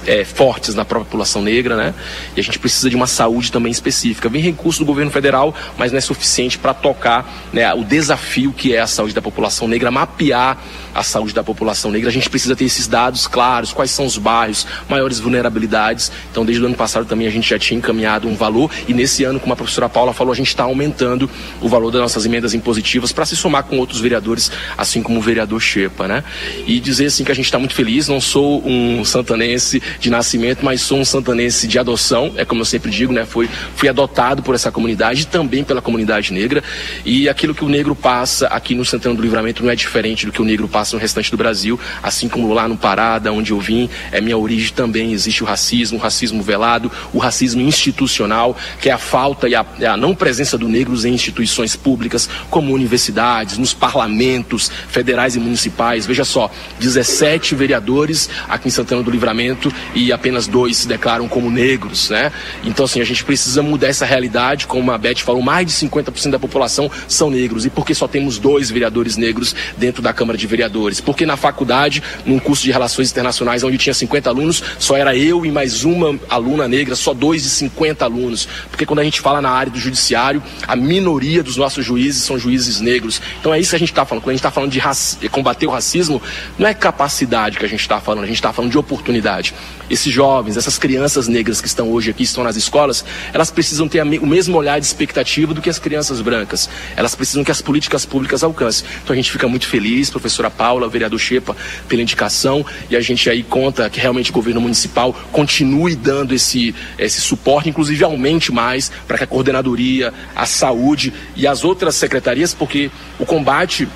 [0.06, 1.94] é, fortes na própria população negra, né?
[2.36, 4.28] E a gente precisa de uma saúde também específica.
[4.30, 8.76] Vem recurso do governo federal, mas não é suficiente para tocar né, o desafio que
[8.76, 10.58] é a saúde da população negra, mapear
[10.94, 12.10] a saúde da população negra.
[12.10, 15.86] A gente precisa ter esses dados claros, quais são os bairros, maiores vulnerabilidades
[16.32, 19.24] então, desde o ano passado também a gente já tinha encaminhado um valor e nesse
[19.24, 21.30] ano, como a professora Paula falou, a gente está aumentando
[21.62, 25.22] o valor das nossas emendas impositivas para se somar com outros vereadores, assim como o
[25.22, 26.24] vereador Chepa, né?
[26.66, 28.08] E dizer assim que a gente está muito feliz.
[28.08, 32.34] Não sou um santanense de nascimento, mas sou um santanense de adoção.
[32.38, 33.26] É como eu sempre digo, né?
[33.26, 36.64] Fui, fui adotado por essa comunidade e também pela comunidade negra.
[37.06, 40.32] E aquilo que o negro passa aqui no Santana do Livramento não é diferente do
[40.32, 43.52] que o negro passa no restante do Brasil, assim como lá no Pará, da onde
[43.52, 47.62] eu vim, é minha origem também existe o racismo racismo, o racismo velado, o racismo
[47.62, 52.30] institucional, que é a falta e a, a não presença do negros em instituições públicas,
[52.50, 56.06] como universidades, nos parlamentos federais e municipais.
[56.06, 61.50] Veja só, 17 vereadores aqui em Santana do Livramento e apenas dois se declaram como
[61.50, 62.32] negros, né?
[62.64, 66.32] Então, assim, a gente precisa mudar essa realidade, como a Beth falou, mais de 50%
[66.32, 67.66] da população são negros.
[67.66, 71.02] E por que só temos dois vereadores negros dentro da Câmara de Vereadores?
[71.02, 75.46] Porque na faculdade, num curso de Relações Internacionais, onde tinha 50 alunos, só era eu
[75.46, 78.48] e mais mais uma aluna negra, só dois de 50 alunos.
[78.70, 82.38] Porque quando a gente fala na área do judiciário, a minoria dos nossos juízes são
[82.38, 83.20] juízes negros.
[83.40, 84.22] Então é isso que a gente está falando.
[84.22, 86.22] Quando a gente está falando de combater o racismo,
[86.60, 89.56] não é capacidade que a gente está falando, a gente está falando de oportunidade.
[89.90, 94.02] Esses jovens, essas crianças negras que estão hoje aqui, estão nas escolas, elas precisam ter
[94.02, 96.70] o mesmo olhar de expectativa do que as crianças brancas.
[96.96, 98.88] Elas precisam que as políticas públicas alcancem.
[99.04, 101.56] Então a gente fica muito feliz, professora Paula, vereador Chepa,
[101.88, 106.74] pela indicação, e a gente aí conta que realmente o governo municipal continue dando esse,
[106.98, 112.54] esse suporte, inclusive aumente mais para que a coordenadoria, a saúde e as outras secretarias,
[112.54, 112.90] porque
[113.20, 113.88] o combate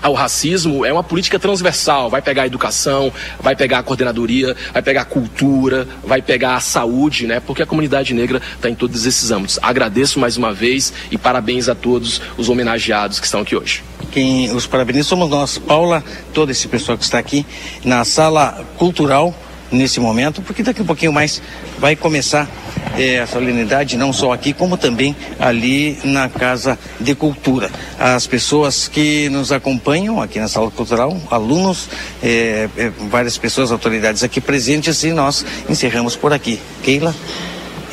[0.00, 2.08] ao racismo é uma política transversal.
[2.08, 6.60] Vai pegar a educação, vai pegar a coordenadoria, vai pegar a cultura, vai pegar a
[6.60, 7.40] saúde, né?
[7.40, 9.58] Porque a comunidade negra está em todos esses âmbitos.
[9.62, 13.82] Agradeço mais uma vez e parabéns a todos os homenageados que estão aqui hoje.
[14.10, 16.04] Quem os parabeniza somos nós, Paula,
[16.34, 17.46] todo esse pessoal que está aqui
[17.84, 19.34] na sala cultural
[19.72, 21.42] nesse momento, porque daqui a pouquinho mais
[21.78, 22.48] vai começar
[22.96, 27.70] é, a solenidade, não só aqui, como também ali na Casa de Cultura.
[27.98, 31.88] As pessoas que nos acompanham aqui na Sala Cultural, alunos,
[32.22, 36.60] é, é, várias pessoas, autoridades aqui presentes, e nós encerramos por aqui.
[36.82, 37.14] Keila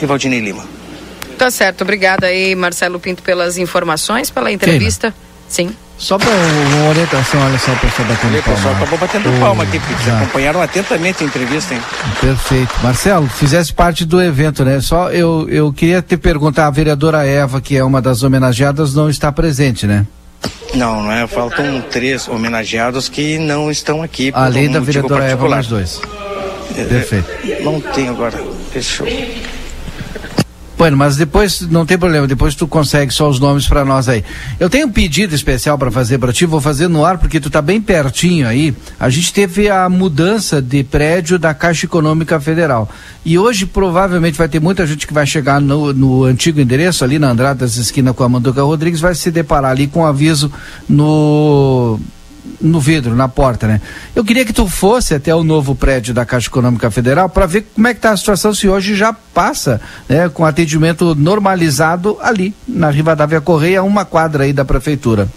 [0.02, 0.66] e Valdinei Lima.
[1.38, 5.14] Tá certo, obrigada aí, Marcelo Pinto, pelas informações, pela entrevista.
[5.48, 5.70] Keila.
[5.72, 5.89] Sim.
[6.00, 8.40] Só para uma orientação, olha só, o pessoal batendo palma.
[8.40, 9.40] O pessoal acabou batendo o...
[9.40, 11.82] palma aqui, porque acompanharam atentamente a entrevista, hein?
[12.22, 12.74] Perfeito.
[12.82, 14.80] Marcelo, fizesse parte do evento, né?
[14.80, 19.10] Só eu, eu queria te perguntar, a vereadora Eva, que é uma das homenageadas, não
[19.10, 20.08] está presente, né?
[20.74, 21.28] Não, não é.
[21.28, 24.32] Faltam três homenageados que não estão aqui.
[24.34, 26.02] Além da vereadora Eva, mais dois.
[26.78, 27.28] É, Perfeito.
[27.62, 28.38] Não tem agora.
[28.38, 29.59] Eu.
[30.80, 34.24] Bueno, mas depois não tem problema, depois tu consegue só os nomes para nós aí.
[34.58, 37.50] Eu tenho um pedido especial para fazer para ti, vou fazer no ar porque tu
[37.50, 38.74] tá bem pertinho aí.
[38.98, 42.88] A gente teve a mudança de prédio da Caixa Econômica Federal.
[43.26, 47.20] E hoje provavelmente vai ter muita gente que vai chegar no, no antigo endereço ali
[47.20, 50.50] na Andradas esquina com a Manduca Rodrigues, vai se deparar ali com um aviso
[50.88, 52.00] no
[52.62, 53.82] no vidro, na porta, né?
[54.16, 57.68] Eu queria que tu fosse até o novo prédio da Caixa Econômica Federal para ver
[57.74, 62.54] como é que está a situação, se hoje já passa, né, com atendimento normalizado ali,
[62.68, 65.28] na Rivadavia Correia, uma quadra aí da prefeitura.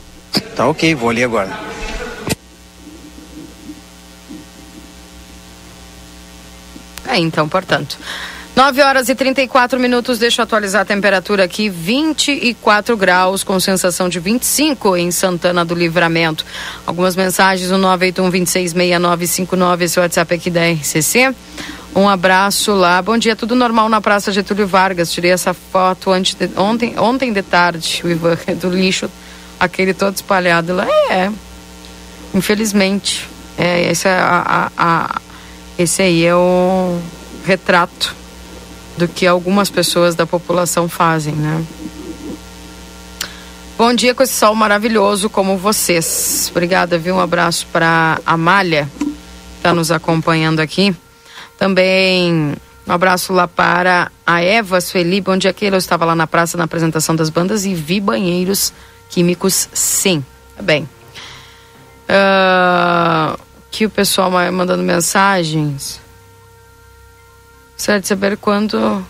[0.57, 1.51] Tá ok, vou ali agora.
[7.07, 7.99] É, então, portanto.
[8.55, 14.11] 9 horas e 34 minutos, deixa eu atualizar a temperatura aqui, 24 graus, com sensação
[14.11, 16.45] de 25 em Santana do Livramento.
[16.87, 21.35] Algumas mensagens no 981-266959, esse WhatsApp aqui da RCC.
[21.97, 23.01] Um abraço lá.
[23.01, 25.11] Bom dia, tudo normal na Praça Getúlio Vargas.
[25.11, 29.11] Tirei essa foto antes de, ontem, ontem de tarde, o Ivan, do lixo,
[29.59, 30.87] aquele todo espalhado lá.
[31.11, 31.31] É,
[32.35, 33.27] infelizmente.
[33.57, 35.21] É, esse, é a, a, a,
[35.79, 37.01] esse aí é o
[37.47, 38.21] retrato
[38.97, 41.65] do que algumas pessoas da população fazem, né?
[43.79, 46.49] Bom dia com esse sol maravilhoso como vocês.
[46.51, 47.17] Obrigada, viu?
[47.17, 48.89] Um abraço para Amália,
[49.57, 50.95] está nos acompanhando aqui.
[51.59, 52.55] Também
[52.87, 55.21] um abraço lá para a Eva Sueli.
[55.21, 55.77] Bom dia, Keila.
[55.77, 58.73] Eu estava lá na praça na apresentação das bandas e vi banheiros
[59.09, 60.25] químicos, sim.
[60.57, 60.89] Tá bem.
[62.09, 63.39] Uh,
[63.71, 66.02] que o pessoal vai mandando mensagens.
[67.83, 69.05] Gostaria de saber quando,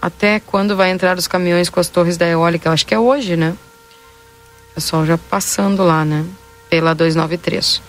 [0.00, 2.66] até quando vai entrar os caminhões com as torres da eólica.
[2.66, 3.54] Eu acho que é hoje, né?
[4.70, 6.24] O pessoal já passando lá, né?
[6.70, 7.82] Pela 293.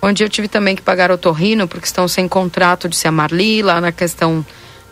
[0.00, 3.62] Onde eu tive também que pagar o torrino, porque estão sem contrato, disse a Marli,
[3.62, 4.46] lá na questão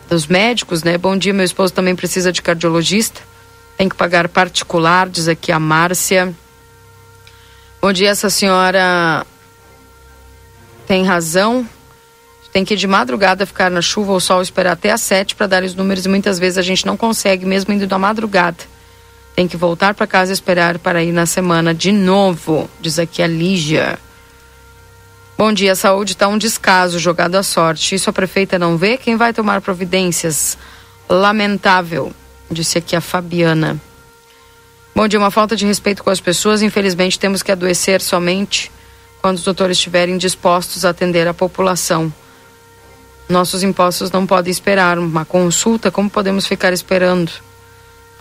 [0.09, 0.97] dos médicos, né?
[0.97, 3.21] Bom dia, meu esposo também precisa de cardiologista.
[3.77, 6.35] Tem que pagar particular, diz aqui a Márcia.
[7.81, 9.25] Bom dia, essa senhora
[10.85, 11.65] tem razão
[12.55, 15.61] tem que de madrugada ficar na chuva ou sol esperar até às sete para dar
[15.61, 18.63] os números e muitas vezes a gente não consegue, mesmo indo da madrugada.
[19.35, 23.21] Tem que voltar para casa e esperar para ir na semana de novo, diz aqui
[23.21, 23.99] a Lígia.
[25.37, 27.93] Bom dia, a saúde está um descaso, jogado à sorte.
[27.93, 28.95] Isso a prefeita não vê?
[28.95, 30.57] Quem vai tomar providências?
[31.09, 32.13] Lamentável,
[32.49, 33.77] disse aqui a Fabiana.
[34.95, 36.61] Bom dia, uma falta de respeito com as pessoas.
[36.61, 38.71] Infelizmente, temos que adoecer somente
[39.21, 42.13] quando os doutores estiverem dispostos a atender a população.
[43.27, 47.31] Nossos impostos não podem esperar uma consulta, como podemos ficar esperando?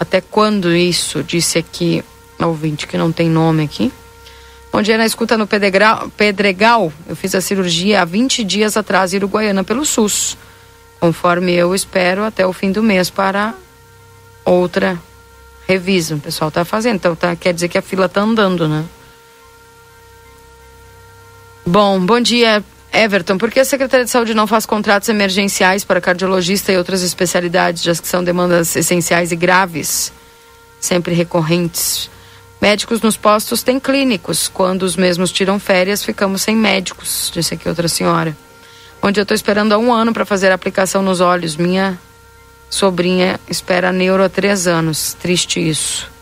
[0.01, 1.22] Até quando isso?
[1.22, 2.02] Disse aqui
[2.39, 3.93] a ouvinte que não tem nome aqui.
[4.72, 6.93] Bom dia, na escuta no Pedregal, Pedregal.
[7.06, 10.36] Eu fiz a cirurgia há 20 dias atrás em Uruguaiana pelo SUS.
[10.98, 13.55] Conforme eu espero até o fim do mês para
[14.44, 14.98] outra
[15.68, 16.16] revisa.
[16.16, 18.85] O pessoal está fazendo, então tá, quer dizer que a fila está andando, né?
[21.66, 22.64] Bom, bom dia.
[22.95, 27.03] Everton, por que a Secretaria de Saúde não faz contratos emergenciais para cardiologista e outras
[27.03, 30.12] especialidades, já que são demandas essenciais e graves,
[30.81, 32.09] sempre recorrentes?
[32.61, 34.49] Médicos nos postos têm clínicos.
[34.49, 38.35] Quando os mesmos tiram férias, ficamos sem médicos, disse aqui outra senhora.
[39.03, 41.57] Onde eu estou esperando há um ano para fazer a aplicação nos olhos.
[41.57, 41.99] Minha
[42.71, 45.15] sobrinha espera neuro há três anos.
[45.15, 46.14] Triste isso.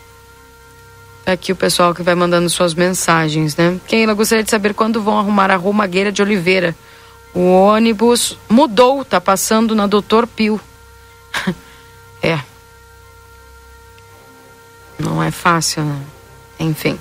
[1.25, 3.79] Aqui o pessoal que vai mandando suas mensagens, né?
[3.87, 6.75] Keila, gostaria de saber quando vão arrumar a Romagueira de Oliveira.
[7.33, 10.59] O ônibus mudou, tá passando na Doutor Pio.
[12.21, 12.39] é.
[14.99, 16.01] Não é fácil, né?
[16.59, 16.99] Enfim.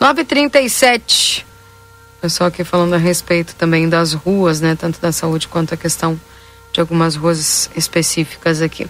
[0.00, 1.44] 9h37.
[2.20, 4.76] Pessoal aqui falando a respeito também das ruas, né?
[4.76, 6.18] Tanto da saúde quanto a questão
[6.72, 8.86] de algumas ruas específicas aqui.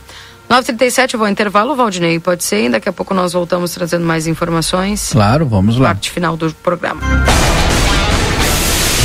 [0.48, 2.70] 9h37, eu vou ao intervalo, Valdinei, pode ser?
[2.70, 5.10] Daqui a pouco nós voltamos trazendo mais informações.
[5.10, 5.88] Claro, vamos lá.
[5.88, 7.00] Parte final do programa.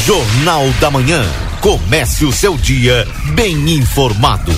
[0.06, 1.24] Jornal da Manhã.
[1.62, 4.52] Comece o seu dia bem informado.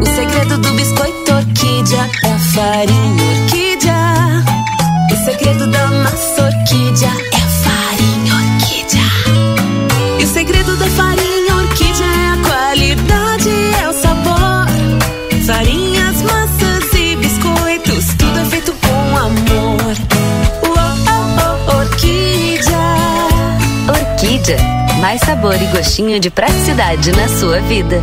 [0.00, 3.94] O segredo do biscoito orquídea é a farinha orquídea.
[5.12, 7.27] O segredo da massa orquídea
[25.00, 28.02] Mais sabor e gostinho de praticidade na sua vida.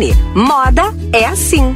[0.33, 1.75] Moda é assim.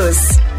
[0.01, 0.50] News.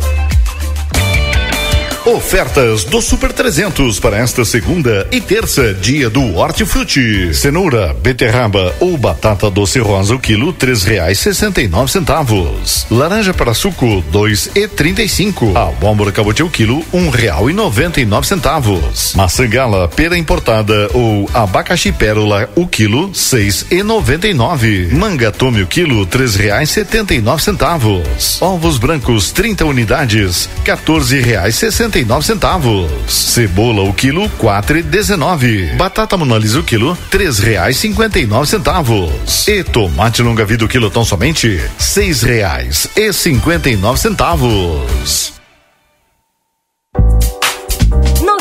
[2.05, 7.33] Ofertas do Super 300 para esta segunda e terça, dia do Hortifruti.
[7.33, 12.89] Cenoura, beterraba ou batata doce rosa o quilo, três reais sessenta e nove centavos.
[12.91, 15.57] Laranja para suco, dois e trinta e cinco.
[15.57, 19.15] Abóbora cabotiá o quilo, um real e noventa e nove centavos.
[19.15, 24.89] Maçã gala, pera importada ou abacaxi pérola o quilo, seis e noventa e nove.
[24.91, 28.43] Manga tome o quilo, três reais setenta e nove centavos.
[28.43, 32.91] Ovos brancos, 30 unidades, quatorze reais sessenta e nove centavos.
[33.09, 35.67] Cebola o quilo, quatro e dezenove.
[35.77, 39.47] Batata monalisa o quilo, três reais cinquenta e nove centavos.
[39.47, 45.33] E tomate longa vida o quilo tão somente seis reais e cinquenta e nove centavos.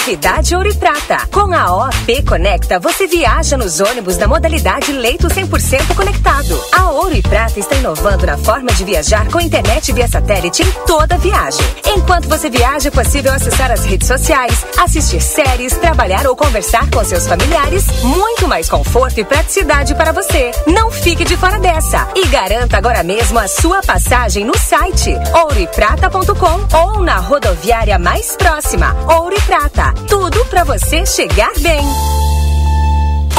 [0.01, 1.27] Novidade Ouro e Prata.
[1.31, 6.59] Com a OP Conecta, você viaja nos ônibus da modalidade leito 100% conectado.
[6.71, 10.71] A Ouro e Prata está inovando na forma de viajar com internet via satélite em
[10.87, 11.63] toda viagem.
[11.85, 17.05] Enquanto você viaja, é possível acessar as redes sociais, assistir séries, trabalhar ou conversar com
[17.05, 17.85] seus familiares.
[18.01, 20.49] Muito mais conforto e praticidade para você.
[20.65, 26.77] Não fique de fora dessa e garanta agora mesmo a sua passagem no site ouroeprata.com
[26.77, 28.95] ou na rodoviária mais próxima.
[29.07, 29.90] Ouro e Prata.
[30.07, 32.30] Tudo para você chegar bem.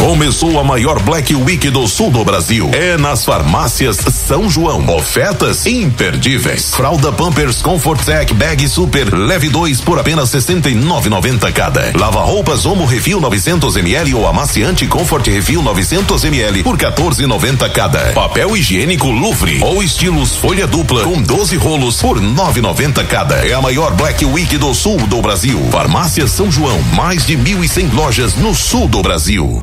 [0.02, 2.68] Começou a maior Black Week do sul do Brasil.
[2.72, 4.84] É nas farmácias São João.
[4.96, 6.74] Ofertas imperdíveis.
[6.74, 11.92] Fralda Pampers Comfort Tech Bag Super leve 2 por apenas 69,90 cada.
[11.96, 18.12] Lava roupas Omo Refil 900 ml ou amaciante Comfort Refil 900 ml por 14,90 cada.
[18.12, 23.36] Papel higiênico Louvre ou estilos folha dupla com 12 rolos por 9,90 cada.
[23.46, 25.60] É a maior Black Week do sul do Brasil.
[25.70, 26.82] Farmácia São João.
[26.92, 29.62] Mais de 1.100 lojas no sul do Brasil.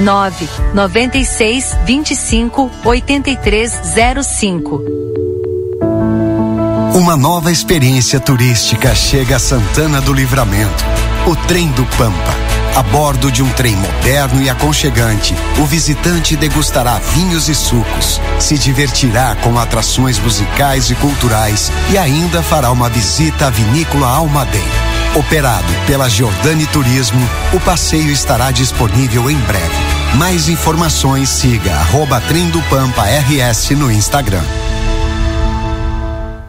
[0.00, 4.82] 9 96 25 8305.
[6.94, 10.84] Uma nova experiência turística chega a Santana do Livramento.
[11.26, 12.34] O Trem do Pampa.
[12.76, 18.56] A bordo de um trem moderno e aconchegante, o visitante degustará vinhos e sucos, se
[18.56, 24.79] divertirá com atrações musicais e culturais e ainda fará uma visita à vinícola Almaden.
[25.14, 27.20] Operado pela Giordani Turismo,
[27.52, 29.74] o passeio estará disponível em breve.
[30.16, 32.22] Mais informações siga arroba
[32.70, 34.42] Pampa RS no Instagram.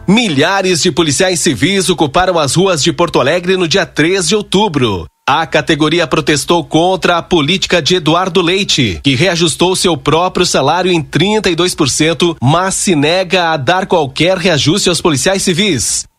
[0.06, 5.06] Milhares de policiais civis ocuparam as ruas de Porto Alegre no dia 3 de outubro.
[5.28, 11.02] A categoria protestou contra a política de Eduardo Leite, que reajustou seu próprio salário em
[11.02, 16.04] 32%, mas se nega a dar qualquer reajuste aos policiais civis.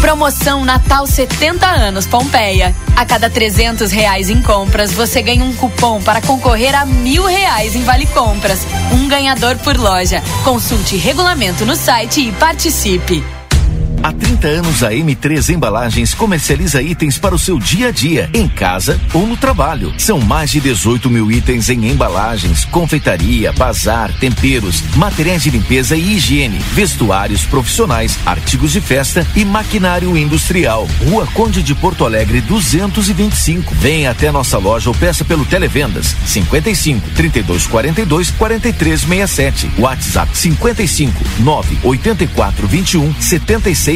[0.00, 2.74] Promoção Natal 70 anos Pompeia.
[2.96, 7.74] A cada 300 reais em compras, você ganha um cupom para concorrer a mil reais
[7.74, 8.66] em Vale Compras.
[8.92, 10.22] Um ganhador por loja.
[10.44, 13.35] Consulte regulamento no site e participe.
[14.06, 18.46] Há 30 anos a M3 Embalagens comercializa itens para o seu dia a dia, em
[18.46, 19.92] casa ou no trabalho.
[19.98, 26.14] São mais de 18 mil itens em embalagens, confeitaria, bazar, temperos, materiais de limpeza e
[26.14, 30.86] higiene, vestuários profissionais, artigos de festa e maquinário industrial.
[31.04, 33.74] Rua Conde de Porto Alegre 225.
[33.74, 39.68] Venha até nossa loja ou peça pelo Televendas 55 32 42 43 67.
[39.76, 43.95] WhatsApp 55 9 84 21 76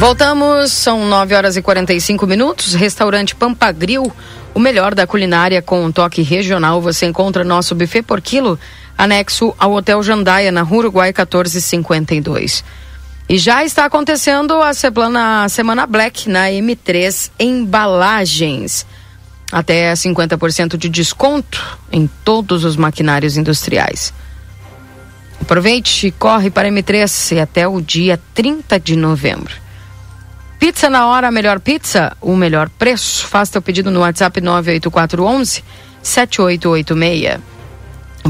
[0.00, 2.72] Voltamos, são 9 horas e 45 minutos.
[2.72, 4.10] Restaurante Pampagril,
[4.54, 6.80] o melhor da culinária com um toque regional.
[6.80, 8.58] Você encontra nosso buffet por quilo,
[8.96, 12.64] anexo ao Hotel Jandaia, na Rua Uruguai 1452.
[13.28, 18.86] E já está acontecendo a semana, a semana Black na M3 Embalagens.
[19.52, 24.14] Até 50% de desconto em todos os maquinários industriais.
[25.42, 29.68] Aproveite e corre para M3 até o dia 30 de novembro.
[30.60, 33.26] Pizza na hora, a melhor pizza, o melhor preço.
[33.26, 35.64] Faça teu pedido no WhatsApp 98411
[36.02, 37.40] 7886.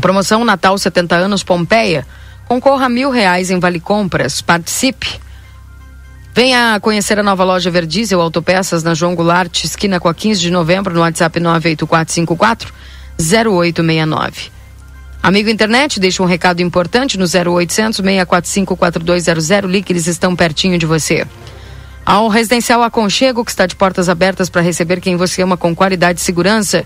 [0.00, 2.06] Promoção Natal 70 anos Pompeia.
[2.46, 4.40] Concorra a mil reais em Vale Compras.
[4.40, 5.20] Participe.
[6.32, 10.52] Venha conhecer a nova loja Verdiesel Autopeças na João Goulart, esquina com a 15 de
[10.52, 12.72] novembro, no WhatsApp 98454
[13.18, 14.52] 0869.
[15.20, 19.68] Amigo internet, deixa um recado importante no 0800 645 4200.
[19.68, 21.26] Ligue, eles estão pertinho de você.
[22.04, 26.20] Ao Residencial Aconchego, que está de portas abertas para receber quem você ama com qualidade
[26.20, 26.84] e segurança,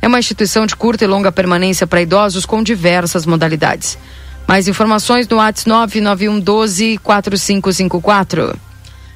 [0.00, 3.98] é uma instituição de curta e longa permanência para idosos com diversas modalidades.
[4.46, 8.58] Mais informações no WhatsApp 99112 4554.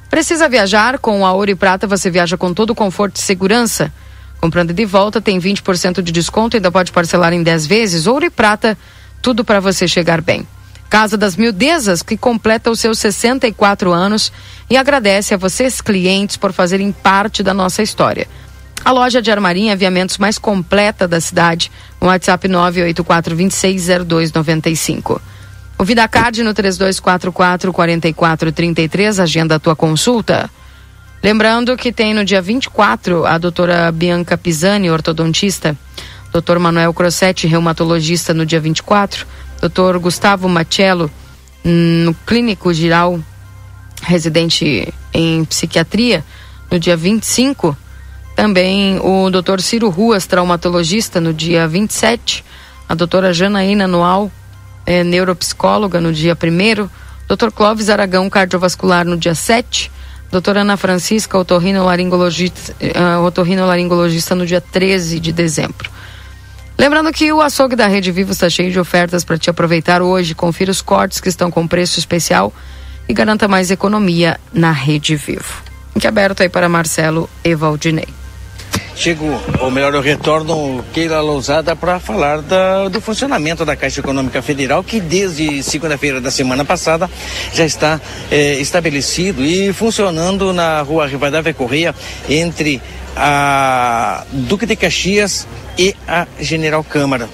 [0.09, 0.97] Precisa viajar?
[0.97, 3.93] Com a Ouro e Prata você viaja com todo o conforto e segurança.
[4.41, 8.07] Comprando de volta tem 20% de desconto, ainda pode parcelar em 10 vezes.
[8.07, 8.77] Ouro e Prata,
[9.21, 10.47] tudo para você chegar bem.
[10.89, 14.33] Casa das Mildezas, que completa os seus 64 anos
[14.67, 18.27] e agradece a vocês, clientes, por fazerem parte da nossa história.
[18.83, 21.71] A loja de armaria e aviamentos mais completa da cidade,
[22.01, 25.21] no WhatsApp 984-260295.
[25.77, 30.49] O Vidacard no 3244-4433, agenda a tua consulta.
[31.21, 35.77] Lembrando que tem no dia 24 a doutora Bianca Pisani, ortodontista,
[36.31, 39.27] doutor Manuel Crossetti, reumatologista, no dia 24
[39.61, 39.97] Dr.
[39.99, 41.11] Gustavo Machello,
[41.63, 43.19] no clínico geral,
[44.01, 46.23] residente em psiquiatria,
[46.71, 47.77] no dia 25.
[48.35, 49.59] Também o Dr.
[49.59, 52.45] Ciro Ruas, traumatologista, no dia 27.
[52.87, 54.31] A doutora Janaína Noal,
[54.85, 56.89] é, neuropsicóloga, no dia 1.
[57.27, 57.51] Dr.
[57.53, 59.91] Clóvis Aragão, cardiovascular, no dia 7.
[60.31, 65.89] Doutora Ana Francisca, otorrinolaringologista, uh, otorrinolaringologista, no dia 13 de dezembro.
[66.79, 70.33] Lembrando que o açougue da Rede Vivo está cheio de ofertas para te aproveitar hoje.
[70.33, 72.53] Confira os cortes que estão com preço especial
[73.05, 75.61] e garanta mais economia na Rede Vivo.
[75.93, 78.07] Link aberto aí para Marcelo Evaldinei.
[78.95, 79.25] chego,
[79.59, 84.81] ou melhor, eu retorno Keila Lousada para falar da, do funcionamento da Caixa Econômica Federal,
[84.81, 87.09] que desde segunda-feira da semana passada
[87.53, 87.99] já está
[88.31, 91.93] eh, estabelecido e funcionando na rua Rivadavia Correia,
[92.29, 92.81] entre
[93.21, 95.45] a Duque de Caxias
[95.77, 97.27] e a General Câmara.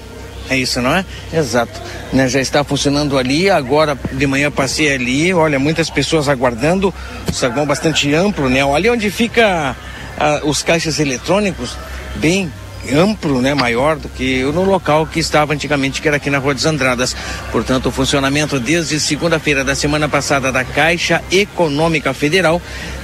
[0.50, 1.04] É isso, não é?
[1.32, 1.80] Exato.
[2.12, 3.48] Né, já está funcionando ali.
[3.48, 5.32] Agora de manhã passei ali.
[5.32, 6.92] Olha, muitas pessoas aguardando.
[7.32, 8.62] Saguão bastante amplo, né?
[8.62, 9.76] Ali onde fica
[10.18, 11.76] ah, os caixas eletrônicos,
[12.16, 12.50] bem
[12.94, 16.54] amplo, né, maior do que no local que estava antigamente, que era aqui na Rua
[16.54, 17.16] dos Andradas.
[17.50, 22.60] Portanto, o funcionamento desde segunda-feira da semana passada da Caixa Econômica Federal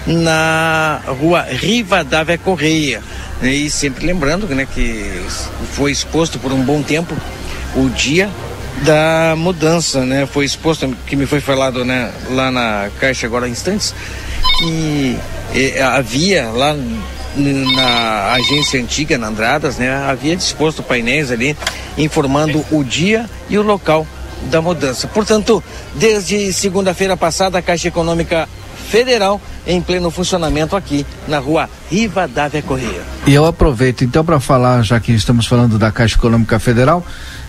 [0.06, 3.02] na Rua Rivadavia Correia.
[3.42, 5.22] E sempre lembrando né, que
[5.72, 7.16] foi exposto por um bom tempo
[7.74, 8.30] o dia
[8.82, 10.26] da mudança, né?
[10.26, 13.94] Foi exposto, que me foi falado né, lá na Caixa agora instantes,
[14.58, 15.16] que
[15.54, 16.76] eh, havia lá
[17.36, 21.56] na agência antiga, na Andradas, né, havia disposto painéis ali
[21.96, 24.06] informando o dia e o local
[24.50, 25.06] da mudança.
[25.08, 25.62] Portanto,
[25.94, 28.48] desde segunda-feira passada, a Caixa Econômica
[28.92, 33.00] Federal em pleno funcionamento aqui na rua Rivadavia Correia.
[33.26, 37.02] E eu aproveito então para falar, já que estamos falando da Caixa Econômica Federal,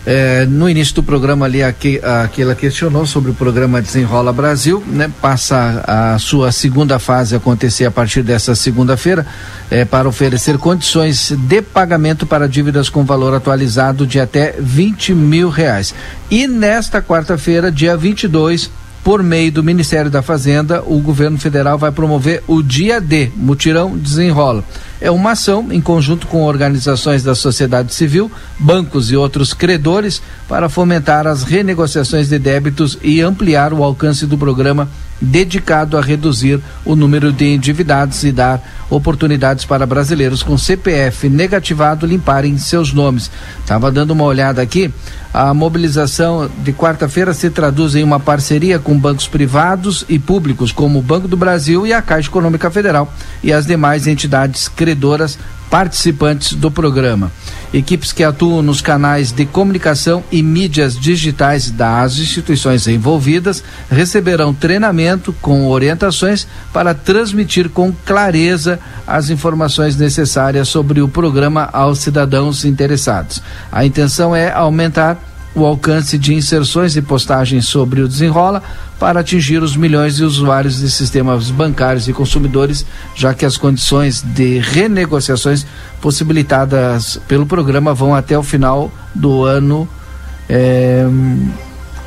[0.06, 4.82] é, no início do programa ali, aqui, aqui ela questionou sobre o programa Desenrola Brasil,
[4.86, 5.10] né?
[5.20, 9.26] Passa a sua segunda fase acontecer a partir dessa segunda-feira,
[9.70, 15.50] é, para oferecer condições de pagamento para dívidas com valor atualizado de até 20 mil
[15.50, 15.94] reais.
[16.30, 18.70] E nesta quarta-feira, dia 22,
[19.04, 23.98] por meio do Ministério da Fazenda, o governo federal vai promover o Dia D, Mutirão
[23.98, 24.64] Desenrola.
[24.98, 30.70] É uma ação em conjunto com organizações da sociedade civil, bancos e outros credores para
[30.70, 34.88] fomentar as renegociações de débitos e ampliar o alcance do programa
[35.24, 42.06] dedicado a reduzir o número de endividados e dar oportunidades para brasileiros com CPF negativado
[42.06, 43.30] limparem seus nomes.
[43.60, 44.92] Estava dando uma olhada aqui.
[45.32, 51.00] A mobilização de quarta-feira se traduz em uma parceria com bancos privados e públicos, como
[51.00, 55.36] o Banco do Brasil e a Caixa Econômica Federal, e as demais entidades credoras
[55.70, 57.30] participantes do programa.
[57.72, 65.32] Equipes que atuam nos canais de comunicação e mídias digitais das instituições envolvidas receberão treinamento
[65.42, 73.42] com orientações para transmitir com clareza as informações necessárias sobre o programa aos cidadãos interessados.
[73.72, 78.62] A intenção é aumentar o alcance de inserções e postagens sobre o desenrola
[78.98, 84.22] para atingir os milhões de usuários de sistemas bancários e consumidores, já que as condições
[84.22, 85.66] de renegociações
[86.00, 89.88] possibilitadas pelo programa vão até o final do ano,
[90.48, 91.06] é,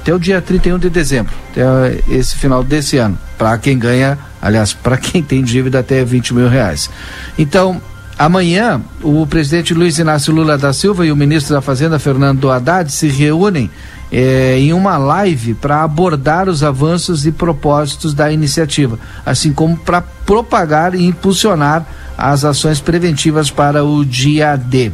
[0.02, 4.74] até o dia 31 de dezembro, até esse final desse ano, para quem ganha, aliás,
[4.74, 6.90] para quem tem dívida até 20 mil reais.
[7.38, 7.82] Então,
[8.18, 12.92] Amanhã, o presidente Luiz Inácio Lula da Silva e o ministro da Fazenda, Fernando Haddad,
[12.92, 13.70] se reúnem
[14.12, 20.02] eh, em uma live para abordar os avanços e propósitos da iniciativa, assim como para
[20.02, 21.86] propagar e impulsionar
[22.18, 24.92] as ações preventivas para o dia D.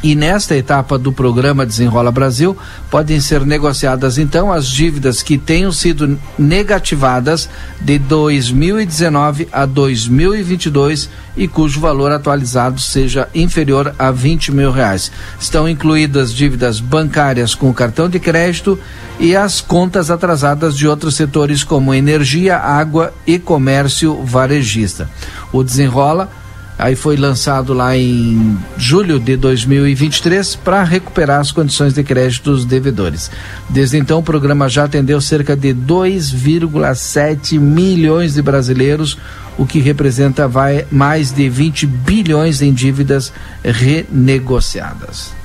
[0.00, 2.56] E nesta etapa do programa Desenrola Brasil,
[2.88, 7.48] podem ser negociadas então as dívidas que tenham sido negativadas
[7.80, 15.10] de 2019 a 2022 e cujo valor atualizado seja inferior a 20 mil reais.
[15.38, 18.78] Estão incluídas dívidas bancárias com cartão de crédito
[19.18, 25.10] e as contas atrasadas de outros setores como energia, água e comércio varejista.
[25.52, 26.30] O Desenrola
[26.78, 32.64] Aí foi lançado lá em julho de 2023 para recuperar as condições de crédito dos
[32.64, 33.28] devedores.
[33.68, 39.18] Desde então, o programa já atendeu cerca de 2,7 milhões de brasileiros,
[39.58, 43.32] o que representa vai, mais de 20 bilhões em dívidas
[43.64, 45.36] renegociadas.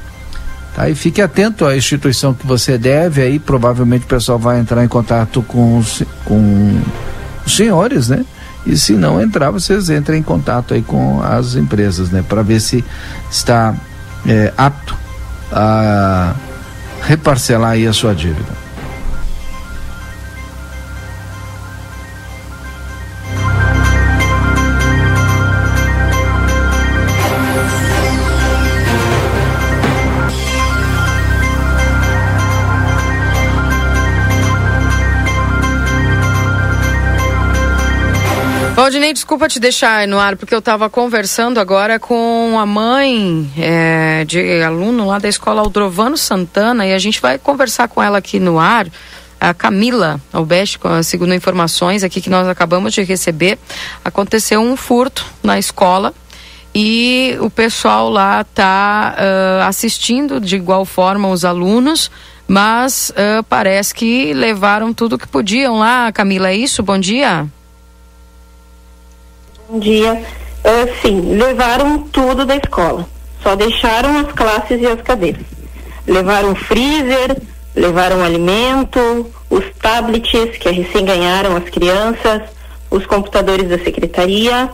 [0.75, 4.83] Tá, e fique atento à instituição que você deve, aí provavelmente o pessoal vai entrar
[4.83, 6.79] em contato com os, com
[7.45, 8.23] os senhores, né?
[8.65, 12.23] E se não entrar, vocês entrem em contato aí com as empresas, né?
[12.27, 12.83] Para ver se
[13.29, 13.75] está
[14.25, 14.95] é, apto
[15.51, 16.33] a
[17.01, 18.62] reparcelar aí a sua dívida.
[38.93, 44.23] Valdinei, desculpa te deixar no ar, porque eu estava conversando agora com a mãe é,
[44.23, 48.39] de aluno lá da escola Aldrovano Santana e a gente vai conversar com ela aqui
[48.39, 48.85] no ar.
[49.41, 53.57] A Camila Albeste, segundo informações aqui que nós acabamos de receber,
[54.05, 56.13] aconteceu um furto na escola
[56.75, 62.11] e o pessoal lá está uh, assistindo de igual forma os alunos,
[62.47, 66.11] mas uh, parece que levaram tudo que podiam lá.
[66.11, 66.83] Camila, é isso?
[66.83, 67.49] Bom dia.
[69.73, 70.23] Bom dia.
[70.63, 73.09] Uh, sim, levaram tudo da escola.
[73.41, 75.41] Só deixaram as classes e as cadeiras.
[76.05, 77.41] Levaram freezer,
[77.75, 78.99] levaram alimento,
[79.49, 82.43] os tablets que recém ganharam as crianças,
[82.91, 84.69] os computadores da secretaria.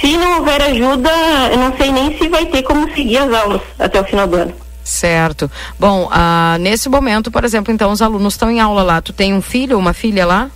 [0.00, 1.10] Se não houver ajuda,
[1.52, 4.36] eu não sei nem se vai ter como seguir as aulas até o final do
[4.38, 4.54] ano.
[4.82, 5.48] Certo.
[5.78, 9.00] Bom, ah, nesse momento, por exemplo, então os alunos estão em aula lá.
[9.00, 10.50] Tu tem um filho, uma filha lá?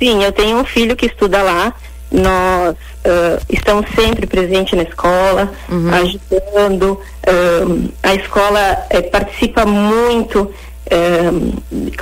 [0.00, 1.72] Sim, eu tenho um filho que estuda lá.
[2.10, 5.90] Nós uh, estamos sempre presentes na escola, uhum.
[5.94, 6.92] ajudando.
[6.92, 10.52] Uh, a escola uh, participa muito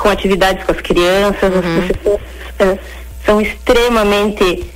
[0.00, 1.52] com atividades com as crianças.
[1.52, 1.78] Uhum.
[1.78, 2.80] As professores
[3.26, 4.66] são extremamente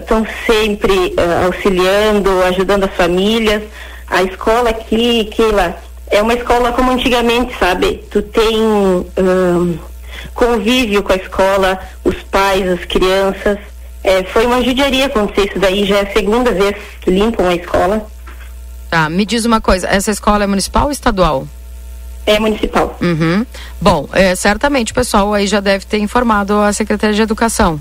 [0.00, 3.62] estão uh, sempre uh, auxiliando, ajudando as famílias.
[4.08, 5.76] A escola aqui, Keila,
[6.10, 8.04] é uma escola como antigamente, sabe?
[8.10, 9.78] Tu tem uh,
[10.34, 13.58] convívio com a escola, os pais, as crianças.
[14.02, 17.54] É, foi uma judiaria acontecer isso daí, já é a segunda vez que limpam a
[17.54, 18.06] escola.
[18.88, 21.46] Tá, me diz uma coisa, essa escola é municipal ou estadual?
[22.24, 22.96] É municipal.
[23.00, 23.46] Uhum.
[23.80, 27.80] Bom, é, certamente o pessoal aí já deve ter informado a Secretaria de Educação.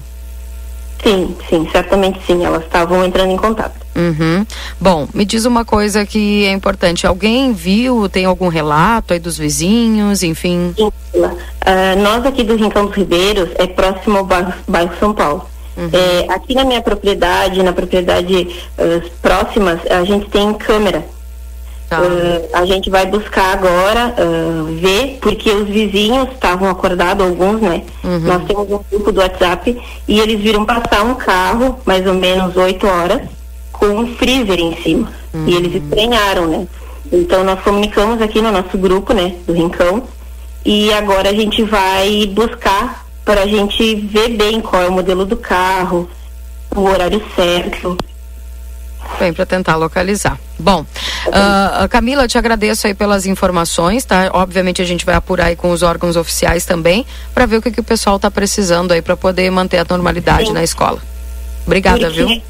[1.04, 2.44] Sim, sim, certamente sim.
[2.44, 3.86] Elas estavam entrando em contato.
[3.96, 4.46] Uhum.
[4.80, 7.08] Bom, me diz uma coisa que é importante.
[7.08, 10.74] Alguém viu, tem algum relato aí dos vizinhos, enfim?
[10.76, 15.46] Sim, uh, nós aqui do Rincão dos Ribeiros é próximo ao bairro, bairro São Paulo.
[15.78, 15.90] Uhum.
[15.92, 18.48] É, aqui na minha propriedade, na propriedade
[18.78, 21.15] uh, próximas, a gente tem câmera
[21.90, 22.02] Tá.
[22.02, 27.84] Uh, a gente vai buscar agora uh, ver, porque os vizinhos estavam acordados, alguns, né?
[28.04, 28.20] Uhum.
[28.20, 32.56] Nós temos um grupo do WhatsApp e eles viram passar um carro, mais ou menos
[32.58, 33.22] 8 horas,
[33.72, 35.12] com um freezer em cima.
[35.34, 35.48] Uhum.
[35.48, 36.68] E eles estranharam, né?
[37.12, 40.04] Então nós comunicamos aqui no nosso grupo, né, do Rincão,
[40.66, 45.26] e agora a gente vai buscar para a gente ver bem qual é o modelo
[45.26, 46.10] do carro,
[46.76, 47.96] o horário certo.
[49.20, 50.38] Bem, para tentar localizar.
[50.60, 50.86] Bom,
[51.28, 54.30] uh, Camila, te agradeço aí pelas informações, tá?
[54.34, 57.72] Obviamente a gente vai apurar aí com os órgãos oficiais também, para ver o que,
[57.72, 60.54] que o pessoal está precisando aí para poder manter a normalidade Sim.
[60.54, 61.00] na escola.
[61.66, 62.42] Obrigada, viu?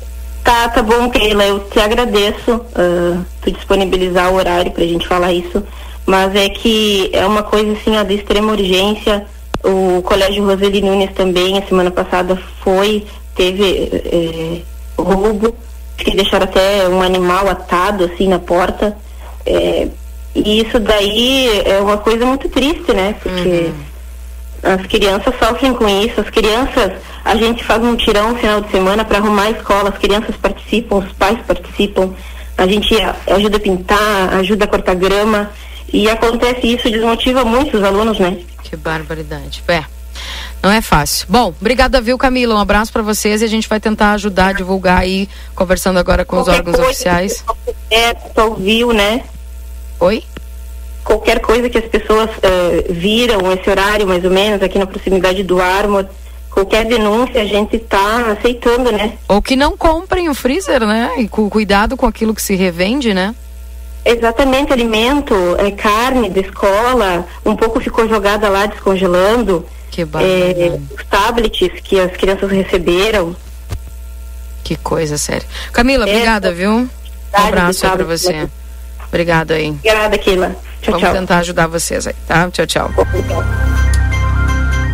[0.43, 5.07] Tá, tá bom, Keila, eu te agradeço uh, por disponibilizar o horário para a gente
[5.07, 5.63] falar isso,
[6.05, 9.25] mas é que é uma coisa assim, ó, de extrema urgência.
[9.63, 14.61] O Colégio Roseli Nunes também, a semana passada, foi, teve eh,
[14.95, 15.55] roubo
[15.97, 18.95] que deixaram até um animal atado assim na porta.
[19.45, 19.87] É,
[20.33, 23.15] e isso daí é uma coisa muito triste, né?
[23.21, 23.71] Porque
[24.63, 24.73] uhum.
[24.73, 26.19] as crianças sofrem com isso.
[26.19, 26.91] As crianças,
[27.23, 30.35] a gente faz um tirão no final de semana para arrumar a escola, as crianças
[30.35, 32.13] participam, os pais participam,
[32.57, 32.95] a gente
[33.27, 35.51] ajuda a pintar, ajuda a cortar grama.
[35.93, 38.37] E acontece isso, desmotiva muito os alunos, né?
[38.63, 39.63] Que barbaridade.
[39.67, 39.94] É.
[40.65, 41.27] Não é fácil.
[41.29, 42.55] Bom, obrigada, viu, Camila?
[42.55, 46.25] Um abraço para vocês e a gente vai tentar ajudar a divulgar aí, conversando agora
[46.25, 47.45] com Qualquer os órgãos oficiais.
[47.91, 49.21] É, ouviu, né?
[49.99, 50.23] Oi?
[51.03, 55.43] Qualquer coisa que as pessoas uh, viram esse horário, mais ou menos, aqui na proximidade
[55.43, 56.07] do Armor,
[56.49, 59.19] qualquer denúncia a gente está aceitando, né?
[59.27, 61.11] Ou que não comprem o freezer, né?
[61.19, 63.35] E com cuidado com aquilo que se revende, né?
[64.05, 69.65] Exatamente, alimento, é, carne da escola, um pouco ficou jogada lá descongelando.
[69.89, 73.35] Que é, os tablets que as crianças receberam.
[74.63, 75.47] Que coisa séria.
[75.71, 76.71] Camila, é, obrigada, viu?
[76.71, 76.89] Um
[77.33, 78.49] abraço aí pra você.
[79.07, 79.69] Obrigada aí.
[79.69, 80.55] Obrigada, Keila.
[80.81, 81.13] Tchau, Vamos tchau.
[81.13, 82.49] tentar ajudar vocês aí, tá?
[82.51, 82.91] Tchau, tchau.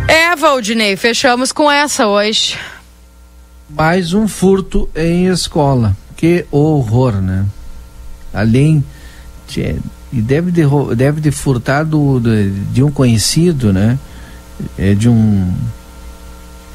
[0.08, 2.58] É, Valdinei, fechamos com essa hoje.
[3.68, 5.96] Mais um furto em escola.
[6.16, 7.44] Que horror, né?
[8.32, 8.84] Além
[9.52, 9.76] de,
[10.12, 10.62] e deve de,
[10.96, 13.98] deve de furtar do, de, de um conhecido, né?
[14.78, 15.52] é, de um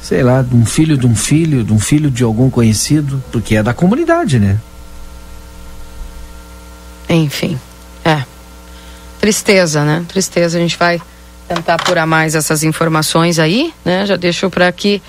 [0.02, 3.56] sei lá, de um filho de um filho, de um filho de algum conhecido, porque
[3.56, 4.58] é da comunidade, né?
[7.08, 7.58] Enfim,
[8.04, 8.22] é.
[9.20, 10.04] Tristeza, né?
[10.06, 10.56] Tristeza.
[10.56, 11.00] A gente vai
[11.48, 14.06] tentar apurar mais essas informações aí, né?
[14.06, 15.02] Já deixo para que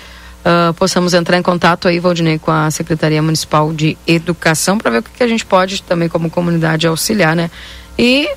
[0.44, 4.98] uh, possamos entrar em contato aí, Valdinei, com a Secretaria Municipal de Educação para ver
[4.98, 7.50] o que, que a gente pode também como comunidade auxiliar, né?
[7.98, 8.28] E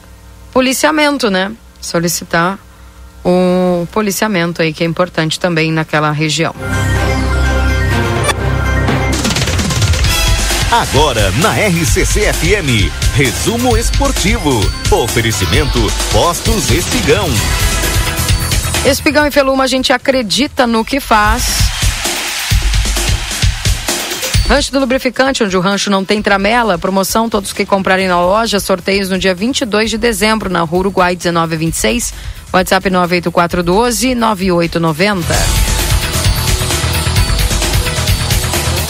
[0.52, 1.52] policiamento, né?
[1.82, 2.60] Solicitar
[3.26, 6.54] um policiamento aí que é importante também naquela região.
[10.72, 14.60] Agora na RCC FM, resumo esportivo.
[14.92, 15.80] Oferecimento
[16.12, 17.28] Postos Espigão.
[18.84, 21.73] Espigão e Feluma, a gente acredita no que faz.
[24.48, 26.78] Rancho do Lubrificante, onde o rancho não tem tramela.
[26.78, 28.60] Promoção, todos que comprarem na loja.
[28.60, 32.14] Sorteios no dia 22 de dezembro, na Rua Uruguai 1926.
[32.52, 35.34] WhatsApp 98412 9890.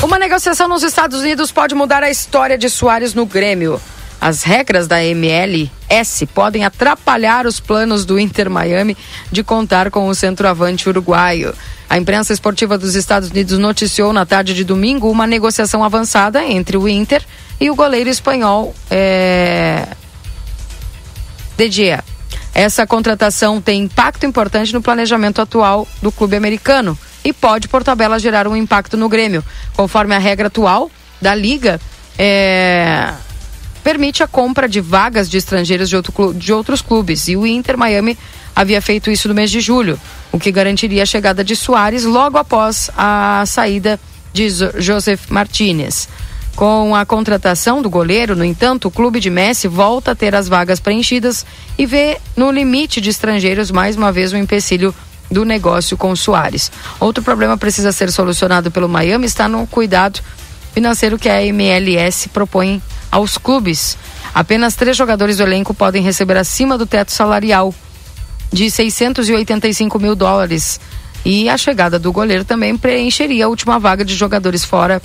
[0.02, 3.80] Uma negociação nos Estados Unidos pode mudar a história de Soares no Grêmio.
[4.24, 8.96] As regras da MLS podem atrapalhar os planos do Inter Miami
[9.30, 11.54] de contar com o centroavante uruguaio.
[11.90, 16.78] A imprensa esportiva dos Estados Unidos noticiou na tarde de domingo uma negociação avançada entre
[16.78, 17.22] o Inter
[17.60, 19.90] e o goleiro espanhol é...
[21.58, 22.02] De Gea.
[22.56, 28.18] Essa contratação tem impacto importante no planejamento atual do clube americano e pode, por tabela,
[28.18, 29.44] gerar um impacto no Grêmio.
[29.76, 30.90] Conforme a regra atual
[31.22, 31.78] da Liga,
[32.18, 33.14] é...
[33.84, 37.28] permite a compra de vagas de estrangeiros de, outro, de outros clubes.
[37.28, 38.18] E o Inter Miami
[38.56, 40.00] havia feito isso no mês de julho,
[40.32, 44.00] o que garantiria a chegada de Soares logo após a saída
[44.32, 44.48] de
[44.78, 46.08] Joseph Martinez.
[46.56, 50.48] Com a contratação do goleiro, no entanto, o clube de Messi volta a ter as
[50.48, 51.44] vagas preenchidas
[51.78, 54.94] e vê no limite de estrangeiros mais uma vez um empecilho
[55.32, 56.72] do negócio com Soares.
[57.00, 60.22] Outro problema precisa ser solucionado pelo Miami está no cuidado
[60.74, 62.82] financeiro que a MLS propõe
[63.12, 63.98] aos clubes.
[64.34, 67.74] Apenas três jogadores do elenco podem receber acima do teto salarial
[68.52, 70.80] de 685 mil dólares.
[71.26, 75.02] E a chegada do goleiro também preencheria a última vaga de jogadores fora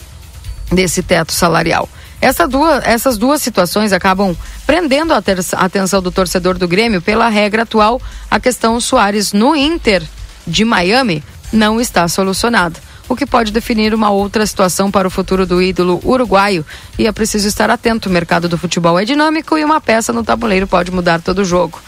[0.72, 1.88] desse teto salarial.
[2.20, 4.36] Essa duas, essas duas situações acabam
[4.66, 8.00] prendendo a, ter, a atenção do torcedor do Grêmio pela regra atual.
[8.30, 10.02] A questão Soares no Inter
[10.46, 11.22] de Miami
[11.52, 12.78] não está solucionada,
[13.09, 16.64] o que pode definir uma outra situação para o futuro do ídolo uruguaio.
[16.98, 20.22] E é preciso estar atento: o mercado do futebol é dinâmico e uma peça no
[20.22, 21.80] tabuleiro pode mudar todo o jogo.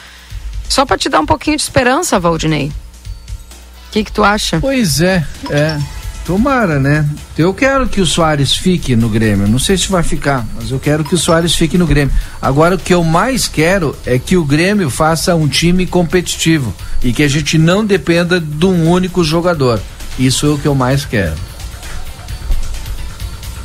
[0.69, 2.69] Só para te dar um pouquinho de esperança, Valdinei.
[3.89, 4.61] O que, que tu acha?
[4.61, 5.79] Pois é, é.
[6.25, 7.09] Tomara, né?
[7.37, 9.49] Eu quero que o Soares fique no Grêmio.
[9.49, 12.15] Não sei se vai ficar, mas eu quero que o Soares fique no Grêmio.
[12.41, 16.73] Agora, o que eu mais quero é que o Grêmio faça um time competitivo
[17.03, 19.81] e que a gente não dependa de um único jogador.
[20.19, 21.37] Isso é o que eu mais quero.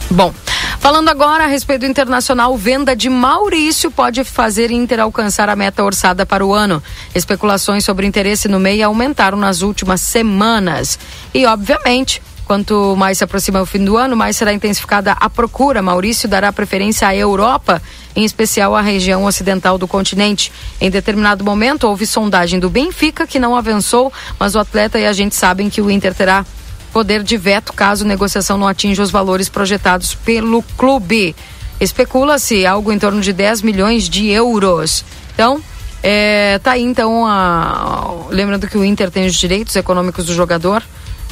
[0.09, 0.34] Bom,
[0.80, 5.84] falando agora a respeito do internacional, venda de Maurício pode fazer Inter alcançar a meta
[5.84, 6.81] orçada para o ano.
[7.13, 10.97] Especulações sobre interesse no meio aumentaram nas últimas semanas.
[11.34, 15.81] E, obviamente, Quanto mais se aproxima o fim do ano, mais será intensificada a procura.
[15.81, 17.81] Maurício dará preferência à Europa,
[18.15, 20.51] em especial à região ocidental do continente.
[20.80, 25.13] Em determinado momento, houve sondagem do Benfica, que não avançou, mas o atleta e a
[25.13, 26.45] gente sabem que o Inter terá
[26.93, 31.35] poder de veto caso negociação não atinja os valores projetados pelo clube.
[31.81, 35.03] Especula-se algo em torno de 10 milhões de euros.
[35.34, 35.61] Então,
[36.03, 38.27] é, tá aí então a...
[38.30, 40.84] lembrando que o Inter tem os direitos econômicos do jogador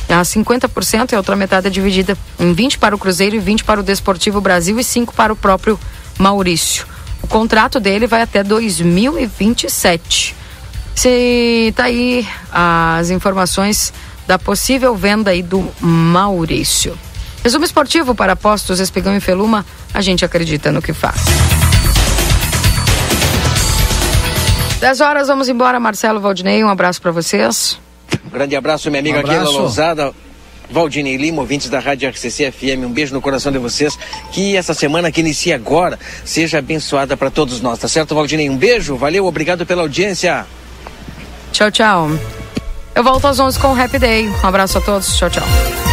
[0.09, 3.63] a 50% e a outra metade é dividida em 20 para o Cruzeiro e 20
[3.63, 5.79] para o Desportivo Brasil e 5 para o próprio
[6.17, 6.85] Maurício.
[7.21, 10.35] O contrato dele vai até 2027.
[10.95, 13.93] Se tá aí as informações
[14.27, 16.97] da possível venda aí do Maurício.
[17.43, 21.25] Resumo esportivo para postos Espigão e Feluma, a gente acredita no que faz.
[24.79, 27.79] 10 horas, vamos embora, Marcelo Valdinei, um abraço para vocês.
[28.33, 30.11] Grande abraço, minha amiga um Keila Lousada.
[30.69, 33.97] Valdinei Lima, ouvintes da Rádio RCC FM, um beijo no coração de vocês.
[34.31, 38.49] Que essa semana que inicia agora seja abençoada para todos nós, tá certo, Valdinei?
[38.49, 40.47] Um beijo, valeu, obrigado pela audiência.
[41.51, 42.09] Tchau, tchau.
[42.95, 44.27] Eu volto às 11 com o Happy Day.
[44.27, 45.92] Um abraço a todos, tchau, tchau.